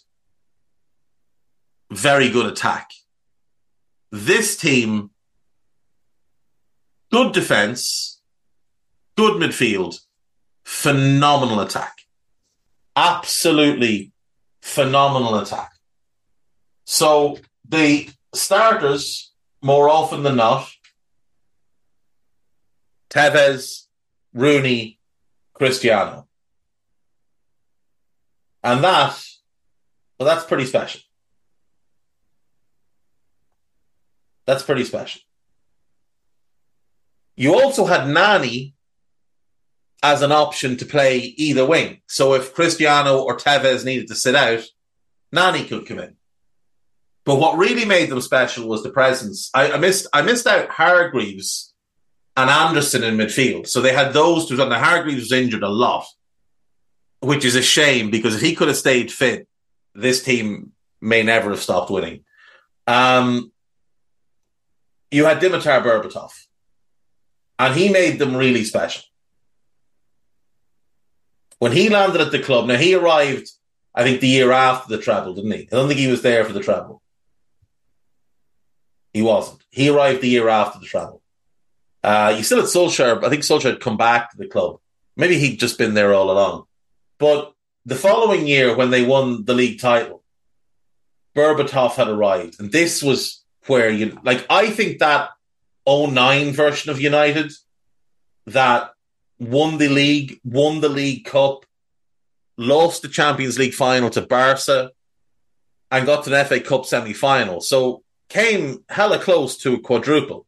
very 1.91 2.31
good 2.31 2.47
attack. 2.47 2.91
This 4.13 4.57
team, 4.57 5.11
good 7.11 7.33
defense, 7.33 8.21
good 9.17 9.41
midfield, 9.41 9.99
phenomenal 10.65 11.61
attack 11.61 11.95
absolutely 12.97 14.13
phenomenal 14.63 15.37
attack. 15.37 15.73
So 16.85 17.39
the 17.69 18.09
starters, 18.37 19.33
more 19.63 19.89
often 19.89 20.23
than 20.23 20.37
not, 20.37 20.69
Tevez, 23.11 23.87
Rooney, 24.33 24.99
Cristiano. 25.53 26.27
And 28.63 28.83
that, 28.83 29.23
well, 30.19 30.27
that's 30.27 30.45
pretty 30.45 30.67
special. 30.67 31.01
That's 34.47 34.63
pretty 34.63 34.85
special. 34.85 35.21
You 37.37 37.55
also 37.61 37.85
had 37.87 38.09
Nani 38.09 38.75
as 40.03 40.23
an 40.23 40.33
option 40.33 40.77
to 40.77 40.85
play 40.85 41.19
either 41.19 41.65
wing. 41.65 42.01
So 42.07 42.35
if 42.35 42.55
Cristiano 42.55 43.23
or 43.23 43.37
Tevez 43.37 43.85
needed 43.85 44.09
to 44.09 44.15
sit 44.15 44.35
out, 44.35 44.65
Nani 45.33 45.65
could 45.65 45.87
come 45.87 45.99
in. 45.99 46.17
But 47.25 47.37
what 47.37 47.57
really 47.57 47.85
made 47.85 48.11
them 48.11 48.21
special 48.21 48.69
was 48.69 48.83
the 48.83 48.91
presence. 48.91 49.51
I, 49.55 49.73
I 49.73 49.79
missed 49.79 50.07
I 50.13 50.23
missed 50.23 50.47
out 50.47 50.69
Hargreaves 50.69 51.73
and 52.37 52.51
Anderson 52.51 53.03
in 53.03 53.17
midfield. 53.17 53.67
So 53.67 53.81
they 53.81 53.93
had 53.93 54.13
those 54.13 54.47
two. 54.47 54.61
And 54.61 54.71
the 54.71 54.79
Hargreaves 54.79 55.23
was 55.23 55.33
injured 55.33 55.63
a 55.63 55.69
lot, 55.69 56.07
which 57.21 57.45
is 57.45 57.57
a 57.57 57.63
shame 57.63 58.11
because 58.11 58.35
if 58.35 58.43
he 58.43 58.55
could 58.55 58.69
have 58.69 58.77
stayed 58.77 59.11
fit, 59.11 59.49
this 59.95 60.23
team 60.23 60.73
may 61.01 61.23
never 61.23 61.51
have 61.51 61.63
stopped 61.63 61.91
winning. 61.91 62.25
Um, 62.87 63.53
you 65.11 65.25
had 65.25 65.41
Dimitar 65.41 65.83
Berbatov, 65.83 66.33
and 67.59 67.75
he 67.75 67.89
made 67.89 68.19
them 68.19 68.37
really 68.37 68.65
special 68.65 69.05
when 71.65 71.73
he 71.73 71.89
landed 71.89 72.21
at 72.21 72.31
the 72.31 72.39
club, 72.39 72.67
now 72.67 72.77
he 72.77 72.95
arrived, 72.95 73.51
I 73.95 74.03
think, 74.03 74.21
the 74.21 74.29
year 74.29 74.53
after 74.53 74.95
the 74.95 75.03
treble, 75.03 75.35
didn't 75.35 75.53
he? 75.53 75.63
I 75.63 75.77
don't 75.77 75.89
think 75.89 75.99
he 75.99 76.11
was 76.11 76.21
there 76.21 76.45
for 76.45 76.53
the 76.53 76.61
treble. 76.61 77.01
He 79.15 79.23
wasn't. 79.23 79.63
He 79.71 79.89
arrived 79.89 80.21
the 80.21 80.29
year 80.29 80.49
after 80.49 80.79
the 80.79 80.87
treble. 80.87 81.23
Uh, 82.03 82.43
still 82.43 82.61
had 82.61 82.67
Solskjaer. 82.67 83.25
I 83.25 83.31
think 83.31 83.43
Solskjaer 83.43 83.71
had 83.71 83.81
come 83.81 83.97
back 83.97 84.31
to 84.31 84.37
the 84.37 84.47
club. 84.47 84.81
Maybe 85.17 85.39
he'd 85.39 85.61
just 85.61 85.79
been 85.79 85.95
there 85.95 86.13
all 86.13 86.31
along. 86.31 86.65
But 87.19 87.55
the 87.87 87.95
following 87.95 88.47
year, 88.47 88.77
when 88.77 88.91
they 88.91 89.05
won 89.05 89.45
the 89.45 89.55
league 89.55 89.81
title, 89.81 90.23
Berbatov 91.35 91.95
had 91.95 92.09
arrived. 92.09 92.61
And 92.61 92.71
this 92.71 93.03
was 93.03 93.45
where 93.67 93.89
you, 93.89 94.19
like, 94.25 94.45
I 94.51 94.69
think 94.69 94.99
that 94.99 95.31
09 95.89 96.53
version 96.53 96.91
of 96.91 97.01
United, 97.01 97.53
that 98.47 98.91
won 99.39 99.79
the 99.79 99.89
league, 99.89 100.41
won 100.45 100.81
the 100.81 100.89
League 100.89 101.25
Cup, 101.25 101.65
lost 102.57 103.03
the 103.03 103.09
Champions 103.09 103.59
League 103.59 103.75
final 103.75 104.11
to 104.11 104.23
Barca, 104.23 104.91
and 105.91 106.07
got 106.07 106.25
to 106.25 106.31
the 106.31 106.45
FA 106.45 106.61
Cup 106.61 106.87
semi 106.87 107.13
final. 107.13 107.61
So 107.61 108.04
came 108.29 108.85
hella 108.89 109.19
close 109.19 109.57
to 109.59 109.79
quadruple. 109.79 110.47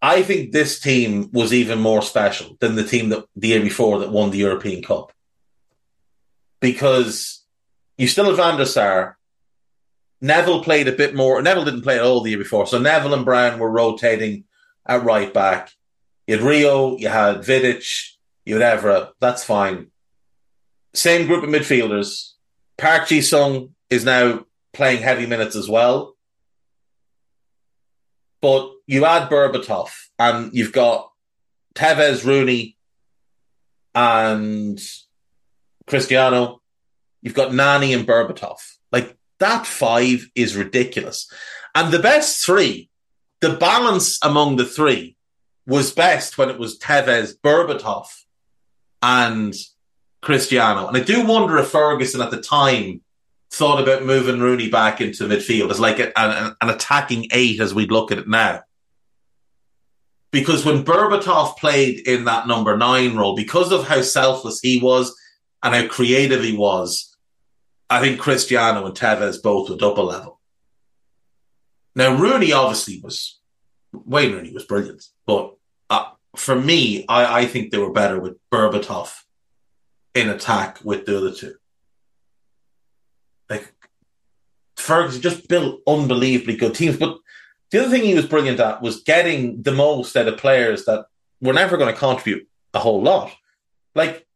I 0.00 0.22
think 0.22 0.50
this 0.50 0.80
team 0.80 1.30
was 1.32 1.52
even 1.52 1.78
more 1.78 2.02
special 2.02 2.56
than 2.58 2.74
the 2.74 2.84
team 2.84 3.10
that 3.10 3.24
the 3.36 3.48
year 3.48 3.60
before 3.60 4.00
that 4.00 4.10
won 4.10 4.30
the 4.30 4.38
European 4.38 4.82
Cup. 4.82 5.12
Because 6.60 7.44
you 7.96 8.08
still 8.08 8.26
have 8.26 8.36
Van 8.36 8.56
der 8.58 8.64
Sar. 8.64 9.16
Neville 10.20 10.62
played 10.62 10.88
a 10.88 10.92
bit 10.92 11.14
more. 11.14 11.40
Neville 11.40 11.64
didn't 11.64 11.82
play 11.82 11.96
at 11.98 12.04
all 12.04 12.20
the 12.20 12.30
year 12.30 12.38
before. 12.38 12.66
So 12.66 12.78
Neville 12.78 13.14
and 13.14 13.24
Brown 13.24 13.58
were 13.58 13.70
rotating 13.70 14.44
at 14.86 15.04
right 15.04 15.32
back. 15.32 15.70
You 16.26 16.36
had 16.36 16.46
Rio, 16.46 16.96
you 16.96 17.08
had 17.08 17.38
Vidic, 17.38 17.84
you 18.44 18.58
had 18.58 18.78
Evra. 18.78 19.10
That's 19.20 19.44
fine. 19.44 19.88
Same 20.94 21.26
group 21.26 21.42
of 21.42 21.50
midfielders. 21.50 22.32
Park 22.76 23.08
Ji 23.08 23.20
Sung 23.20 23.74
is 23.90 24.04
now 24.04 24.44
playing 24.72 25.02
heavy 25.02 25.26
minutes 25.26 25.56
as 25.56 25.68
well. 25.68 26.16
But 28.40 28.72
you 28.86 29.04
add 29.04 29.30
Berbatov 29.30 29.90
and 30.18 30.52
you've 30.52 30.72
got 30.72 31.10
Tevez, 31.74 32.24
Rooney, 32.24 32.76
and 33.94 34.80
Cristiano. 35.86 36.60
You've 37.20 37.34
got 37.34 37.54
Nani 37.54 37.94
and 37.94 38.06
Berbatov. 38.06 38.58
Like 38.90 39.16
that 39.38 39.66
five 39.66 40.28
is 40.34 40.56
ridiculous. 40.56 41.30
And 41.74 41.92
the 41.92 41.98
best 41.98 42.44
three, 42.44 42.90
the 43.40 43.54
balance 43.54 44.18
among 44.22 44.56
the 44.56 44.66
three 44.66 45.16
was 45.66 45.92
best 45.92 46.36
when 46.36 46.50
it 46.50 46.58
was 46.58 46.78
Tevez, 46.78 47.34
Berbatov, 47.38 48.06
and 49.00 49.54
Cristiano. 50.20 50.88
And 50.88 50.96
I 50.96 51.00
do 51.00 51.24
wonder 51.24 51.58
if 51.58 51.68
Ferguson 51.68 52.20
at 52.20 52.30
the 52.30 52.40
time 52.40 53.02
thought 53.52 53.82
about 53.82 54.04
moving 54.04 54.40
Rooney 54.40 54.70
back 54.70 55.00
into 55.02 55.24
midfield 55.24 55.70
as 55.70 55.78
like 55.78 55.98
a, 55.98 56.18
an, 56.18 56.56
an 56.60 56.70
attacking 56.70 57.28
eight 57.32 57.60
as 57.60 57.74
we'd 57.74 57.92
look 57.92 58.10
at 58.10 58.18
it 58.18 58.26
now. 58.26 58.62
Because 60.30 60.64
when 60.64 60.84
Berbatov 60.84 61.58
played 61.58 62.08
in 62.08 62.24
that 62.24 62.46
number 62.46 62.74
nine 62.78 63.14
role, 63.14 63.36
because 63.36 63.70
of 63.70 63.86
how 63.86 64.00
selfless 64.00 64.60
he 64.60 64.80
was 64.80 65.14
and 65.62 65.74
how 65.74 65.86
creative 65.86 66.42
he 66.42 66.56
was, 66.56 67.14
I 67.90 68.00
think 68.00 68.18
Cristiano 68.18 68.86
and 68.86 68.96
Tevez 68.96 69.42
both 69.42 69.68
were 69.68 69.76
a 69.76 70.02
level. 70.02 70.40
Now, 71.94 72.16
Rooney 72.16 72.52
obviously 72.52 73.02
was 73.04 73.38
Wayne 73.92 74.32
Rooney 74.32 74.54
was 74.54 74.64
brilliant, 74.64 75.04
but 75.26 75.54
uh, 75.90 76.06
for 76.34 76.56
me, 76.56 77.04
I, 77.06 77.40
I 77.40 77.44
think 77.44 77.70
they 77.70 77.76
were 77.76 77.92
better 77.92 78.18
with 78.18 78.38
Berbatov 78.50 79.12
in 80.14 80.30
attack 80.30 80.78
with 80.82 81.04
the 81.04 81.18
other 81.18 81.32
two. 81.32 81.54
like 83.52 83.74
Ferguson 84.76 85.22
just 85.22 85.48
built 85.48 85.80
unbelievably 85.86 86.56
good 86.56 86.74
teams. 86.74 86.96
But 86.96 87.18
the 87.70 87.80
other 87.80 87.90
thing 87.90 88.04
he 88.04 88.14
was 88.14 88.26
brilliant 88.26 88.60
at 88.60 88.82
was 88.82 89.02
getting 89.02 89.62
the 89.62 89.72
most 89.72 90.16
out 90.16 90.28
of 90.28 90.38
players 90.38 90.84
that 90.84 91.06
were 91.40 91.52
never 91.52 91.76
going 91.76 91.92
to 91.92 91.98
contribute 91.98 92.48
a 92.74 92.78
whole 92.78 93.02
lot. 93.02 93.32
Like 93.94 94.26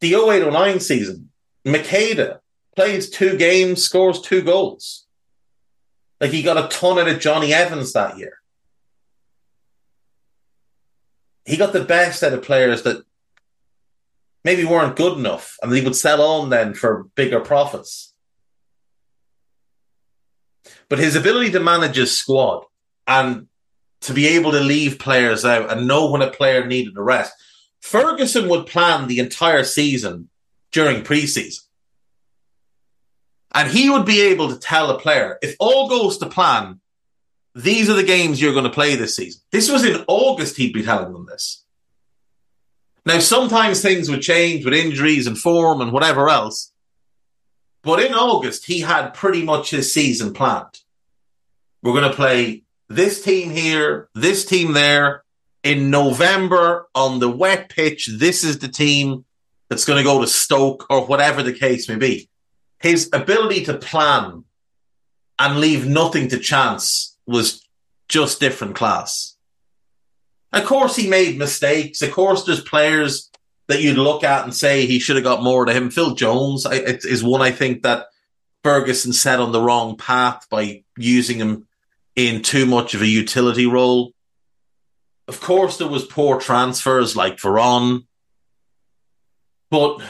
the 0.00 0.14
0809 0.14 0.80
season, 0.80 1.30
Macheda 1.64 2.40
plays 2.74 3.10
two 3.10 3.36
games, 3.36 3.82
scores 3.82 4.20
two 4.20 4.42
goals. 4.42 5.06
Like 6.20 6.30
he 6.30 6.42
got 6.42 6.62
a 6.62 6.68
ton 6.68 6.98
out 6.98 7.08
of 7.08 7.20
Jonny 7.20 7.52
Evans 7.52 7.92
that 7.92 8.18
year. 8.18 8.38
He 11.44 11.56
got 11.56 11.72
the 11.72 11.84
best 11.84 12.22
out 12.22 12.32
of 12.32 12.42
players 12.42 12.82
that 12.82 13.04
maybe 14.44 14.64
weren't 14.64 14.96
good 14.96 15.18
enough 15.18 15.56
and 15.62 15.72
he 15.72 15.82
would 15.82 15.96
sell 15.96 16.22
on 16.22 16.50
then 16.50 16.74
for 16.74 17.08
bigger 17.14 17.40
profits. 17.40 18.14
But 20.88 20.98
his 20.98 21.16
ability 21.16 21.50
to 21.52 21.60
manage 21.60 21.96
his 21.96 22.16
squad 22.16 22.64
and 23.06 23.48
to 24.02 24.12
be 24.12 24.26
able 24.28 24.52
to 24.52 24.60
leave 24.60 24.98
players 24.98 25.44
out 25.44 25.70
and 25.70 25.88
know 25.88 26.10
when 26.10 26.22
a 26.22 26.30
player 26.30 26.66
needed 26.66 26.96
a 26.96 27.02
rest. 27.02 27.32
Ferguson 27.80 28.48
would 28.48 28.66
plan 28.66 29.06
the 29.06 29.18
entire 29.18 29.64
season 29.64 30.28
during 30.72 31.02
preseason. 31.02 31.60
And 33.54 33.70
he 33.70 33.88
would 33.88 34.04
be 34.04 34.20
able 34.20 34.50
to 34.50 34.58
tell 34.58 34.90
a 34.90 34.98
player, 34.98 35.38
if 35.40 35.56
all 35.58 35.88
goes 35.88 36.18
to 36.18 36.26
plan, 36.26 36.80
these 37.54 37.88
are 37.88 37.94
the 37.94 38.02
games 38.02 38.40
you're 38.40 38.52
going 38.52 38.64
to 38.64 38.70
play 38.70 38.96
this 38.96 39.16
season. 39.16 39.40
This 39.50 39.70
was 39.70 39.84
in 39.84 40.04
August, 40.08 40.56
he'd 40.56 40.74
be 40.74 40.82
telling 40.82 41.12
them 41.12 41.26
this. 41.26 41.64
Now, 43.06 43.20
sometimes 43.20 43.80
things 43.80 44.10
would 44.10 44.20
change 44.20 44.64
with 44.64 44.74
injuries 44.74 45.26
and 45.26 45.38
form 45.38 45.80
and 45.80 45.92
whatever 45.92 46.28
else. 46.28 46.72
But 47.86 48.02
in 48.02 48.14
August, 48.14 48.66
he 48.66 48.80
had 48.80 49.14
pretty 49.14 49.44
much 49.44 49.70
his 49.70 49.94
season 49.94 50.32
planned. 50.32 50.80
We're 51.84 51.92
going 51.92 52.10
to 52.10 52.16
play 52.16 52.64
this 52.88 53.22
team 53.22 53.50
here, 53.50 54.08
this 54.12 54.44
team 54.44 54.72
there. 54.72 55.22
In 55.62 55.88
November 55.88 56.88
on 56.96 57.20
the 57.20 57.30
wet 57.30 57.68
pitch, 57.68 58.10
this 58.12 58.42
is 58.42 58.58
the 58.58 58.66
team 58.66 59.24
that's 59.68 59.84
going 59.84 59.98
to 59.98 60.02
go 60.02 60.20
to 60.20 60.26
Stoke 60.26 60.86
or 60.90 61.06
whatever 61.06 61.44
the 61.44 61.52
case 61.52 61.88
may 61.88 61.94
be. 61.94 62.28
His 62.80 63.08
ability 63.12 63.66
to 63.66 63.74
plan 63.74 64.42
and 65.38 65.60
leave 65.60 65.86
nothing 65.86 66.26
to 66.30 66.40
chance 66.40 67.16
was 67.24 67.64
just 68.08 68.40
different 68.40 68.74
class. 68.74 69.36
Of 70.52 70.64
course, 70.64 70.96
he 70.96 71.08
made 71.08 71.38
mistakes. 71.38 72.02
Of 72.02 72.10
course, 72.10 72.44
there's 72.44 72.62
players 72.62 73.30
that 73.68 73.82
you'd 73.82 73.98
look 73.98 74.24
at 74.24 74.44
and 74.44 74.54
say 74.54 74.86
he 74.86 74.98
should 74.98 75.16
have 75.16 75.24
got 75.24 75.42
more 75.42 75.64
to 75.64 75.72
him. 75.72 75.90
Phil 75.90 76.14
Jones 76.14 76.66
is 76.66 77.22
one 77.24 77.42
I 77.42 77.50
think 77.50 77.82
that 77.82 78.06
Ferguson 78.62 79.12
set 79.12 79.40
on 79.40 79.52
the 79.52 79.60
wrong 79.60 79.96
path 79.96 80.46
by 80.50 80.84
using 80.96 81.38
him 81.38 81.66
in 82.14 82.42
too 82.42 82.66
much 82.66 82.94
of 82.94 83.02
a 83.02 83.06
utility 83.06 83.66
role. 83.66 84.12
Of 85.28 85.40
course, 85.40 85.76
there 85.76 85.88
was 85.88 86.04
poor 86.04 86.40
transfers 86.40 87.16
like 87.16 87.36
Veron, 87.36 88.06
but 89.70 90.00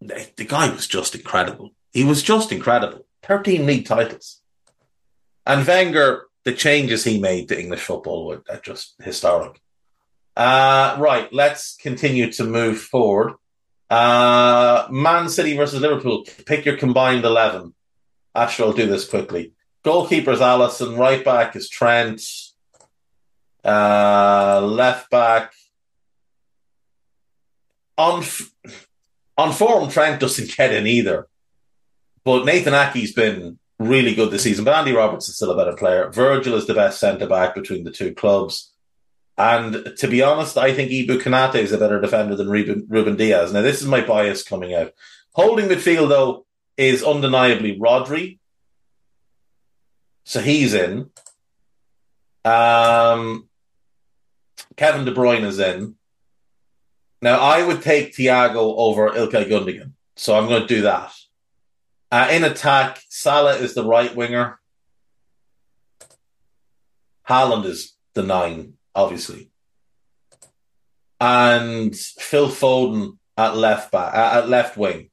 the 0.00 0.44
guy 0.46 0.70
was 0.70 0.86
just 0.86 1.14
incredible. 1.14 1.70
He 1.92 2.04
was 2.04 2.22
just 2.22 2.52
incredible. 2.52 3.06
13 3.22 3.66
league 3.66 3.86
titles. 3.86 4.40
And 5.46 5.66
Wenger, 5.66 6.24
the 6.44 6.52
changes 6.52 7.04
he 7.04 7.20
made 7.20 7.48
to 7.48 7.58
English 7.58 7.80
football 7.80 8.26
were 8.26 8.42
uh, 8.48 8.58
just 8.58 8.94
historic. 9.02 9.60
Uh, 10.36 10.96
right, 10.98 11.32
let's 11.32 11.76
continue 11.76 12.32
to 12.32 12.44
move 12.44 12.80
forward. 12.80 13.34
Uh, 13.90 14.86
Man 14.90 15.28
City 15.28 15.56
versus 15.56 15.80
Liverpool. 15.80 16.24
Pick 16.46 16.64
your 16.64 16.76
combined 16.76 17.24
11. 17.24 17.74
Actually, 18.34 18.68
I'll 18.68 18.76
do 18.76 18.86
this 18.86 19.08
quickly. 19.08 19.52
Goalkeeper 19.84 20.30
is 20.30 20.40
Alisson. 20.40 20.96
Right 20.98 21.22
back 21.22 21.54
is 21.56 21.68
Trent. 21.68 22.22
Uh, 23.62 24.62
left 24.64 25.10
back. 25.10 25.52
On, 27.98 28.24
on 29.36 29.52
form, 29.52 29.90
Trent 29.90 30.20
doesn't 30.20 30.56
get 30.56 30.72
in 30.72 30.86
either. 30.86 31.28
But 32.24 32.46
Nathan 32.46 32.72
Aké's 32.72 33.12
been 33.12 33.58
really 33.78 34.14
good 34.14 34.30
this 34.30 34.44
season. 34.44 34.64
But 34.64 34.74
Andy 34.74 34.92
Robertson's 34.92 35.36
still 35.36 35.50
a 35.50 35.56
better 35.56 35.76
player. 35.76 36.10
Virgil 36.10 36.54
is 36.54 36.66
the 36.66 36.74
best 36.74 36.98
centre 36.98 37.26
back 37.26 37.54
between 37.54 37.84
the 37.84 37.90
two 37.90 38.14
clubs. 38.14 38.71
And 39.38 39.94
to 39.96 40.08
be 40.08 40.22
honest, 40.22 40.58
I 40.58 40.74
think 40.74 40.90
Ibou 40.90 41.20
Konate 41.20 41.56
is 41.56 41.72
a 41.72 41.78
better 41.78 42.00
defender 42.00 42.36
than 42.36 42.50
Ruben, 42.50 42.86
Ruben 42.88 43.16
Dias. 43.16 43.52
Now, 43.52 43.62
this 43.62 43.80
is 43.80 43.88
my 43.88 44.02
bias 44.02 44.42
coming 44.42 44.74
out. 44.74 44.92
Holding 45.32 45.68
midfield, 45.68 46.08
though, 46.08 46.46
is 46.76 47.02
undeniably 47.02 47.78
Rodri. 47.78 48.38
So 50.24 50.40
he's 50.40 50.74
in. 50.74 51.10
Um, 52.44 53.48
Kevin 54.76 55.04
De 55.04 55.14
Bruyne 55.14 55.44
is 55.44 55.58
in. 55.58 55.96
Now, 57.20 57.38
I 57.38 57.64
would 57.64 57.82
take 57.82 58.14
Thiago 58.14 58.74
over 58.76 59.10
Ilkay 59.10 59.48
Gundogan. 59.48 59.92
So 60.16 60.36
I'm 60.36 60.48
going 60.48 60.62
to 60.62 60.68
do 60.68 60.82
that. 60.82 61.12
Uh, 62.10 62.28
in 62.30 62.44
attack, 62.44 63.00
Salah 63.08 63.56
is 63.56 63.74
the 63.74 63.84
right 63.84 64.14
winger. 64.14 64.60
Haaland 67.28 67.64
is 67.64 67.94
the 68.14 68.22
nine, 68.22 68.74
obviously. 68.94 69.50
And 71.20 71.94
Phil 71.94 72.48
Foden 72.48 73.18
at 73.36 73.56
left 73.56 73.92
back, 73.92 74.14
uh, 74.14 74.38
at 74.38 74.48
left 74.48 74.76
wing. 74.76 75.10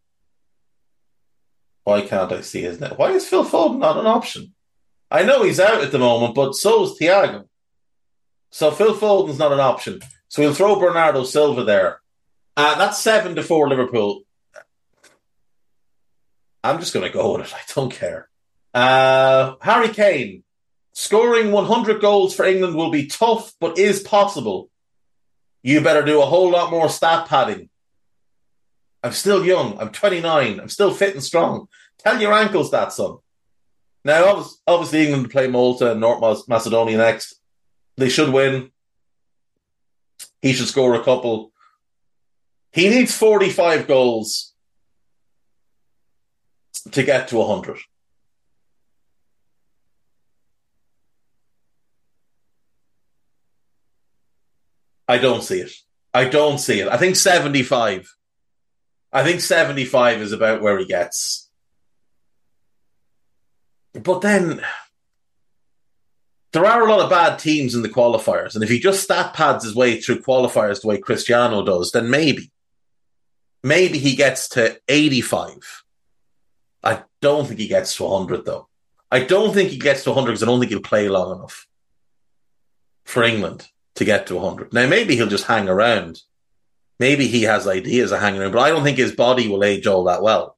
Why 1.84 2.02
can't 2.02 2.32
I 2.32 2.42
see 2.42 2.62
his 2.62 2.80
name? 2.80 2.94
Why 2.96 3.12
is 3.12 3.28
Phil 3.28 3.46
Foden 3.46 3.80
not 3.80 3.98
an 3.98 4.06
option? 4.06 4.54
I 5.12 5.24
know 5.24 5.44
he's 5.44 5.60
out 5.60 5.82
at 5.82 5.92
the 5.92 6.00
moment, 6.00 6.36
but 6.36 6.54
so 6.54 6.84
is 6.84 6.98
Thiago. 7.00 7.48
So 8.52 8.72
Phil 8.72 8.96
Foden's 8.96 9.40
not 9.40 9.52
an 9.52 9.60
option. 9.60 10.00
So 10.28 10.42
we'll 10.42 10.54
throw 10.54 10.80
Bernardo 10.80 11.24
Silva 11.24 11.64
there. 11.64 12.02
Uh, 12.56 12.78
that's 12.78 13.00
seven 13.00 13.36
to 13.36 13.44
four 13.44 13.70
Liverpool. 13.70 14.22
I'm 16.64 16.80
just 16.80 16.94
going 16.94 17.08
to 17.08 17.14
go 17.14 17.34
with 17.34 17.48
it. 17.48 17.54
I 17.54 17.62
don't 17.74 17.92
care. 17.92 18.30
Uh, 18.74 19.56
Harry 19.62 19.90
Kane. 19.90 20.44
Scoring 20.94 21.52
100 21.52 22.02
goals 22.02 22.36
for 22.36 22.46
England 22.46 22.76
will 22.76 22.92
be 22.92 23.08
tough, 23.08 23.54
but 23.60 23.78
is 23.78 24.02
possible. 24.02 24.70
You 25.62 25.82
better 25.82 26.04
do 26.04 26.22
a 26.22 26.26
whole 26.26 26.50
lot 26.50 26.72
more 26.72 26.90
stat 26.90 27.28
padding. 27.28 27.70
I'm 29.04 29.14
still 29.14 29.46
young. 29.46 29.80
I'm 29.80 29.92
29. 29.92 30.60
I'm 30.60 30.70
still 30.70 30.94
fit 30.94 31.14
and 31.14 31.24
strong. 31.24 31.68
Tell 32.00 32.20
your 32.22 32.34
ankles 32.34 32.72
that, 32.72 32.92
son. 32.92 33.18
Now, 34.04 34.46
obviously, 34.66 35.06
England 35.06 35.32
play 35.32 35.48
Malta 35.48 35.92
and 35.92 36.02
North 36.02 36.48
Macedonia 36.48 36.98
next. 36.98 37.40
They 37.98 38.10
should 38.10 38.30
win. 38.30 38.72
He 40.42 40.54
should 40.54 40.68
score 40.68 40.96
a 40.96 41.04
couple. 41.04 41.52
He 42.72 42.90
needs 42.90 43.16
45 43.16 43.88
goals 43.88 44.54
to 46.92 47.04
get 47.04 47.28
to 47.30 47.38
100. 47.38 47.78
I 55.10 55.18
don't 55.18 55.44
see 55.44 55.60
it. 55.60 55.72
I 56.14 56.26
don't 56.26 56.60
see 56.60 56.82
it. 56.82 56.88
I 56.88 56.98
think 56.98 57.16
75. 57.16 58.16
I 59.12 59.24
think 59.24 59.42
75 59.42 60.22
is 60.22 60.32
about 60.32 60.62
where 60.62 60.78
he 60.78 60.86
gets. 60.86 61.50
But 63.94 64.22
then 64.22 64.62
there 66.54 66.68
are 66.68 66.84
a 66.84 66.90
lot 66.90 67.00
of 67.00 67.10
bad 67.10 67.40
teams 67.40 67.74
in 67.74 67.82
the 67.82 67.90
qualifiers, 67.90 68.54
and 68.54 68.64
if 68.64 68.70
he 68.70 68.80
just 68.80 69.04
stat 69.04 69.34
pads 69.34 69.64
his 69.64 69.76
way 69.76 70.00
through 70.00 70.22
qualifiers 70.22 70.82
the 70.82 70.88
way 70.88 71.00
Cristiano 71.00 71.66
does, 71.66 71.92
then 71.92 72.12
maybe, 72.12 72.52
maybe 73.64 73.98
he 73.98 74.16
gets 74.16 74.50
to 74.50 74.80
85. 74.88 75.84
I 76.84 77.04
don't 77.20 77.48
think 77.48 77.60
he 77.60 77.68
gets 77.68 77.96
to 77.96 78.04
100 78.04 78.46
though. 78.46 78.68
I 79.10 79.22
don't 79.22 79.56
think 79.56 79.72
he 79.72 79.80
gets 79.80 80.04
to 80.04 80.12
100 80.12 80.34
because 80.34 80.44
I 80.44 80.46
don't 80.46 80.60
think 80.60 80.70
he'll 80.70 80.82
play 80.82 81.10
long 81.10 81.36
enough 81.36 81.68
for 83.06 83.24
England 83.24 83.68
to 84.00 84.06
get 84.06 84.28
to 84.28 84.36
100. 84.36 84.74
Now, 84.74 84.88
maybe 84.88 85.16
he'll 85.16 85.28
just 85.28 85.46
hang 85.46 85.68
around. 85.68 86.22
Maybe 87.00 87.28
he 87.28 87.44
has 87.44 87.68
ideas 87.68 88.14
of 88.14 88.22
hanging 88.22 88.42
around, 88.42 88.54
but 88.54 88.62
I 88.62 88.70
don't 88.70 88.84
think 88.84 88.98
his 88.98 89.12
body 89.12 89.50
will 89.50 89.64
age 89.64 89.88
all 89.88 90.06
that 90.06 90.24
well. 90.24 90.58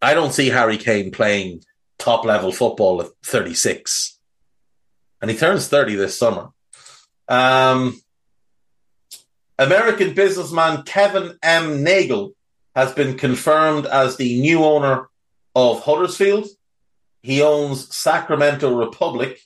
I 0.00 0.14
don't 0.14 0.32
see 0.32 0.48
Harry 0.48 0.78
Kane 0.78 1.10
playing 1.10 1.64
top 1.98 2.24
level 2.24 2.52
football 2.52 3.02
at 3.02 3.08
36. 3.24 4.18
And 5.20 5.30
he 5.30 5.36
turns 5.36 5.66
30 5.66 5.96
this 5.96 6.16
summer. 6.16 6.50
Um, 7.26 8.00
American 9.58 10.14
businessman 10.14 10.84
Kevin 10.84 11.36
M. 11.42 11.82
Nagle 11.82 12.34
has 12.76 12.92
been 12.92 13.18
confirmed 13.18 13.86
as 13.86 14.16
the 14.16 14.40
new 14.40 14.64
owner 14.64 15.08
of 15.56 15.82
Huddersfield. 15.82 16.46
He 17.22 17.42
owns 17.42 17.94
Sacramento 17.94 18.72
Republic 18.72 19.40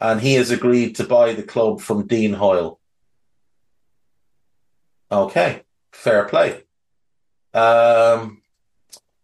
and 0.00 0.20
he 0.20 0.34
has 0.34 0.50
agreed 0.50 0.96
to 0.96 1.04
buy 1.04 1.32
the 1.32 1.42
club 1.42 1.80
from 1.80 2.06
Dean 2.06 2.32
Hoyle. 2.32 2.78
Okay, 5.10 5.62
fair 5.92 6.24
play. 6.24 6.64
Um, 7.54 8.42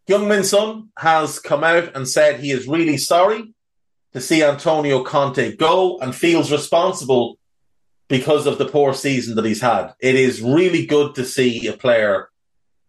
Heung-min 0.08 0.44
Son 0.44 0.88
has 0.98 1.38
come 1.38 1.62
out 1.62 1.94
and 1.94 2.08
said 2.08 2.40
he 2.40 2.50
is 2.50 2.66
really 2.66 2.96
sorry 2.96 3.54
to 4.12 4.20
see 4.20 4.42
Antonio 4.42 5.02
Conte 5.02 5.56
go 5.56 5.98
and 5.98 6.14
feels 6.14 6.50
responsible 6.50 7.38
because 8.08 8.46
of 8.46 8.58
the 8.58 8.66
poor 8.66 8.94
season 8.94 9.34
that 9.36 9.44
he's 9.44 9.60
had. 9.60 9.92
It 10.00 10.14
is 10.14 10.42
really 10.42 10.86
good 10.86 11.14
to 11.16 11.24
see 11.24 11.66
a 11.66 11.72
player 11.72 12.28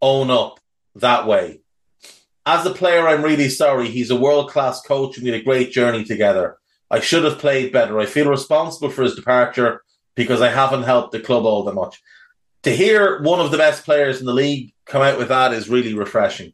own 0.02 0.30
up 0.30 0.60
that 0.96 1.26
way. 1.26 1.62
As 2.46 2.66
a 2.66 2.74
player, 2.74 3.08
I'm 3.08 3.24
really 3.24 3.50
sorry. 3.50 3.90
He's 3.90 4.12
a 4.12 4.16
world 4.16 4.52
class 4.52 4.82
coach 4.82 5.18
and 5.18 5.24
we 5.26 5.32
had 5.32 5.42
a 5.42 5.44
great 5.44 5.72
journey 5.72 6.04
together. 6.04 6.58
I 6.90 7.00
should 7.00 7.24
have 7.24 7.40
played 7.40 7.74
better. 7.74 8.00
I 8.00 8.06
feel 8.06 8.30
responsible 8.30 8.90
for 8.90 9.04
his 9.04 9.16
departure 9.16 9.84
because 10.16 10.42
I 10.42 10.50
haven't 10.50 10.84
helped 10.84 11.12
the 11.12 11.20
club 11.20 11.46
all 11.46 11.64
that 11.64 11.74
much. 11.74 12.02
To 12.64 12.76
hear 12.76 13.22
one 13.22 13.40
of 13.40 13.52
the 13.52 13.58
best 13.58 13.84
players 13.84 14.20
in 14.20 14.26
the 14.26 14.34
league 14.34 14.74
come 14.86 15.02
out 15.02 15.18
with 15.18 15.30
that 15.30 15.54
is 15.54 15.70
really 15.70 15.94
refreshing 15.94 16.54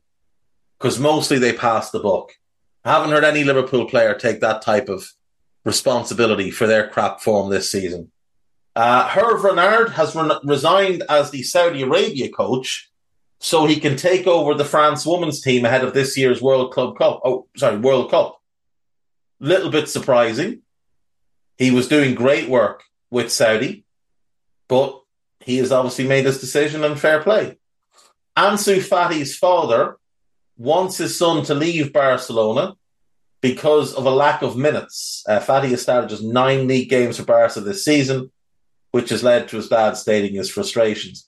because 0.77 0.99
mostly 0.99 1.37
they 1.37 1.53
pass 1.53 1.91
the 1.91 1.99
buck. 1.99 2.31
I 2.83 2.91
haven't 2.91 3.11
heard 3.11 3.23
any 3.23 3.43
Liverpool 3.43 3.85
player 3.85 4.13
take 4.13 4.41
that 4.41 4.61
type 4.61 4.89
of 4.89 5.07
responsibility 5.63 6.49
for 6.49 6.65
their 6.65 6.89
crap 6.89 7.21
form 7.21 7.49
this 7.49 7.71
season. 7.71 8.11
Uh, 8.75 9.07
Hervé 9.07 9.43
Renard 9.43 9.89
has 9.91 10.15
re- 10.15 10.39
resigned 10.43 11.03
as 11.07 11.29
the 11.29 11.43
Saudi 11.43 11.83
Arabia 11.83 12.29
coach 12.29 12.89
so 13.39 13.65
he 13.65 13.79
can 13.79 13.95
take 13.95 14.25
over 14.27 14.53
the 14.53 14.65
France 14.65 15.05
women's 15.05 15.41
team 15.41 15.65
ahead 15.65 15.83
of 15.83 15.93
this 15.93 16.17
year's 16.17 16.41
World 16.41 16.71
Club 16.71 16.97
Cup. 16.97 17.21
Oh, 17.23 17.47
sorry, 17.57 17.77
World 17.77 18.09
Cup. 18.09 18.40
Little 19.41 19.71
bit 19.71 19.89
surprising. 19.89 20.61
He 21.57 21.71
was 21.71 21.87
doing 21.87 22.13
great 22.13 22.47
work 22.47 22.83
with 23.09 23.31
Saudi, 23.31 23.85
but 24.67 25.01
he 25.39 25.57
has 25.57 25.71
obviously 25.71 26.07
made 26.07 26.25
his 26.25 26.39
decision 26.39 26.83
and 26.83 26.99
fair 26.99 27.23
play. 27.23 27.57
Ansu 28.37 28.77
Fati's 28.77 29.35
father 29.35 29.97
wants 30.57 30.99
his 30.99 31.17
son 31.17 31.43
to 31.45 31.55
leave 31.55 31.91
Barcelona 31.91 32.75
because 33.41 33.95
of 33.95 34.05
a 34.05 34.11
lack 34.11 34.43
of 34.43 34.55
minutes. 34.55 35.23
Uh, 35.27 35.39
Fati 35.39 35.69
has 35.69 35.81
started 35.81 36.11
just 36.11 36.23
nine 36.23 36.67
league 36.67 36.89
games 36.89 37.17
for 37.17 37.23
Barca 37.23 37.61
this 37.61 37.83
season, 37.83 38.31
which 38.91 39.09
has 39.09 39.23
led 39.23 39.47
to 39.47 39.55
his 39.55 39.69
dad 39.69 39.97
stating 39.97 40.35
his 40.35 40.51
frustrations. 40.51 41.27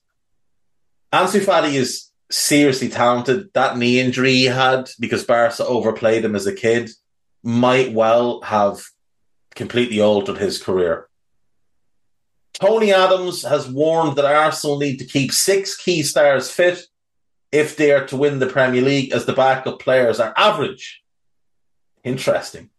Ansu 1.11 1.43
Fati 1.43 1.73
is 1.73 2.11
seriously 2.29 2.89
talented. 2.89 3.49
That 3.55 3.75
knee 3.75 3.99
injury 3.99 4.33
he 4.33 4.45
had 4.45 4.91
because 4.99 5.23
Barca 5.23 5.65
overplayed 5.65 6.23
him 6.23 6.35
as 6.35 6.45
a 6.45 6.53
kid 6.53 6.91
might 7.43 7.91
well 7.91 8.41
have 8.41 8.81
completely 9.53 9.99
altered 9.99 10.37
his 10.37 10.61
career. 10.61 11.07
Tony 12.53 12.93
Adams 12.93 13.43
has 13.43 13.67
warned 13.67 14.15
that 14.15 14.25
Arsenal 14.25 14.79
need 14.79 14.97
to 14.97 15.05
keep 15.05 15.31
six 15.31 15.75
key 15.75 16.03
stars 16.03 16.49
fit 16.49 16.83
if 17.51 17.75
they 17.75 17.91
are 17.91 18.07
to 18.07 18.17
win 18.17 18.39
the 18.39 18.47
Premier 18.47 18.81
League, 18.81 19.11
as 19.11 19.25
the 19.25 19.33
backup 19.33 19.79
players 19.79 20.19
are 20.19 20.33
average. 20.35 21.03
Interesting. 22.03 22.69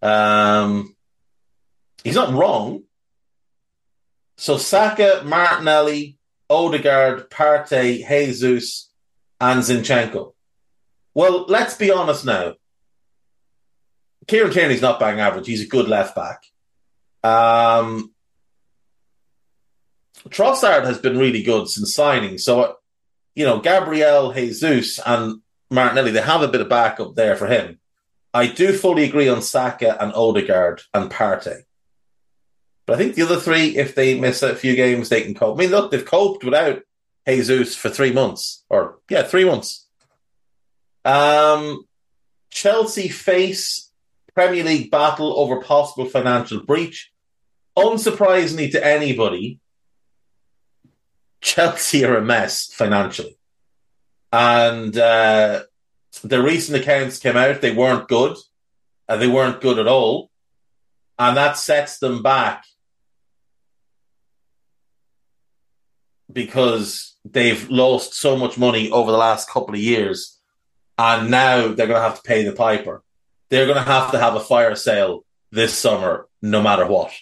Um, 0.00 0.94
he's 2.04 2.14
not 2.14 2.32
wrong. 2.32 2.84
So 4.36 4.56
Saka, 4.56 5.22
Martinelli, 5.24 6.18
Odegaard, 6.48 7.30
Partey, 7.30 8.06
Jesus, 8.06 8.90
and 9.40 9.60
Zinchenko. 9.60 10.34
Well, 11.14 11.46
let's 11.48 11.74
be 11.74 11.90
honest 11.90 12.24
now. 12.24 12.54
Kieran 14.26 14.52
Tierney's 14.52 14.82
not 14.82 15.00
bang 15.00 15.20
average. 15.20 15.46
He's 15.46 15.62
a 15.62 15.68
good 15.68 15.88
left 15.88 16.14
back. 16.14 16.44
Um, 17.22 18.12
Trossard 20.28 20.84
has 20.84 20.98
been 20.98 21.18
really 21.18 21.42
good 21.42 21.68
since 21.68 21.94
signing. 21.94 22.38
So 22.38 22.76
you 23.36 23.44
know, 23.44 23.60
Gabriel 23.60 24.32
Jesus 24.32 24.98
and 25.04 25.42
Martinelli, 25.70 26.10
they 26.10 26.22
have 26.22 26.42
a 26.42 26.48
bit 26.48 26.62
of 26.62 26.68
backup 26.68 27.14
there 27.14 27.36
for 27.36 27.46
him. 27.46 27.78
I 28.34 28.48
do 28.48 28.72
fully 28.72 29.04
agree 29.04 29.28
on 29.28 29.42
Saka 29.42 30.02
and 30.02 30.12
Odegaard 30.12 30.82
and 30.92 31.10
Partey. 31.10 31.60
But 32.86 32.94
I 32.94 32.96
think 32.98 33.14
the 33.14 33.22
other 33.22 33.36
three, 33.36 33.76
if 33.76 33.94
they 33.94 34.18
miss 34.18 34.42
a 34.42 34.56
few 34.56 34.74
games, 34.74 35.08
they 35.08 35.22
can 35.22 35.34
cope. 35.34 35.56
I 35.56 35.60
mean, 35.60 35.70
look, 35.70 35.90
they've 35.90 36.04
coped 36.04 36.44
without 36.44 36.82
Jesus 37.26 37.74
for 37.74 37.90
three 37.90 38.12
months, 38.12 38.64
or 38.70 38.98
yeah, 39.10 39.22
three 39.22 39.44
months. 39.44 39.86
Um, 41.04 41.84
Chelsea 42.50 43.08
face 43.08 43.85
Premier 44.36 44.64
League 44.64 44.90
battle 44.90 45.32
over 45.38 45.62
possible 45.62 46.04
financial 46.04 46.62
breach. 46.62 47.10
Unsurprisingly 47.74 48.70
to 48.70 48.86
anybody, 48.86 49.60
Chelsea 51.40 52.04
are 52.04 52.18
a 52.18 52.22
mess 52.22 52.70
financially. 52.70 53.38
And 54.30 54.94
uh, 54.98 55.62
the 56.22 56.42
recent 56.42 56.82
accounts 56.82 57.18
came 57.18 57.38
out, 57.38 57.62
they 57.62 57.74
weren't 57.74 58.08
good. 58.08 58.36
And 59.08 59.22
they 59.22 59.26
weren't 59.26 59.62
good 59.62 59.78
at 59.78 59.88
all. 59.88 60.30
And 61.18 61.34
that 61.38 61.56
sets 61.56 61.98
them 61.98 62.22
back 62.22 62.64
because 66.30 67.16
they've 67.24 67.70
lost 67.70 68.12
so 68.12 68.36
much 68.36 68.58
money 68.58 68.90
over 68.90 69.10
the 69.10 69.16
last 69.16 69.48
couple 69.48 69.74
of 69.74 69.80
years. 69.80 70.38
And 70.98 71.30
now 71.30 71.68
they're 71.68 71.86
going 71.86 72.00
to 72.00 72.00
have 72.00 72.16
to 72.16 72.28
pay 72.28 72.44
the 72.44 72.52
piper. 72.52 73.02
They're 73.48 73.66
going 73.66 73.78
to 73.78 73.82
have 73.82 74.12
to 74.12 74.18
have 74.18 74.34
a 74.34 74.40
fire 74.40 74.74
sale 74.74 75.24
this 75.50 75.76
summer, 75.76 76.28
no 76.42 76.62
matter 76.62 76.86
what. 76.86 77.12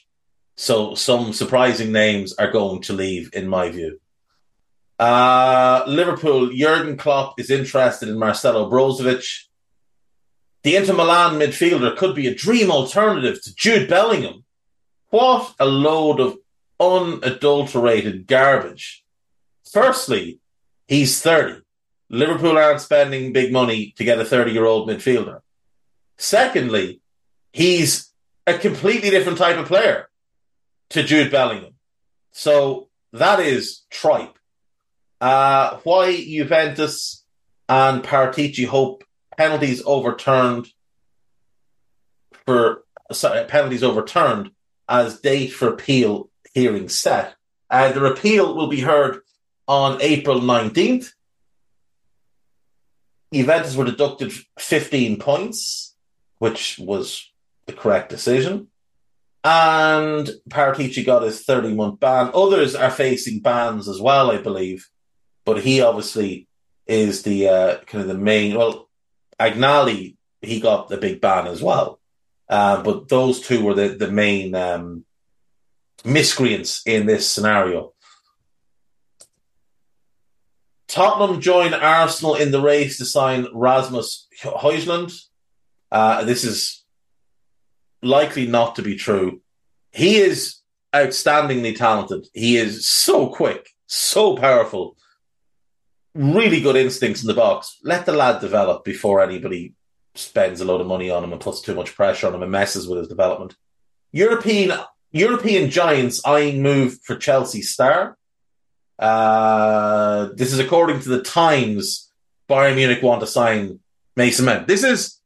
So 0.57 0.95
some 0.95 1.33
surprising 1.33 1.93
names 1.93 2.33
are 2.35 2.51
going 2.51 2.83
to 2.83 2.93
leave, 2.93 3.31
in 3.35 3.49
my 3.49 3.70
view. 3.70 4.01
Uh, 4.99 5.83
Liverpool, 5.87 6.51
Jurgen 6.51 6.97
Klopp 6.97 7.39
is 7.41 7.51
interested 7.51 8.09
in 8.09 8.18
Marcelo 8.18 8.70
Brozovic. 8.70 9.27
The 10.62 10.77
Inter 10.77 10.95
Milan 10.95 11.39
midfielder 11.39 11.97
could 11.97 12.14
be 12.14 12.29
a 12.29 12.35
dream 12.35 12.70
alternative 12.70 13.43
to 13.43 13.55
Jude 13.55 13.89
Bellingham. 13.89 14.45
What 15.11 15.55
a 15.59 15.66
load 15.66 16.20
of 16.20 16.39
unadulterated 16.81 18.27
garbage. 18.27 19.05
Firstly, 19.70 20.41
he's 20.87 21.20
30. 21.20 21.61
Liverpool 22.09 22.57
aren't 22.57 22.81
spending 22.81 23.33
big 23.33 23.53
money 23.53 23.93
to 23.97 24.05
get 24.05 24.20
a 24.20 24.25
30 24.25 24.53
year 24.53 24.64
old 24.64 24.89
midfielder. 24.89 25.41
Secondly, 26.17 27.01
he's 27.53 28.12
a 28.47 28.57
completely 28.59 29.11
different 29.11 29.39
type 29.39 29.57
of 29.57 29.67
player 29.67 30.09
to 30.91 31.03
Jude 31.03 31.31
Bellingham. 31.31 31.75
So 32.33 32.89
that 33.12 33.41
is 33.41 33.83
tripe. 33.91 34.39
Uh, 35.21 35.79
why 35.85 36.17
Juventus 36.17 37.25
and 37.69 38.03
Paratici 38.03 38.67
hope 38.67 39.05
penalties 39.37 39.83
overturned 39.87 40.69
for 42.45 42.85
sorry, 43.12 43.45
penalties 43.47 43.83
overturned 43.83 44.51
as 44.89 45.21
date 45.21 45.49
for 45.49 45.69
appeal 45.69 46.31
hearing 46.53 46.89
set. 46.89 47.35
Uh, 47.71 47.93
the 47.93 48.05
appeal 48.05 48.55
will 48.55 48.69
be 48.69 48.81
heard 48.81 49.21
on 49.67 50.01
April 50.01 50.41
19th. 50.41 51.12
Juventus 53.33 53.75
were 53.75 53.87
deducted 53.87 54.33
15 54.59 55.19
points, 55.19 55.93
which 56.39 56.78
was 56.78 57.30
the 57.66 57.72
correct 57.72 58.11
decision. 58.11 58.68
And 59.43 60.28
Paratici 60.49 61.05
got 61.05 61.22
his 61.22 61.43
30 61.43 61.74
month 61.74 62.01
ban. 62.01 62.30
Others 62.35 62.74
are 62.74 62.91
facing 62.91 63.41
bans 63.41 63.89
as 63.89 64.01
well, 64.01 64.30
I 64.30 64.39
believe 64.39 64.89
but 65.45 65.62
he 65.62 65.80
obviously 65.80 66.49
is 66.87 67.22
the 67.22 67.49
uh, 67.49 67.78
kind 67.87 68.03
of 68.03 68.09
the 68.09 68.14
main. 68.14 68.57
Well, 68.57 68.89
Agnelli 69.39 70.16
he 70.41 70.61
got 70.61 70.89
the 70.89 70.97
big 70.97 71.20
ban 71.20 71.47
as 71.47 71.62
well, 71.62 72.01
uh, 72.49 72.82
but 72.82 73.09
those 73.09 73.41
two 73.41 73.64
were 73.64 73.74
the 73.74 73.89
the 73.89 74.11
main 74.11 74.55
um, 74.55 75.05
miscreants 76.05 76.82
in 76.87 77.07
this 77.07 77.28
scenario. 77.28 77.93
Tottenham 80.87 81.41
join 81.41 81.74
Arsenal 81.74 82.37
in 82.37 82.53
the 82.53 82.61
race 82.61 82.99
to 82.99 83.05
sign 83.05 83.49
Rasmus 83.53 84.28
Højlund. 84.43 85.12
Uh, 85.95 86.24
this 86.24 86.42
is 86.42 86.84
likely 88.03 88.49
not 88.49 88.74
to 88.74 88.82
be 88.82 88.97
true. 88.97 89.40
He 89.92 90.16
is 90.16 90.57
outstandingly 90.92 91.76
talented. 91.76 92.26
He 92.34 92.57
is 92.57 92.88
so 92.88 93.28
quick, 93.28 93.68
so 93.86 94.36
powerful, 94.36 94.97
really 96.12 96.61
good 96.61 96.74
instincts 96.74 97.22
in 97.22 97.28
the 97.28 97.34
box. 97.34 97.78
Let 97.84 98.07
the 98.07 98.12
lad 98.12 98.40
develop 98.40 98.84
before 98.84 99.22
anybody 99.22 99.74
spends 100.16 100.61
a 100.61 100.64
lot 100.64 100.80
of 100.80 100.88
money 100.88 101.11
on 101.11 101.22
him 101.22 101.30
and 101.30 101.40
puts 101.40 101.61
too 101.61 101.76
much 101.76 101.95
pressure 101.95 102.26
on 102.26 102.34
him 102.34 102.42
and 102.42 102.51
messes 102.51 102.88
with 102.88 102.99
his 102.99 103.09
development. 103.09 103.55
European 104.11 104.76
European 105.12 105.70
giants 105.70 106.20
eyeing 106.26 106.61
move 106.61 106.99
for 107.05 107.14
Chelsea 107.14 107.62
star. 107.62 108.18
Uh, 108.99 110.30
this 110.34 110.53
is 110.53 110.59
according 110.59 110.99
to 111.03 111.09
the 111.09 111.22
Times. 111.22 112.11
Bayern 112.49 112.74
Munich 112.74 113.03
want 113.03 113.20
to 113.20 113.28
sign 113.28 113.78
Mason 114.16 114.45
Mount. 114.45 114.66
This 114.66 114.82
is 114.82 115.20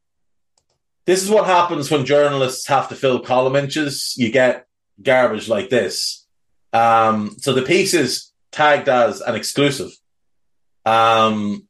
this 1.08 1.22
is 1.22 1.30
what 1.30 1.46
happens 1.46 1.90
when 1.90 2.04
journalists 2.04 2.66
have 2.66 2.90
to 2.90 2.94
fill 2.94 3.20
column 3.20 3.56
inches. 3.56 4.12
You 4.18 4.30
get 4.30 4.66
garbage 5.02 5.48
like 5.48 5.70
this. 5.70 6.26
Um, 6.74 7.34
so 7.38 7.54
the 7.54 7.62
piece 7.62 7.94
is 7.94 8.30
tagged 8.52 8.90
as 8.90 9.22
an 9.22 9.34
exclusive. 9.34 9.90
Um, 10.84 11.66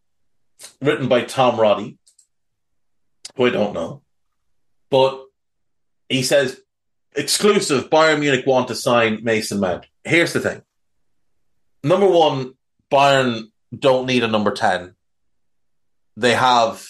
written 0.82 1.07
by 1.07 1.22
Tom 1.22 1.61
Roddy, 1.61 1.99
who 3.36 3.47
I 3.47 3.51
don't 3.51 3.74
know. 3.74 4.03
But 4.91 5.24
he 6.09 6.24
says, 6.24 6.61
exclusive, 7.14 7.91
Bayern 7.91 8.18
Munich 8.18 8.45
want 8.45 8.66
to 8.68 8.74
sign 8.74 9.22
Mason 9.22 9.61
Mount. 9.61 9.86
Here's 10.03 10.32
the 10.32 10.41
thing. 10.41 10.62
Number 11.84 12.09
one, 12.09 12.55
Bayern 12.91 13.53
don't 13.72 14.07
need 14.07 14.24
a 14.24 14.28
number 14.28 14.51
10. 14.51 14.97
They 16.16 16.34
have 16.34 16.84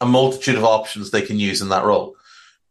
a 0.00 0.06
multitude 0.06 0.56
of 0.56 0.64
options 0.64 1.10
they 1.10 1.22
can 1.22 1.38
use 1.38 1.60
in 1.62 1.68
that 1.70 1.84
role. 1.84 2.16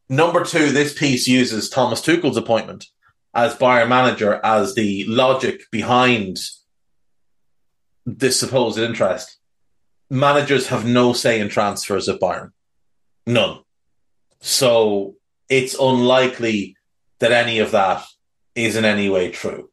Number 0.10 0.44
two, 0.44 0.72
this 0.72 0.94
piece 0.94 1.28
uses 1.28 1.70
Thomas 1.70 2.02
Tuchel's 2.02 2.38
appointment 2.38 2.86
as 3.34 3.56
Bayern 3.56 3.90
manager 3.90 4.40
as 4.44 4.76
the 4.76 5.06
logic 5.08 5.64
behind 5.72 6.40
this 8.06 8.40
supposed 8.40 8.78
interest. 8.78 9.38
Managers 10.10 10.68
have 10.68 10.86
no 10.86 11.14
say 11.14 11.40
in 11.40 11.50
transfers 11.50 12.08
at 12.08 12.20
Bayern. 12.20 12.52
None. 13.26 13.60
So 14.40 15.16
it's 15.50 15.76
unlikely 15.80 16.78
that 17.20 17.32
any 17.32 17.60
of 17.60 17.72
that 17.72 18.06
is 18.54 18.76
in 18.76 18.86
any 18.86 19.10
way 19.10 19.32
true. 19.32 19.72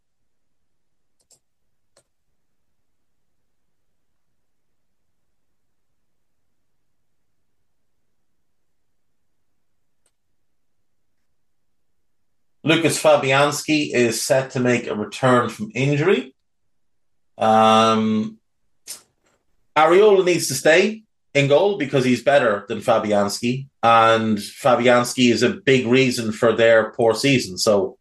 Lucas 12.64 13.02
Fabianski 13.02 13.92
is 13.92 14.22
set 14.22 14.50
to 14.50 14.60
make 14.60 14.86
a 14.86 14.94
return 14.94 15.48
from 15.48 15.72
injury. 15.74 16.34
Um, 17.36 18.38
Areola 19.76 20.24
needs 20.24 20.48
to 20.48 20.54
stay 20.54 21.02
in 21.34 21.48
goal 21.48 21.78
because 21.78 22.04
he's 22.04 22.22
better 22.22 22.64
than 22.68 22.78
Fabianski, 22.78 23.68
and 23.82 24.38
Fabianski 24.38 25.32
is 25.32 25.42
a 25.42 25.50
big 25.50 25.86
reason 25.86 26.30
for 26.30 26.52
their 26.52 26.92
poor 26.92 27.14
season. 27.14 27.58
So 27.58 27.98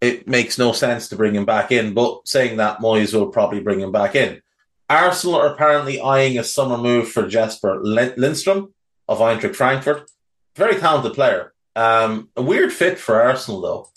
it 0.00 0.28
makes 0.28 0.58
no 0.58 0.72
sense 0.72 1.08
to 1.08 1.16
bring 1.16 1.34
him 1.34 1.44
back 1.44 1.72
in. 1.72 1.94
But 1.94 2.28
saying 2.28 2.58
that, 2.58 2.78
Moyes 2.78 3.14
will 3.14 3.28
probably 3.28 3.60
bring 3.60 3.80
him 3.80 3.90
back 3.90 4.14
in. 4.14 4.40
Arsenal 4.88 5.36
are 5.36 5.52
apparently 5.52 6.00
eyeing 6.00 6.38
a 6.38 6.44
summer 6.44 6.78
move 6.78 7.08
for 7.08 7.26
Jesper 7.26 7.80
Lindstrom 7.82 8.74
of 9.08 9.18
Eintracht 9.18 9.56
Frankfurt. 9.56 10.10
Very 10.56 10.76
talented 10.76 11.14
player. 11.14 11.52
Um, 11.78 12.28
a 12.34 12.42
weird 12.42 12.72
fit 12.72 12.98
for 12.98 13.22
Arsenal, 13.22 13.60
though. 13.60 13.88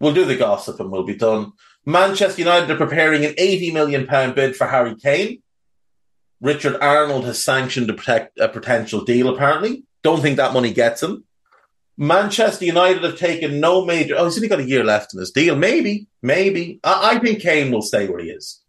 We'll 0.00 0.12
do 0.12 0.24
the 0.24 0.34
gossip 0.34 0.80
and 0.80 0.90
we'll 0.90 1.04
be 1.04 1.14
done. 1.14 1.52
Manchester 1.86 2.40
United 2.40 2.68
are 2.68 2.76
preparing 2.76 3.24
an 3.24 3.34
£80 3.34 3.72
million 3.72 4.32
bid 4.34 4.56
for 4.56 4.66
Harry 4.66 4.96
Kane. 4.96 5.40
Richard 6.40 6.82
Arnold 6.82 7.24
has 7.26 7.40
sanctioned 7.40 7.90
a, 7.90 7.94
protect, 7.94 8.40
a 8.40 8.48
potential 8.48 9.04
deal, 9.04 9.28
apparently. 9.28 9.84
Don't 10.02 10.20
think 10.20 10.38
that 10.38 10.52
money 10.52 10.72
gets 10.72 11.00
him. 11.00 11.22
Manchester 11.96 12.64
United 12.64 13.04
have 13.04 13.16
taken 13.16 13.60
no 13.60 13.84
major. 13.84 14.16
Oh, 14.18 14.24
he's 14.24 14.36
only 14.36 14.48
got 14.48 14.58
a 14.58 14.68
year 14.68 14.82
left 14.82 15.14
in 15.14 15.20
his 15.20 15.30
deal. 15.30 15.54
Maybe, 15.54 16.08
maybe. 16.22 16.80
I, 16.82 17.10
I 17.12 17.18
think 17.20 17.40
Kane 17.40 17.70
will 17.70 17.82
stay 17.82 18.08
where 18.08 18.18
he 18.18 18.30
is. 18.30 18.61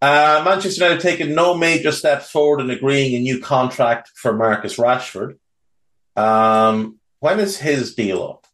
Uh, 0.00 0.42
Manchester 0.44 0.84
United 0.84 1.02
taken 1.02 1.34
no 1.34 1.56
major 1.56 1.90
steps 1.90 2.30
forward 2.30 2.60
in 2.60 2.70
agreeing 2.70 3.14
a 3.14 3.20
new 3.20 3.40
contract 3.40 4.12
for 4.14 4.32
Marcus 4.32 4.76
Rashford. 4.76 5.38
Um, 6.14 6.98
when 7.18 7.40
is 7.40 7.58
his 7.58 7.94
deal 7.94 8.22
up? 8.22 8.46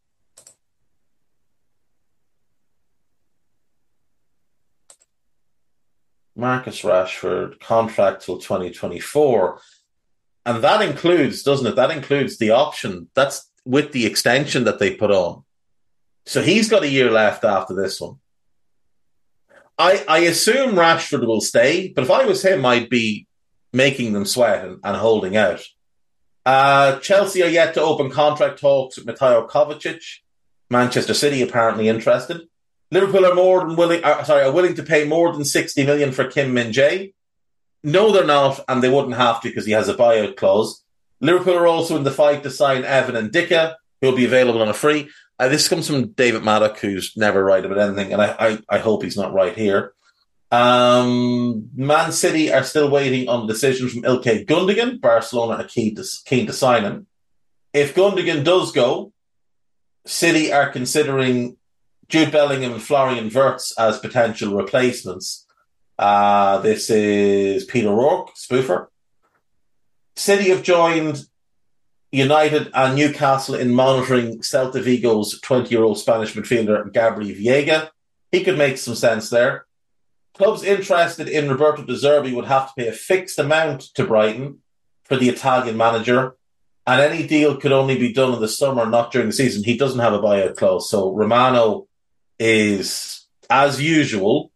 Marcus 6.35 6.81
Rashford 6.81 7.59
contract 7.59 8.25
till 8.25 8.39
2024. 8.39 9.59
And 10.45 10.63
that 10.63 10.81
includes, 10.81 11.43
doesn't 11.43 11.67
it? 11.67 11.75
That 11.75 11.91
includes 11.91 12.37
the 12.37 12.51
option. 12.51 13.09
That's 13.13 13.49
with 13.65 13.91
the 13.93 14.05
extension 14.05 14.65
that 14.65 14.79
they 14.79 14.95
put 14.95 15.11
on. 15.11 15.43
So 16.25 16.41
he's 16.41 16.69
got 16.69 16.83
a 16.83 16.89
year 16.89 17.11
left 17.11 17.43
after 17.43 17.73
this 17.73 18.01
one. 18.01 18.17
I, 19.77 20.03
I 20.07 20.19
assume 20.19 20.75
Rashford 20.75 21.25
will 21.25 21.41
stay, 21.41 21.89
but 21.89 22.03
if 22.03 22.11
I 22.11 22.25
was 22.25 22.43
him, 22.43 22.65
I'd 22.65 22.89
be 22.89 23.27
making 23.73 24.13
them 24.13 24.25
sweat 24.25 24.65
and, 24.65 24.79
and 24.83 24.95
holding 24.95 25.35
out. 25.35 25.61
Uh, 26.45 26.99
Chelsea 26.99 27.43
are 27.43 27.49
yet 27.49 27.73
to 27.73 27.81
open 27.81 28.09
contract 28.09 28.59
talks 28.59 28.97
with 28.97 29.05
Mateo 29.05 29.47
Kovacic. 29.47 30.01
Manchester 30.69 31.13
City 31.13 31.41
apparently 31.41 31.89
interested. 31.89 32.41
Liverpool 32.91 33.25
are 33.25 33.35
more 33.35 33.61
than 33.61 33.75
willing. 33.75 34.03
Uh, 34.03 34.23
sorry, 34.23 34.43
are 34.43 34.51
willing 34.51 34.75
to 34.75 34.83
pay 34.83 35.05
more 35.05 35.33
than 35.33 35.43
sixty 35.43 35.85
million 35.85 36.11
for 36.11 36.25
Kim 36.25 36.53
Min 36.53 36.71
Jae. 36.71 37.13
No, 37.83 38.11
they're 38.11 38.25
not, 38.25 38.59
and 38.67 38.81
they 38.81 38.89
wouldn't 38.89 39.15
have 39.15 39.41
to 39.41 39.49
because 39.49 39.65
he 39.65 39.73
has 39.73 39.89
a 39.89 39.93
buyout 39.95 40.37
clause. 40.37 40.83
Liverpool 41.19 41.55
are 41.55 41.67
also 41.67 41.97
in 41.97 42.03
the 42.03 42.11
fight 42.11 42.43
to 42.43 42.49
sign 42.49 42.83
Evan 42.83 43.29
Ndicka, 43.29 43.75
who 44.01 44.07
will 44.07 44.15
be 44.15 44.25
available 44.25 44.61
on 44.61 44.69
a 44.69 44.73
free. 44.73 45.09
Uh, 45.37 45.49
this 45.49 45.67
comes 45.67 45.87
from 45.87 46.07
David 46.09 46.43
Maddock, 46.43 46.79
who's 46.79 47.13
never 47.17 47.43
right 47.43 47.65
about 47.65 47.77
anything, 47.77 48.13
and 48.13 48.21
I, 48.21 48.35
I, 48.39 48.59
I 48.69 48.77
hope 48.79 49.03
he's 49.03 49.17
not 49.17 49.33
right 49.33 49.55
here. 49.55 49.93
Um, 50.51 51.69
Man 51.75 52.11
City 52.11 52.53
are 52.53 52.63
still 52.63 52.89
waiting 52.89 53.27
on 53.27 53.43
a 53.43 53.47
decision 53.47 53.89
from 53.89 54.03
Ilkay 54.03 54.45
Gundogan. 54.45 55.01
Barcelona 55.01 55.63
are 55.63 55.67
keen 55.67 55.95
to, 55.95 56.05
keen 56.25 56.47
to 56.47 56.53
sign 56.53 56.83
him. 56.83 57.07
If 57.73 57.95
Gundogan 57.95 58.45
does 58.45 58.71
go, 58.71 59.11
City 60.05 60.53
are 60.53 60.69
considering 60.69 61.57
Jude 62.07 62.31
Bellingham 62.31 62.73
and 62.73 62.81
Florian 62.81 63.29
Wirtz 63.29 63.77
as 63.77 63.99
potential 63.99 64.55
replacements. 64.55 65.45
Uh, 65.97 66.59
this 66.59 66.89
is 66.89 67.65
Pete 67.65 67.85
O'Rourke, 67.85 68.35
spoofer. 68.35 68.87
City 70.15 70.49
have 70.49 70.63
joined 70.63 71.19
United 72.15 72.71
and 72.73 72.95
Newcastle 72.95 73.55
in 73.55 73.73
monitoring 73.73 74.39
Celta 74.39 74.81
Vigo's 74.81 75.39
20 75.41 75.69
year 75.69 75.83
old 75.83 75.99
Spanish 75.99 76.33
midfielder 76.33 76.91
Gabriel 76.91 77.35
Veiga. 77.35 77.89
He 78.31 78.43
could 78.43 78.57
make 78.57 78.77
some 78.77 78.95
sense 78.95 79.29
there. 79.29 79.65
Clubs 80.35 80.63
interested 80.63 81.29
in 81.29 81.49
Roberto 81.49 81.83
De 81.83 81.93
Zerbi 81.93 82.33
would 82.35 82.45
have 82.45 82.67
to 82.67 82.73
pay 82.75 82.87
a 82.89 82.93
fixed 82.93 83.39
amount 83.39 83.81
to 83.95 84.05
Brighton 84.05 84.59
for 85.03 85.15
the 85.15 85.29
Italian 85.29 85.77
manager, 85.77 86.35
and 86.85 86.99
any 86.99 87.25
deal 87.25 87.55
could 87.55 87.71
only 87.71 87.97
be 87.97 88.11
done 88.11 88.33
in 88.33 88.41
the 88.41 88.47
summer, 88.47 88.85
not 88.85 89.11
during 89.11 89.27
the 89.27 89.33
season. 89.33 89.63
He 89.63 89.77
doesn't 89.77 89.99
have 89.99 90.13
a 90.13 90.19
buyout 90.19 90.57
clause, 90.57 90.89
so 90.89 91.13
Romano 91.13 91.87
is, 92.37 93.27
as 93.49 93.81
usual, 93.81 94.51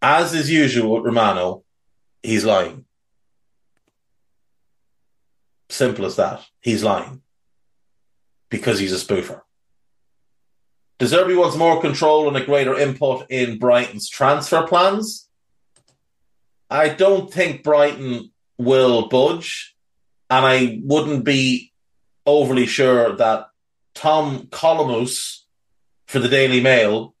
as 0.00 0.32
is 0.32 0.50
usual 0.50 1.02
Romano, 1.02 1.64
he's 2.22 2.44
lying. 2.44 2.86
Simple 5.68 6.06
as 6.06 6.16
that. 6.16 6.44
He's 6.60 6.84
lying. 6.84 7.22
Because 8.50 8.78
he's 8.78 8.92
a 8.92 9.04
spoofer. 9.04 9.42
De 10.98 11.06
Zerbi 11.06 11.36
wants 11.36 11.56
more 11.56 11.80
control 11.80 12.28
and 12.28 12.36
a 12.36 12.44
greater 12.44 12.78
input 12.78 13.26
in 13.30 13.58
Brighton's 13.58 14.08
transfer 14.08 14.66
plans. 14.66 15.28
I 16.68 16.90
don't 16.90 17.32
think 17.32 17.62
Brighton 17.62 18.30
will 18.58 19.08
budge, 19.08 19.74
and 20.28 20.44
I 20.44 20.78
wouldn't 20.84 21.24
be 21.24 21.72
overly 22.26 22.66
sure 22.66 23.16
that 23.16 23.46
Tom 23.94 24.48
Collomosse 24.48 25.44
for 26.06 26.18
the 26.18 26.28
Daily 26.28 26.60
Mail. 26.60 27.14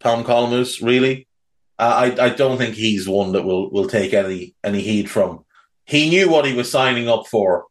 Tom 0.00 0.24
Collomosse, 0.24 0.82
really? 0.82 1.26
Uh, 1.78 2.12
I 2.18 2.26
I 2.26 2.28
don't 2.28 2.58
think 2.58 2.74
he's 2.74 3.08
one 3.08 3.32
that 3.32 3.44
will 3.44 3.70
will 3.70 3.88
take 3.88 4.12
any 4.12 4.54
any 4.62 4.80
heed 4.80 5.10
from. 5.10 5.44
He 5.88 6.10
knew 6.10 6.28
what 6.28 6.44
he 6.44 6.52
was 6.52 6.70
signing 6.70 7.08
up 7.08 7.26
for 7.26 7.64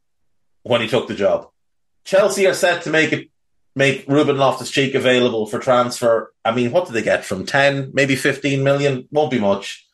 when 0.63 0.81
he 0.81 0.87
took 0.87 1.07
the 1.07 1.13
job. 1.13 1.49
Chelsea 2.03 2.47
are 2.47 2.55
set 2.55 2.83
to 2.83 2.89
make 2.89 3.13
it 3.13 3.29
make 3.75 4.05
Ruben 4.07 4.39
Loftus 4.39 4.71
Cheek 4.71 4.95
available 4.95 5.45
for 5.45 5.59
transfer. 5.59 6.33
I 6.43 6.51
mean, 6.51 6.71
what 6.71 6.87
did 6.87 6.93
they 6.93 7.03
get 7.03 7.23
from 7.23 7.45
ten, 7.45 7.91
maybe 7.93 8.15
fifteen 8.15 8.63
million? 8.63 9.07
Won't 9.11 9.29
be 9.29 9.39
much. 9.39 9.85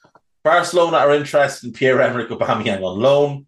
Barcelona 0.41 0.97
are 0.97 1.13
interested 1.13 1.67
in 1.67 1.73
Pierre 1.73 2.01
Emerick 2.01 2.29
Aubameyang 2.29 2.81
on 2.81 2.99
loan. 2.99 3.45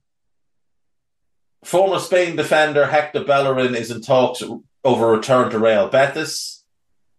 Former 1.64 1.99
Spain 1.99 2.35
defender 2.35 2.85
Hector 2.85 3.23
Bellerin 3.23 3.76
is 3.76 3.91
in 3.91 4.02
talks 4.02 4.43
over 4.84 5.07
return 5.07 5.52
to 5.52 5.57
Real 5.57 5.88
Betis. 5.88 6.65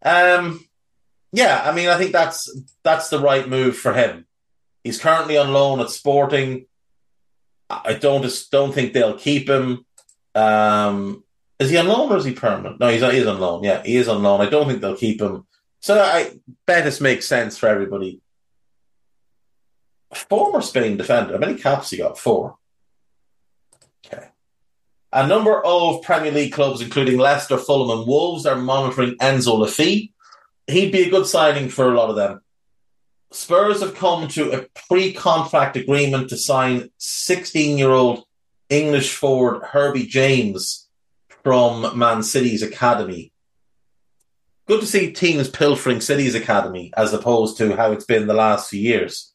Um, 0.03 0.63
yeah, 1.33 1.63
I 1.65 1.75
mean, 1.75 1.89
I 1.89 1.97
think 1.97 2.13
that's 2.13 2.55
that's 2.83 3.09
the 3.09 3.19
right 3.19 3.49
move 3.49 3.79
for 3.79 3.95
him. 3.95 4.27
He's 4.85 5.01
currently 5.01 5.39
on 5.39 5.55
loan 5.55 5.81
at 5.81 5.89
Sporting. 5.89 6.67
I 7.69 7.95
don't 7.95 8.23
just 8.23 8.51
don't 8.51 8.73
think 8.73 8.93
they'll 8.93 9.19
keep 9.19 9.49
him. 9.49 9.85
Um, 10.35 11.25
is 11.59 11.71
he 11.71 11.77
on 11.79 11.89
loan 11.89 12.13
or 12.13 12.17
is 12.17 12.25
he 12.25 12.33
permanent? 12.33 12.79
No, 12.79 12.89
he's 12.89 13.01
he 13.01 13.19
is 13.19 13.27
on 13.27 13.41
loan. 13.41 13.65
Yeah, 13.65 13.83
he 13.83 13.97
is 13.97 14.09
on 14.09 14.23
loan. 14.23 14.41
I 14.41 14.49
don't 14.51 14.69
think 14.69 14.81
they'll 14.81 14.97
keep 14.97 15.21
him. 15.21 15.47
So 15.81 16.01
I 16.01 16.39
Betis 16.67 17.01
makes 17.01 17.27
sense 17.27 17.59
for 17.59 17.69
everybody. 17.69 18.21
Former 20.15 20.61
Spain 20.61 20.97
defender. 20.97 21.35
How 21.35 21.39
many 21.39 21.59
caps 21.59 21.91
he 21.91 21.99
got? 21.99 22.19
Four. 22.19 22.57
Okay. 24.07 24.29
A 25.13 25.27
number 25.27 25.65
of 25.65 26.03
Premier 26.03 26.31
League 26.31 26.53
clubs, 26.53 26.81
including 26.81 27.19
Leicester, 27.19 27.59
Fulham, 27.59 27.99
and 27.99 28.07
Wolves, 28.07 28.47
are 28.47 28.57
monitoring 28.57 29.17
Enzo 29.17 29.59
Le 29.59 29.67
Fée. 29.67 30.13
He'd 30.67 30.93
be 30.93 31.05
a 31.05 31.11
good 31.11 31.27
signing 31.27 31.69
for 31.69 31.93
a 31.93 31.97
lot 31.97 32.11
of 32.11 32.17
them. 32.17 32.41
Spurs 33.33 33.81
have 33.81 33.95
come 33.95 34.29
to 34.29 34.53
a 34.53 34.67
pre-contract 34.89 35.77
agreement 35.77 36.31
to 36.31 36.37
sign 36.37 36.91
16-year-old 37.01 38.25
English 38.69 39.15
forward 39.15 39.63
Herbie 39.63 40.07
James 40.07 40.89
from 41.43 41.99
Man 41.99 42.23
City's 42.23 42.63
academy. 42.63 43.33
Good 44.67 44.81
to 44.81 44.87
see 44.87 45.13
teams 45.13 45.49
pilfering 45.49 46.01
City's 46.01 46.35
academy 46.35 46.93
as 46.97 47.13
opposed 47.13 47.57
to 47.59 47.77
how 47.77 47.93
it's 47.93 48.05
been 48.05 48.27
the 48.27 48.35
last 48.35 48.71
few 48.71 48.81
years. 48.81 49.33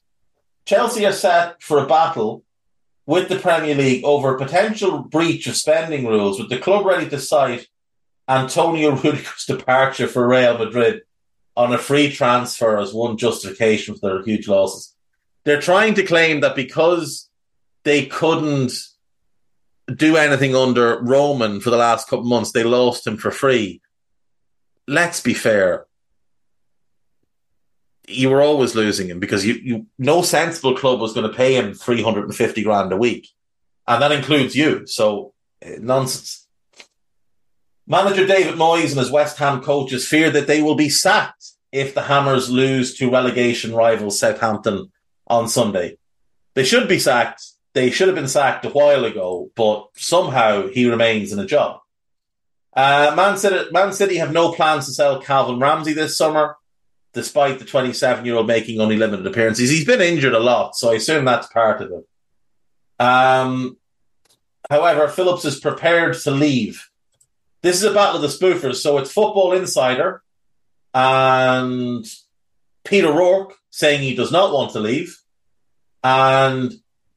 Chelsea 0.66 1.06
are 1.06 1.14
set 1.14 1.62
for 1.62 1.80
a 1.80 1.88
battle 1.88 2.44
with 3.06 3.30
the 3.30 3.40
Premier 3.40 3.76
League 3.76 4.04
over 4.04 4.36
a 4.36 4.38
potential 4.38 5.00
breach 5.00 5.48
of 5.48 5.56
spending 5.56 6.06
rules, 6.06 6.40
with 6.40 6.50
the 6.50 6.58
club 6.58 6.86
ready 6.86 7.10
to 7.10 7.20
cite 7.20 7.68
Antonio 8.28 8.92
Rudiger's 8.96 9.46
departure 9.46 10.08
for 10.08 10.28
Real 10.28 10.58
Madrid 10.58 11.02
on 11.56 11.74
a 11.74 11.78
free 11.78 12.12
transfer 12.12 12.78
as 12.78 12.94
one 12.94 13.18
justification 13.18 13.96
for 13.96 14.10
their 14.10 14.24
huge 14.24 14.48
losses. 14.48 14.96
They're 15.44 15.62
trying 15.62 15.96
to 15.96 16.04
claim 16.04 16.42
that 16.42 16.56
because 16.56 17.30
they 17.84 18.06
couldn't 18.06 18.74
do 19.94 20.16
anything 20.16 20.56
under 20.56 21.02
Roman 21.02 21.60
for 21.60 21.70
the 21.70 21.78
last 21.78 22.08
couple 22.08 22.26
months, 22.26 22.52
they 22.52 22.64
lost 22.64 23.06
him 23.06 23.18
for 23.18 23.32
free. 23.32 23.82
Let's 24.88 25.22
be 25.22 25.34
fair. 25.34 25.86
You 28.08 28.30
were 28.30 28.42
always 28.42 28.76
losing 28.76 29.10
him 29.10 29.20
because 29.20 29.46
you, 29.46 29.54
you 29.56 29.86
no 29.98 30.22
sensible 30.22 30.76
club 30.76 31.00
was 31.00 31.14
going 31.14 31.30
to 31.30 31.36
pay 31.36 31.56
him 31.56 31.74
350 31.74 32.64
grand 32.64 32.92
a 32.92 32.98
week. 32.98 33.30
And 33.88 34.02
that 34.02 34.12
includes 34.12 34.56
you. 34.56 34.86
So 34.86 35.34
eh, 35.62 35.78
nonsense. 35.80 36.41
Manager 37.92 38.26
David 38.26 38.56
Moyes 38.56 38.92
and 38.92 39.00
his 39.00 39.12
West 39.12 39.38
Ham 39.40 39.62
coaches 39.62 40.08
fear 40.08 40.30
that 40.30 40.48
they 40.48 40.62
will 40.62 40.76
be 40.76 40.88
sacked 40.88 41.46
if 41.74 41.94
the 41.94 42.04
Hammers 42.04 42.50
lose 42.50 42.96
to 42.96 43.12
relegation 43.12 43.76
rival 43.76 44.10
Southampton 44.10 44.90
on 45.28 45.50
Sunday. 45.50 45.98
They 46.54 46.64
should 46.64 46.88
be 46.88 47.00
sacked. 47.00 47.44
They 47.74 47.92
should 47.92 48.08
have 48.08 48.16
been 48.16 48.30
sacked 48.30 48.64
a 48.64 48.70
while 48.70 49.04
ago, 49.04 49.52
but 49.58 49.90
somehow 49.98 50.70
he 50.70 50.90
remains 50.90 51.34
in 51.34 51.40
a 51.40 51.46
job. 51.46 51.82
Uh, 52.74 53.12
Man, 53.18 53.36
City, 53.36 53.70
Man 53.74 53.92
City 53.92 54.16
have 54.16 54.32
no 54.32 54.54
plans 54.54 54.86
to 54.86 54.94
sell 54.94 55.22
Calvin 55.22 55.60
Ramsey 55.60 55.92
this 55.92 56.18
summer, 56.18 56.56
despite 57.12 57.60
the 57.60 57.66
27 57.66 58.26
year 58.26 58.36
old 58.36 58.48
making 58.48 58.80
only 58.80 58.96
limited 58.96 59.28
appearances. 59.28 59.70
He's 59.70 59.86
been 59.86 60.00
injured 60.00 60.34
a 60.34 60.40
lot, 60.40 60.78
so 60.78 60.94
I 60.94 60.96
assume 60.96 61.26
that's 61.26 61.48
part 61.48 61.82
of 61.82 61.92
it. 61.92 63.04
Um, 63.04 63.76
however, 64.70 65.10
Phillips 65.10 65.44
is 65.44 65.60
prepared 65.60 66.18
to 66.20 66.32
leave 66.32 66.88
this 67.62 67.78
is 67.78 67.84
a 67.84 67.94
battle 67.94 68.16
of 68.16 68.22
the 68.22 68.28
spoofers. 68.28 68.78
So 68.78 68.98
it's 68.98 69.12
Football 69.12 69.54
Insider 69.54 70.22
and 70.94 72.06
Pete 72.84 73.06
O'Rourke 73.06 73.56
saying 73.70 74.02
he 74.02 74.16
does 74.16 74.32
not 74.32 74.54
want 74.54 74.74
to 74.74 74.80
leave, 74.80 75.18
and 76.04 76.74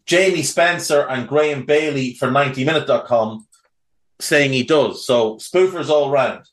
Jamie 0.07 0.43
Spencer 0.43 1.07
and 1.09 1.29
Graham 1.29 1.65
Bailey 1.65 2.15
for 2.15 2.29
90minute.com 2.29 3.47
saying 4.21 4.53
he 4.53 4.63
does. 4.63 5.07
So 5.07 5.37
spoofers 5.37 5.89
all 5.89 6.11
round. 6.11 6.45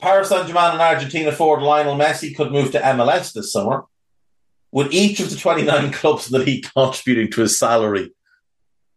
Paris 0.00 0.28
Saint 0.28 0.46
Germain 0.46 0.72
and 0.72 0.80
Argentina 0.80 1.32
forward 1.32 1.62
Lionel 1.62 1.96
Messi 1.96 2.36
could 2.36 2.52
move 2.52 2.72
to 2.72 2.80
MLS 2.80 3.32
this 3.32 3.52
summer, 3.52 3.84
with 4.70 4.92
each 4.92 5.18
of 5.20 5.30
the 5.30 5.36
29 5.36 5.92
clubs 5.92 6.30
in 6.30 6.38
the 6.38 6.44
league 6.44 6.66
contributing 6.72 7.32
to 7.32 7.40
his 7.40 7.58
salary 7.58 8.12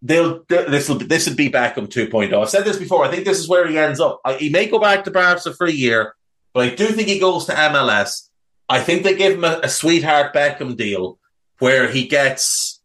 they'll 0.01 0.43
this 0.47 0.89
will 0.89 0.97
this 0.97 1.27
would 1.27 1.37
be 1.37 1.49
Beckham 1.49 1.87
2.0. 1.87 2.33
I've 2.33 2.49
said 2.49 2.65
this 2.65 2.77
before. 2.77 3.05
I 3.05 3.11
think 3.11 3.25
this 3.25 3.39
is 3.39 3.47
where 3.47 3.67
he 3.67 3.77
ends 3.77 3.99
up. 3.99 4.21
He 4.39 4.49
may 4.49 4.67
go 4.67 4.79
back 4.79 5.03
to 5.03 5.11
Barca 5.11 5.53
for 5.53 5.67
a 5.67 5.71
year, 5.71 6.15
but 6.53 6.67
I 6.67 6.75
do 6.75 6.87
think 6.87 7.07
he 7.07 7.19
goes 7.19 7.45
to 7.45 7.53
MLS. 7.53 8.29
I 8.67 8.79
think 8.79 9.03
they 9.03 9.15
give 9.15 9.33
him 9.33 9.43
a, 9.43 9.59
a 9.63 9.69
sweetheart 9.69 10.33
Beckham 10.33 10.77
deal 10.77 11.19
where 11.59 11.89
he 11.89 12.07
gets 12.07 12.81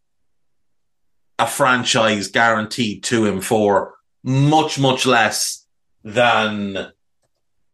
a 1.38 1.46
franchise 1.46 2.28
guaranteed 2.28 3.04
to 3.04 3.24
him 3.24 3.40
for 3.40 3.94
much 4.22 4.78
much 4.78 5.06
less 5.06 5.66
than 6.02 6.92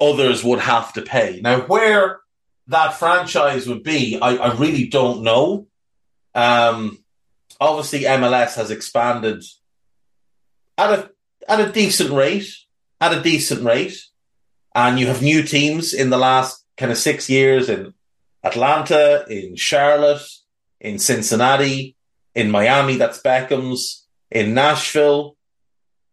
others 0.01 0.45
would 0.45 0.59
have 0.61 0.93
to 0.93 1.03
pay. 1.03 1.41
Now, 1.43 1.61
where 1.61 2.21
that 2.69 2.95
franchise 2.95 3.69
would 3.69 3.83
be, 3.83 4.19
I, 4.21 4.37
I 4.37 4.55
really 4.55 4.89
don't 4.89 5.23
know. 5.23 5.67
Um, 6.35 7.02
obviously 7.63 8.01
MLS 8.01 8.55
has 8.55 8.71
expanded 8.71 9.43
at 10.79 10.91
a 10.91 11.11
at 11.49 11.61
a 11.61 11.73
decent 11.73 12.11
rate, 12.11 12.49
at 13.01 13.17
a 13.17 13.23
decent 13.23 13.63
rate, 13.63 13.99
and 14.75 14.99
you 14.99 15.07
have 15.07 15.23
new 15.23 15.43
teams 15.43 15.93
in 15.93 16.11
the 16.11 16.19
last 16.19 16.65
kind 16.77 16.93
of 16.93 16.99
six 16.99 17.29
years 17.29 17.69
in 17.69 17.95
Atlanta, 18.43 19.25
in 19.29 19.57
Charlotte, 19.57 20.27
in 20.81 20.99
Cincinnati, 20.99 21.97
in 22.35 22.51
Miami. 22.51 22.97
That's 22.97 23.21
Beckham's 23.21 24.07
in 24.31 24.55
Nashville, 24.55 25.37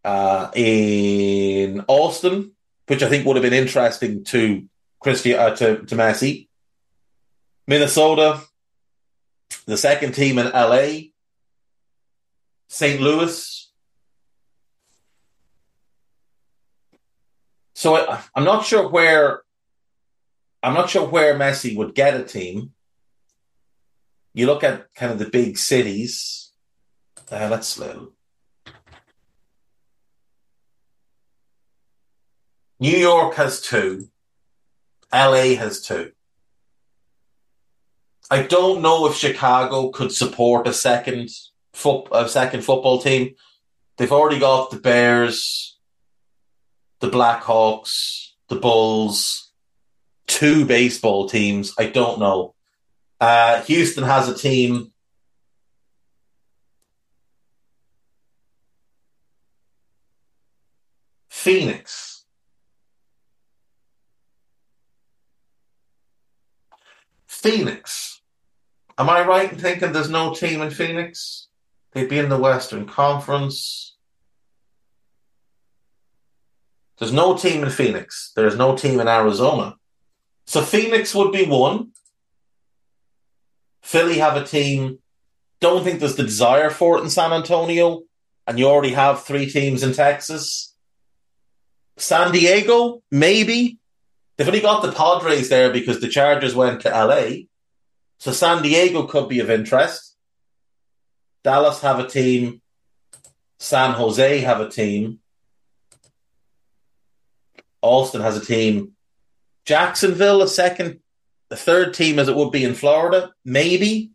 uh, 0.04 0.50
in 0.54 1.84
Austin, 1.88 2.52
which 2.86 3.02
I 3.02 3.08
think 3.08 3.26
would 3.26 3.36
have 3.36 3.42
been 3.42 3.52
interesting 3.52 4.24
to 4.24 4.64
Christi 5.00 5.34
uh, 5.34 5.54
to 5.56 5.84
to 5.84 5.94
Messi. 5.96 6.48
Minnesota, 7.66 8.40
the 9.66 9.76
second 9.76 10.12
team 10.14 10.38
in 10.38 10.50
LA, 10.50 11.09
St. 12.70 13.00
Louis. 13.00 13.68
So 17.74 17.96
I, 17.96 18.22
I'm 18.34 18.44
not 18.44 18.64
sure 18.64 18.88
where 18.88 19.42
I'm 20.62 20.74
not 20.74 20.88
sure 20.88 21.06
where 21.06 21.34
Messi 21.34 21.76
would 21.76 21.94
get 21.96 22.18
a 22.18 22.22
team. 22.22 22.72
You 24.34 24.46
look 24.46 24.62
at 24.62 24.94
kind 24.94 25.10
of 25.10 25.18
the 25.18 25.28
big 25.28 25.58
cities. 25.58 26.52
Uh, 27.30 27.48
let's 27.50 27.78
New 32.78 32.96
York 32.96 33.34
has 33.34 33.60
two. 33.60 34.08
LA 35.12 35.56
has 35.56 35.82
two. 35.82 36.12
I 38.30 38.42
don't 38.42 38.80
know 38.80 39.08
if 39.08 39.16
Chicago 39.16 39.88
could 39.88 40.12
support 40.12 40.68
a 40.68 40.72
second 40.72 41.30
foot, 41.72 42.08
a 42.12 42.28
second 42.28 42.64
football 42.64 43.00
team. 43.00 43.34
They've 43.96 44.12
already 44.12 44.38
got 44.38 44.70
the 44.70 44.78
Bears, 44.78 45.78
the 47.00 47.10
Blackhawks, 47.10 48.30
the 48.48 48.56
Bulls, 48.56 49.52
two 50.26 50.64
baseball 50.64 51.28
teams. 51.28 51.74
I 51.78 51.86
don't 51.86 52.18
know. 52.18 52.54
Uh, 53.20 53.62
Houston 53.62 54.04
has 54.04 54.28
a 54.28 54.34
team. 54.34 54.92
Phoenix. 61.28 62.24
Phoenix. 67.26 68.20
Am 68.98 69.08
I 69.08 69.26
right 69.26 69.50
in 69.50 69.58
thinking 69.58 69.92
there's 69.92 70.10
no 70.10 70.34
team 70.34 70.60
in 70.60 70.70
Phoenix? 70.70 71.48
They'd 71.92 72.08
be 72.08 72.18
in 72.18 72.28
the 72.28 72.38
Western 72.38 72.86
Conference. 72.86 73.96
There's 76.98 77.12
no 77.12 77.36
team 77.36 77.64
in 77.64 77.70
Phoenix. 77.70 78.32
There's 78.36 78.56
no 78.56 78.76
team 78.76 79.00
in 79.00 79.08
Arizona. 79.08 79.74
So 80.46 80.60
Phoenix 80.60 81.14
would 81.14 81.32
be 81.32 81.46
one. 81.46 81.92
Philly 83.82 84.18
have 84.18 84.36
a 84.36 84.44
team. 84.44 84.98
Don't 85.60 85.82
think 85.82 86.00
there's 86.00 86.16
the 86.16 86.22
desire 86.22 86.70
for 86.70 86.98
it 86.98 87.02
in 87.02 87.10
San 87.10 87.32
Antonio. 87.32 88.02
And 88.46 88.58
you 88.58 88.66
already 88.66 88.92
have 88.92 89.24
three 89.24 89.50
teams 89.50 89.82
in 89.82 89.92
Texas. 89.92 90.74
San 91.96 92.32
Diego, 92.32 93.02
maybe. 93.10 93.78
They've 94.36 94.48
only 94.48 94.60
got 94.60 94.82
the 94.82 94.92
Padres 94.92 95.48
there 95.48 95.70
because 95.72 96.00
the 96.00 96.08
Chargers 96.08 96.54
went 96.54 96.82
to 96.82 96.90
LA. 96.90 97.44
So 98.18 98.32
San 98.32 98.62
Diego 98.62 99.06
could 99.06 99.28
be 99.28 99.40
of 99.40 99.50
interest. 99.50 100.16
Dallas 101.42 101.80
have 101.80 101.98
a 101.98 102.08
team. 102.08 102.60
San 103.58 103.92
Jose 103.92 104.40
have 104.40 104.60
a 104.60 104.68
team. 104.68 105.20
Austin 107.82 108.20
has 108.20 108.36
a 108.36 108.44
team. 108.44 108.92
Jacksonville, 109.64 110.42
a 110.42 110.48
second, 110.48 111.00
the 111.48 111.56
third 111.56 111.94
team 111.94 112.18
as 112.18 112.28
it 112.28 112.36
would 112.36 112.50
be 112.50 112.64
in 112.64 112.74
Florida, 112.74 113.32
maybe. 113.44 114.10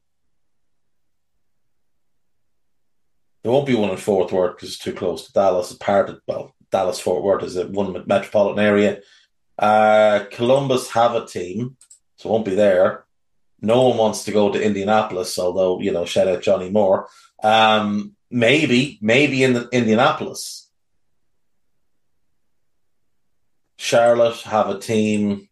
There 3.43 3.51
won't 3.51 3.67
be 3.67 3.75
one 3.75 3.91
in 3.91 3.97
Fort 3.97 4.31
Worth 4.31 4.55
because 4.55 4.69
it's 4.69 4.79
too 4.79 4.93
close 4.93 5.27
to 5.27 5.33
Dallas. 5.33 5.69
It's 5.69 5.77
part 5.77 6.09
of, 6.09 6.19
well, 6.27 6.55
Dallas 6.71 6.99
Fort 6.99 7.23
Worth 7.23 7.43
is 7.43 7.57
a 7.57 7.67
one 7.67 7.93
metropolitan 8.07 8.63
area. 8.63 9.01
Uh, 9.57 10.25
Columbus 10.31 10.89
have 10.91 11.13
a 11.13 11.25
team, 11.25 11.77
so 12.17 12.29
it 12.29 12.31
won't 12.31 12.45
be 12.45 12.55
there. 12.55 13.04
No 13.61 13.89
one 13.89 13.97
wants 13.97 14.25
to 14.25 14.31
go 14.31 14.51
to 14.51 14.61
Indianapolis, 14.61 15.39
although 15.39 15.79
you 15.79 15.91
know, 15.91 16.05
shout 16.05 16.27
out 16.27 16.41
Johnny 16.41 16.69
Moore. 16.69 17.07
Um, 17.43 18.15
maybe, 18.29 18.99
maybe 19.01 19.43
in 19.43 19.53
the, 19.53 19.69
Indianapolis, 19.71 20.69
Charlotte 23.77 24.41
have 24.41 24.69
a 24.69 24.79
team. 24.79 25.49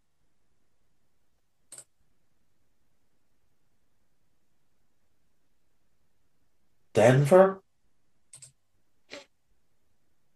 Denver, 6.93 7.63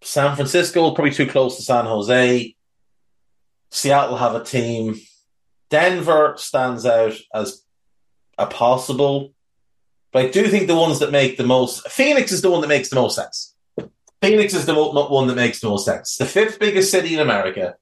San 0.02 0.36
Francisco 0.36 0.92
probably 0.92 1.12
too 1.12 1.28
close 1.28 1.58
to 1.58 1.62
San 1.62 1.86
Jose. 1.86 2.56
Seattle 3.70 4.18
have 4.18 4.36
a 4.36 4.44
team. 4.44 4.96
Denver 5.70 6.36
stands 6.38 6.86
out 6.86 7.14
as 7.34 7.64
a 8.38 8.48
possible. 8.48 9.34
But 10.12 10.26
I 10.26 10.30
do 10.30 10.48
think 10.48 10.68
the 10.68 10.76
ones 10.76 11.00
that 11.00 11.12
make 11.12 11.38
the 11.38 11.44
most 11.44 11.88
Phoenix 11.90 12.32
is 12.32 12.42
the 12.42 12.52
one 12.52 12.62
that 12.62 12.68
makes 12.68 12.90
the 12.90 12.96
most 12.96 13.16
sense. 13.16 13.54
Phoenix 14.22 14.54
is 14.54 14.66
the 14.66 14.74
one 14.74 15.28
that 15.28 15.36
makes 15.36 15.60
the 15.60 15.70
most 15.70 15.86
sense. 15.86 16.18
The 16.18 16.26
fifth 16.26 16.60
biggest 16.60 16.92
city 16.92 17.14
in 17.14 17.20
America. 17.20 17.76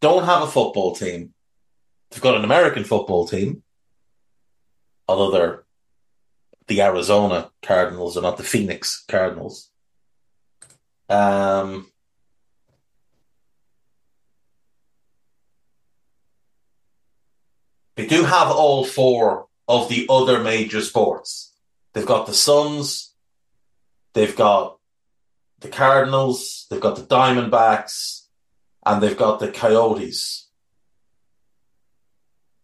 Don't 0.00 0.24
have 0.24 0.42
a 0.42 0.46
football 0.46 0.94
team. 0.94 1.32
They've 2.10 2.20
got 2.20 2.36
an 2.36 2.44
American 2.44 2.84
football 2.84 3.26
team, 3.26 3.62
although 5.08 5.30
they're 5.30 5.64
the 6.66 6.82
Arizona 6.82 7.50
Cardinals 7.62 8.16
are 8.16 8.22
not 8.22 8.36
the 8.36 8.42
Phoenix 8.42 9.04
Cardinals. 9.08 9.70
Um, 11.08 11.90
they 17.96 18.06
do 18.06 18.24
have 18.24 18.50
all 18.50 18.84
four 18.84 19.46
of 19.68 19.88
the 19.88 20.06
other 20.08 20.40
major 20.40 20.80
sports. 20.80 21.52
They've 21.92 22.06
got 22.06 22.26
the 22.26 22.34
Suns, 22.34 23.14
they've 24.14 24.34
got 24.36 24.78
the 25.60 25.68
Cardinals, 25.68 26.66
they've 26.68 26.80
got 26.80 26.96
the 26.96 27.02
Diamondbacks, 27.02 28.26
and 28.84 29.02
they've 29.02 29.16
got 29.16 29.38
the 29.38 29.48
Coyotes. 29.48 30.48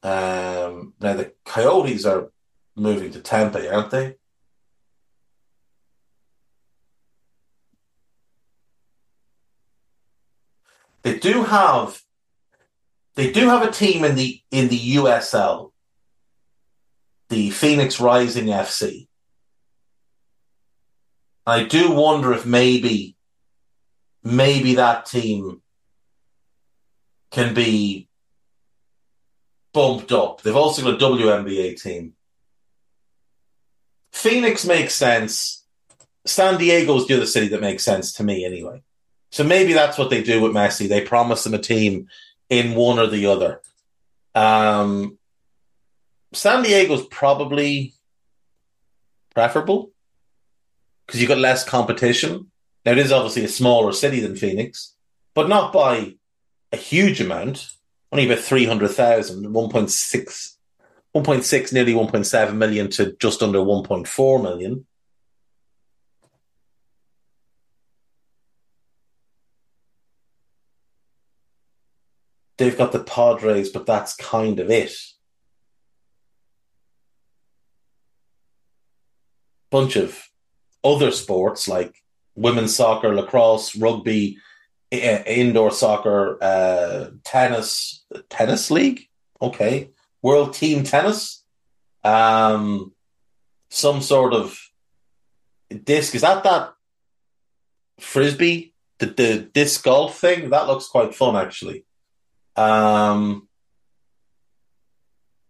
Um, 0.02 0.94
now 1.00 1.14
the 1.14 1.32
Coyotes 1.44 2.04
are 2.04 2.30
moving 2.74 3.12
to 3.12 3.20
Tampa, 3.20 3.72
aren't 3.72 3.90
they? 3.90 4.16
They 11.02 11.18
do 11.18 11.44
have 11.44 12.02
they 13.16 13.32
do 13.32 13.48
have 13.48 13.62
a 13.62 13.70
team 13.70 14.04
in 14.04 14.14
the 14.14 14.40
in 14.50 14.68
the 14.68 14.94
USL, 14.96 15.72
the 17.28 17.50
Phoenix 17.50 18.00
Rising 18.00 18.46
FC. 18.46 19.08
I 21.46 21.64
do 21.64 21.90
wonder 21.92 22.32
if 22.32 22.46
maybe 22.46 23.16
maybe 24.22 24.74
that 24.74 25.06
team 25.06 25.62
can 27.30 27.54
be 27.54 28.08
bumped 29.72 30.12
up. 30.12 30.42
They've 30.42 30.56
also 30.56 30.82
got 30.82 31.00
a 31.00 31.04
WNBA 31.04 31.80
team. 31.80 32.14
Phoenix 34.12 34.64
makes 34.64 34.94
sense. 34.94 35.64
San 36.26 36.58
Diego's 36.58 37.06
the 37.06 37.14
other 37.14 37.26
city 37.26 37.48
that 37.48 37.60
makes 37.60 37.84
sense 37.84 38.12
to 38.14 38.24
me 38.24 38.44
anyway. 38.44 38.82
So 39.30 39.44
maybe 39.44 39.72
that's 39.72 39.96
what 39.96 40.10
they 40.10 40.22
do 40.22 40.40
with 40.40 40.52
Messi. 40.52 40.88
They 40.88 41.02
promise 41.02 41.46
him 41.46 41.54
a 41.54 41.58
team 41.58 42.08
in 42.50 42.74
one 42.74 42.98
or 42.98 43.06
the 43.06 43.26
other. 43.26 43.62
Um, 44.34 45.18
San 46.32 46.62
Diego's 46.62 47.06
probably 47.06 47.94
preferable 49.34 49.90
because 51.06 51.20
you've 51.20 51.28
got 51.28 51.38
less 51.38 51.64
competition. 51.64 52.50
Now, 52.84 52.92
it 52.92 52.98
is 52.98 53.12
obviously 53.12 53.44
a 53.44 53.48
smaller 53.48 53.92
city 53.92 54.20
than 54.20 54.36
Phoenix, 54.36 54.94
but 55.34 55.48
not 55.48 55.72
by 55.72 56.16
a 56.72 56.76
huge 56.76 57.20
amount. 57.20 57.70
Only 58.12 58.26
about 58.26 58.40
300,000, 58.40 59.46
1.6 59.46 60.56
1.6, 61.14 61.72
nearly 61.72 61.92
1.7 61.92 62.54
million 62.54 62.88
to 62.90 63.16
just 63.18 63.42
under 63.42 63.58
1.4 63.58 64.42
million. 64.42 64.86
They've 72.60 72.76
got 72.76 72.92
the 72.92 73.02
Padres, 73.02 73.70
but 73.70 73.86
that's 73.86 74.14
kind 74.16 74.60
of 74.60 74.70
it. 74.70 74.92
Bunch 79.70 79.96
of 79.96 80.28
other 80.84 81.10
sports 81.10 81.68
like 81.68 81.94
women's 82.34 82.76
soccer, 82.76 83.14
lacrosse, 83.14 83.74
rugby, 83.74 84.36
indoor 84.90 85.70
soccer, 85.70 86.36
uh, 86.42 87.12
tennis, 87.24 88.04
tennis 88.28 88.70
league. 88.70 89.08
Okay. 89.40 89.88
World 90.20 90.52
Team 90.52 90.84
Tennis, 90.84 91.42
um, 92.04 92.92
some 93.70 94.02
sort 94.02 94.34
of 94.34 94.60
disc. 95.82 96.14
Is 96.14 96.20
that 96.20 96.44
that 96.44 96.74
frisbee, 97.98 98.74
the, 98.98 99.06
the 99.06 99.38
disc 99.38 99.82
golf 99.82 100.18
thing? 100.18 100.50
That 100.50 100.66
looks 100.66 100.88
quite 100.88 101.14
fun, 101.14 101.36
actually. 101.36 101.86
Um, 102.60 103.48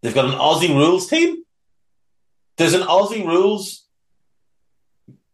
they've 0.03 0.15
got 0.15 0.27
an 0.27 0.39
Aussie 0.39 0.74
rules 0.74 1.09
team. 1.09 1.43
There's 2.57 2.74
an 2.74 2.82
Aussie 2.82 3.27
rules 3.27 3.87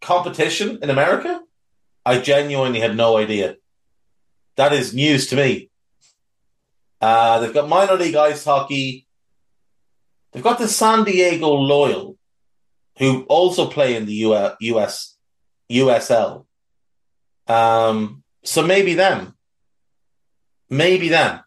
competition 0.00 0.78
in 0.82 0.90
America. 0.90 1.40
I 2.04 2.18
genuinely 2.18 2.80
had 2.80 2.96
no 2.96 3.16
idea. 3.16 3.56
That 4.56 4.72
is 4.72 4.94
news 4.94 5.26
to 5.28 5.36
me. 5.36 5.70
Uh, 7.00 7.40
they've 7.40 7.52
got 7.52 7.68
minor 7.68 7.94
league 7.94 8.14
ice 8.14 8.44
hockey, 8.44 9.06
They've 10.36 10.44
got 10.44 10.58
the 10.58 10.68
San 10.68 11.04
Diego 11.04 11.48
Loyal, 11.48 12.18
who 12.98 13.22
also 13.22 13.70
play 13.70 13.96
in 13.96 14.04
the 14.04 14.12
US, 14.28 15.16
USL. 15.72 16.44
Um, 17.46 18.22
so 18.44 18.62
maybe 18.62 18.92
them. 18.92 19.34
Maybe 20.68 21.08
them. 21.08 21.40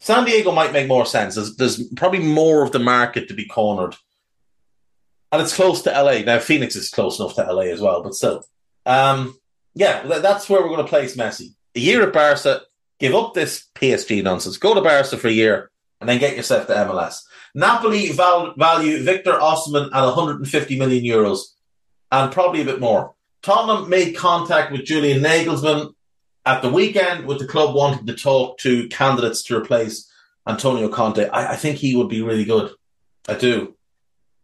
San 0.00 0.24
Diego 0.24 0.50
might 0.50 0.72
make 0.72 0.88
more 0.88 1.06
sense. 1.06 1.34
There's, 1.34 1.56
there's 1.56 1.82
probably 1.94 2.20
more 2.20 2.62
of 2.62 2.72
the 2.72 2.78
market 2.78 3.28
to 3.28 3.34
be 3.34 3.44
cornered. 3.44 3.94
And 5.30 5.40
it's 5.40 5.54
close 5.54 5.82
to 5.82 5.90
LA. 5.90 6.20
Now, 6.20 6.38
Phoenix 6.38 6.74
is 6.74 6.90
close 6.90 7.20
enough 7.20 7.34
to 7.36 7.52
LA 7.52 7.64
as 7.64 7.80
well, 7.80 8.02
but 8.02 8.14
still. 8.14 8.44
Um, 8.86 9.38
yeah, 9.74 10.02
that's 10.02 10.48
where 10.48 10.60
we're 10.60 10.68
going 10.68 10.84
to 10.84 10.88
place 10.88 11.16
Messi. 11.16 11.54
A 11.76 11.80
year 11.80 12.02
at 12.02 12.12
Barca, 12.12 12.62
give 12.98 13.14
up 13.14 13.34
this 13.34 13.66
PSG 13.76 14.24
nonsense, 14.24 14.56
go 14.56 14.74
to 14.74 14.80
Barca 14.80 15.16
for 15.16 15.28
a 15.28 15.32
year, 15.32 15.70
and 16.00 16.08
then 16.08 16.18
get 16.18 16.36
yourself 16.36 16.66
to 16.66 16.72
MLS. 16.72 17.20
Napoli 17.54 18.10
val- 18.12 18.54
value 18.56 19.02
Victor 19.02 19.32
Osimhen 19.32 19.94
at 19.94 20.04
150 20.04 20.78
million 20.78 21.04
euros 21.04 21.40
and 22.10 22.32
probably 22.32 22.62
a 22.62 22.64
bit 22.64 22.80
more. 22.80 23.14
Tottenham 23.42 23.88
made 23.88 24.16
contact 24.16 24.72
with 24.72 24.84
Julian 24.84 25.22
Nagelsmann 25.22 25.94
at 26.50 26.62
the 26.62 26.68
weekend 26.68 27.26
with 27.26 27.38
the 27.38 27.46
club 27.46 27.76
wanting 27.76 28.06
to 28.06 28.14
talk 28.16 28.58
to 28.58 28.88
candidates 28.88 29.44
to 29.44 29.56
replace 29.56 30.10
Antonio 30.48 30.88
Conte. 30.88 31.28
I, 31.28 31.52
I 31.52 31.56
think 31.56 31.78
he 31.78 31.94
would 31.94 32.08
be 32.08 32.22
really 32.22 32.44
good. 32.44 32.72
I 33.28 33.34
do. 33.34 33.76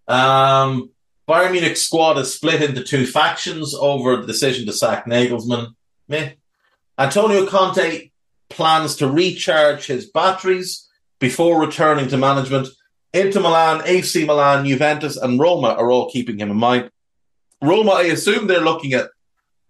Um, 0.07 0.91
Bayern 1.29 1.51
Munich 1.51 1.77
squad 1.77 2.17
is 2.19 2.33
split 2.33 2.63
into 2.63 2.85
two 2.85 3.07
factions 3.07 3.75
over 3.75 4.19
the 4.19 4.27
decision 4.27 4.67
to 4.67 4.73
sack 4.73 5.07
Nagelsmann. 5.07 5.75
Meh. 6.07 6.35
Antonio 6.97 7.45
Conte 7.45 8.13
plans 8.51 8.95
to 8.97 9.09
recharge 9.09 9.87
his 9.87 10.09
batteries 10.09 10.89
before 11.19 11.61
returning 11.61 12.07
to 12.07 12.17
management. 12.17 12.69
Inter 13.13 13.41
Milan, 13.41 13.83
AC 13.85 14.25
Milan, 14.25 14.65
Juventus, 14.65 15.17
and 15.17 15.41
Roma 15.41 15.71
are 15.71 15.91
all 15.91 16.09
keeping 16.09 16.39
him 16.39 16.53
in 16.53 16.57
mind. 16.57 16.89
Roma, 17.61 17.93
I 17.93 18.03
assume 18.03 18.47
they're 18.47 18.61
looking 18.61 18.93
at 18.93 19.11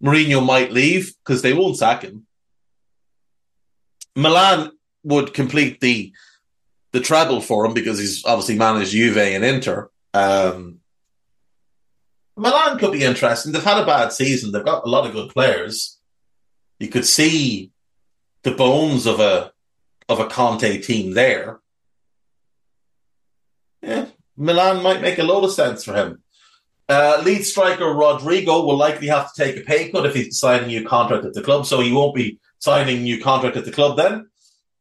Mourinho 0.02 0.44
might 0.44 0.70
leave 0.70 1.14
because 1.24 1.40
they 1.40 1.54
won't 1.54 1.78
sack 1.78 2.02
him. 2.02 2.25
Milan 4.16 4.72
would 5.04 5.34
complete 5.34 5.80
the 5.80 6.12
the 6.92 7.00
treble 7.00 7.40
for 7.40 7.66
him 7.66 7.74
because 7.74 7.98
he's 7.98 8.24
obviously 8.24 8.56
managed 8.56 8.92
Juve 8.92 9.18
and 9.18 9.44
Inter. 9.44 9.90
Um, 10.14 10.78
Milan 12.36 12.78
could 12.78 12.92
be 12.92 13.04
interesting. 13.04 13.52
They've 13.52 13.62
had 13.62 13.82
a 13.82 13.86
bad 13.86 14.12
season. 14.12 14.50
They've 14.50 14.64
got 14.64 14.84
a 14.84 14.88
lot 14.88 15.06
of 15.06 15.12
good 15.12 15.30
players. 15.30 15.98
You 16.78 16.88
could 16.88 17.06
see 17.06 17.70
the 18.42 18.52
bones 18.52 19.06
of 19.06 19.20
a 19.20 19.52
of 20.08 20.20
a 20.20 20.26
Conte 20.26 20.80
team 20.80 21.12
there, 21.12 21.60
yeah, 23.82 24.06
Milan 24.36 24.82
might 24.82 25.00
make 25.00 25.18
a 25.18 25.24
lot 25.24 25.44
of 25.44 25.52
sense 25.52 25.84
for 25.84 25.94
him. 25.94 26.22
Uh, 26.88 27.20
Leeds 27.24 27.50
striker 27.50 27.86
Rodrigo 27.86 28.64
will 28.64 28.76
likely 28.76 29.08
have 29.08 29.32
to 29.32 29.44
take 29.44 29.56
a 29.56 29.64
pay 29.64 29.90
cut 29.90 30.06
if 30.06 30.14
he's 30.14 30.38
signing 30.38 30.64
a 30.64 30.68
new 30.68 30.84
contract 30.86 31.24
at 31.24 31.34
the 31.34 31.42
club, 31.42 31.66
so 31.66 31.80
he 31.80 31.92
won't 31.92 32.14
be 32.14 32.38
signing 32.58 33.02
new 33.02 33.20
contract 33.20 33.56
at 33.56 33.64
the 33.64 33.72
club 33.72 33.96
then. 33.96 34.28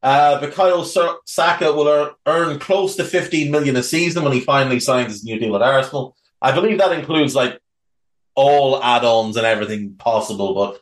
Uh, 0.01 0.39
Bukayo 0.39 0.85
Saka 1.25 1.73
will 1.73 2.15
earn 2.25 2.59
close 2.59 2.95
to 2.95 3.03
15 3.03 3.49
million 3.49 3.75
a 3.75 3.83
season 3.83 4.23
when 4.23 4.33
he 4.33 4.39
finally 4.39 4.79
signs 4.79 5.11
his 5.11 5.23
new 5.23 5.39
deal 5.39 5.55
at 5.55 5.61
Arsenal. 5.61 6.15
I 6.41 6.51
believe 6.51 6.77
that 6.77 6.91
includes 6.91 7.33
like 7.33 7.59
all 8.35 8.81
add-ons 8.83 9.37
and 9.37 9.45
everything 9.45 9.95
possible, 9.95 10.53
but 10.53 10.79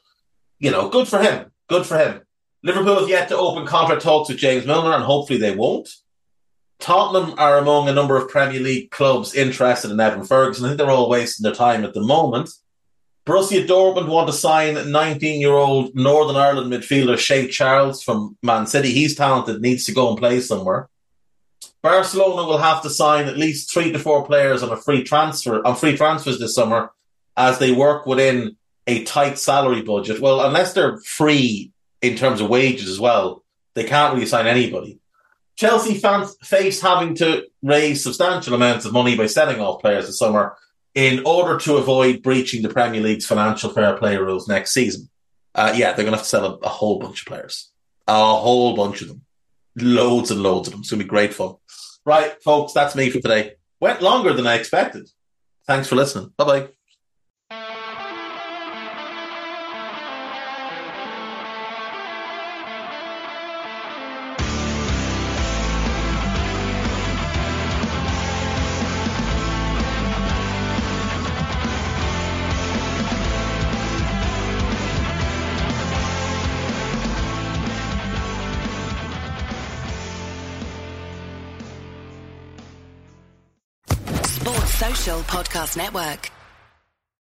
you 0.59 0.71
know, 0.71 0.89
good 0.89 1.07
for 1.07 1.19
him. 1.19 1.51
Good 1.69 1.85
for 1.85 1.97
him. 1.97 2.21
Liverpool 2.63 2.99
have 2.99 3.09
yet 3.09 3.29
to 3.29 3.37
open 3.37 3.65
contract 3.65 4.01
talks 4.01 4.29
with 4.29 4.37
James 4.37 4.65
Milner, 4.65 4.93
and 4.93 5.03
hopefully 5.03 5.39
they 5.39 5.55
won't. 5.55 5.89
Tottenham 6.79 7.35
are 7.37 7.57
among 7.57 7.87
a 7.87 7.93
number 7.93 8.17
of 8.17 8.29
Premier 8.29 8.59
League 8.59 8.91
clubs 8.91 9.35
interested 9.35 9.91
in 9.91 9.99
Evan 9.99 10.25
Ferguson. 10.25 10.65
I 10.65 10.69
think 10.69 10.77
they're 10.77 10.91
all 10.91 11.09
wasting 11.09 11.43
their 11.43 11.53
time 11.53 11.85
at 11.85 11.93
the 11.93 12.01
moment. 12.01 12.49
Borussia 13.25 13.65
Dortmund 13.65 14.09
want 14.09 14.27
to 14.27 14.33
sign 14.33 14.91
19 14.91 15.39
year 15.39 15.53
old 15.53 15.95
Northern 15.95 16.35
Ireland 16.35 16.71
midfielder 16.71 17.17
Shea 17.17 17.47
Charles 17.47 18.03
from 18.03 18.37
Man 18.43 18.67
City. 18.67 18.91
He's 18.91 19.15
talented, 19.15 19.61
needs 19.61 19.85
to 19.85 19.93
go 19.93 20.09
and 20.09 20.17
play 20.17 20.41
somewhere. 20.41 20.89
Barcelona 21.81 22.47
will 22.47 22.57
have 22.57 22.81
to 22.83 22.89
sign 22.89 23.27
at 23.27 23.37
least 23.37 23.73
three 23.73 23.93
to 23.93 23.99
four 23.99 24.25
players 24.25 24.61
on 24.61 24.71
a 24.71 24.77
free 24.77 25.03
transfer 25.03 25.65
on 25.65 25.75
free 25.75 25.95
transfers 25.95 26.39
this 26.39 26.55
summer 26.55 26.91
as 27.37 27.59
they 27.59 27.71
work 27.71 28.05
within 28.05 28.57
a 28.87 29.03
tight 29.05 29.37
salary 29.37 29.81
budget. 29.81 30.19
Well, 30.19 30.45
unless 30.45 30.73
they're 30.73 30.97
free 30.99 31.71
in 32.01 32.17
terms 32.17 32.41
of 32.41 32.49
wages 32.49 32.89
as 32.89 32.99
well, 32.99 33.43
they 33.73 33.85
can't 33.85 34.13
really 34.13 34.25
sign 34.25 34.47
anybody. 34.47 34.99
Chelsea 35.55 35.95
fans 35.95 36.35
face 36.43 36.81
having 36.81 37.15
to 37.15 37.45
raise 37.61 38.03
substantial 38.03 38.53
amounts 38.53 38.85
of 38.85 38.91
money 38.91 39.15
by 39.15 39.27
selling 39.27 39.61
off 39.61 39.81
players 39.81 40.07
this 40.07 40.19
summer 40.19 40.57
in 40.95 41.23
order 41.25 41.57
to 41.59 41.77
avoid 41.77 42.21
breaching 42.21 42.61
the 42.61 42.69
Premier 42.69 43.01
League's 43.01 43.25
financial 43.25 43.71
fair 43.71 43.97
play 43.97 44.17
rules 44.17 44.47
next 44.47 44.71
season. 44.71 45.09
Uh, 45.55 45.73
yeah, 45.75 45.93
they're 45.93 46.05
going 46.05 46.13
to 46.13 46.17
have 46.17 46.23
to 46.23 46.29
sell 46.29 46.45
a, 46.45 46.57
a, 46.57 46.69
whole 46.69 46.99
bunch 46.99 47.21
of 47.21 47.27
players. 47.27 47.71
A 48.07 48.35
whole 48.35 48.75
bunch 48.75 49.01
of 49.01 49.07
them. 49.07 49.21
Loads 49.75 50.31
and 50.31 50.41
loads 50.41 50.67
of 50.67 50.71
them. 50.71 50.81
It's 50.81 50.89
going 50.89 50.99
to 50.99 51.05
be 51.05 51.09
great 51.09 51.33
fun. 51.33 51.55
Right, 52.05 52.41
folks, 52.43 52.73
that's 52.73 52.95
me 52.95 53.09
for 53.09 53.19
today. 53.19 53.53
Went 53.79 54.01
longer 54.01 54.33
than 54.33 54.47
I 54.47 54.55
expected. 54.55 55.09
Thanks 55.67 55.87
for 55.87 55.95
listening. 55.95 56.33
Bye 56.37 56.45
bye. 56.45 56.82
Podcast 85.33 85.75
Network. 85.77 86.42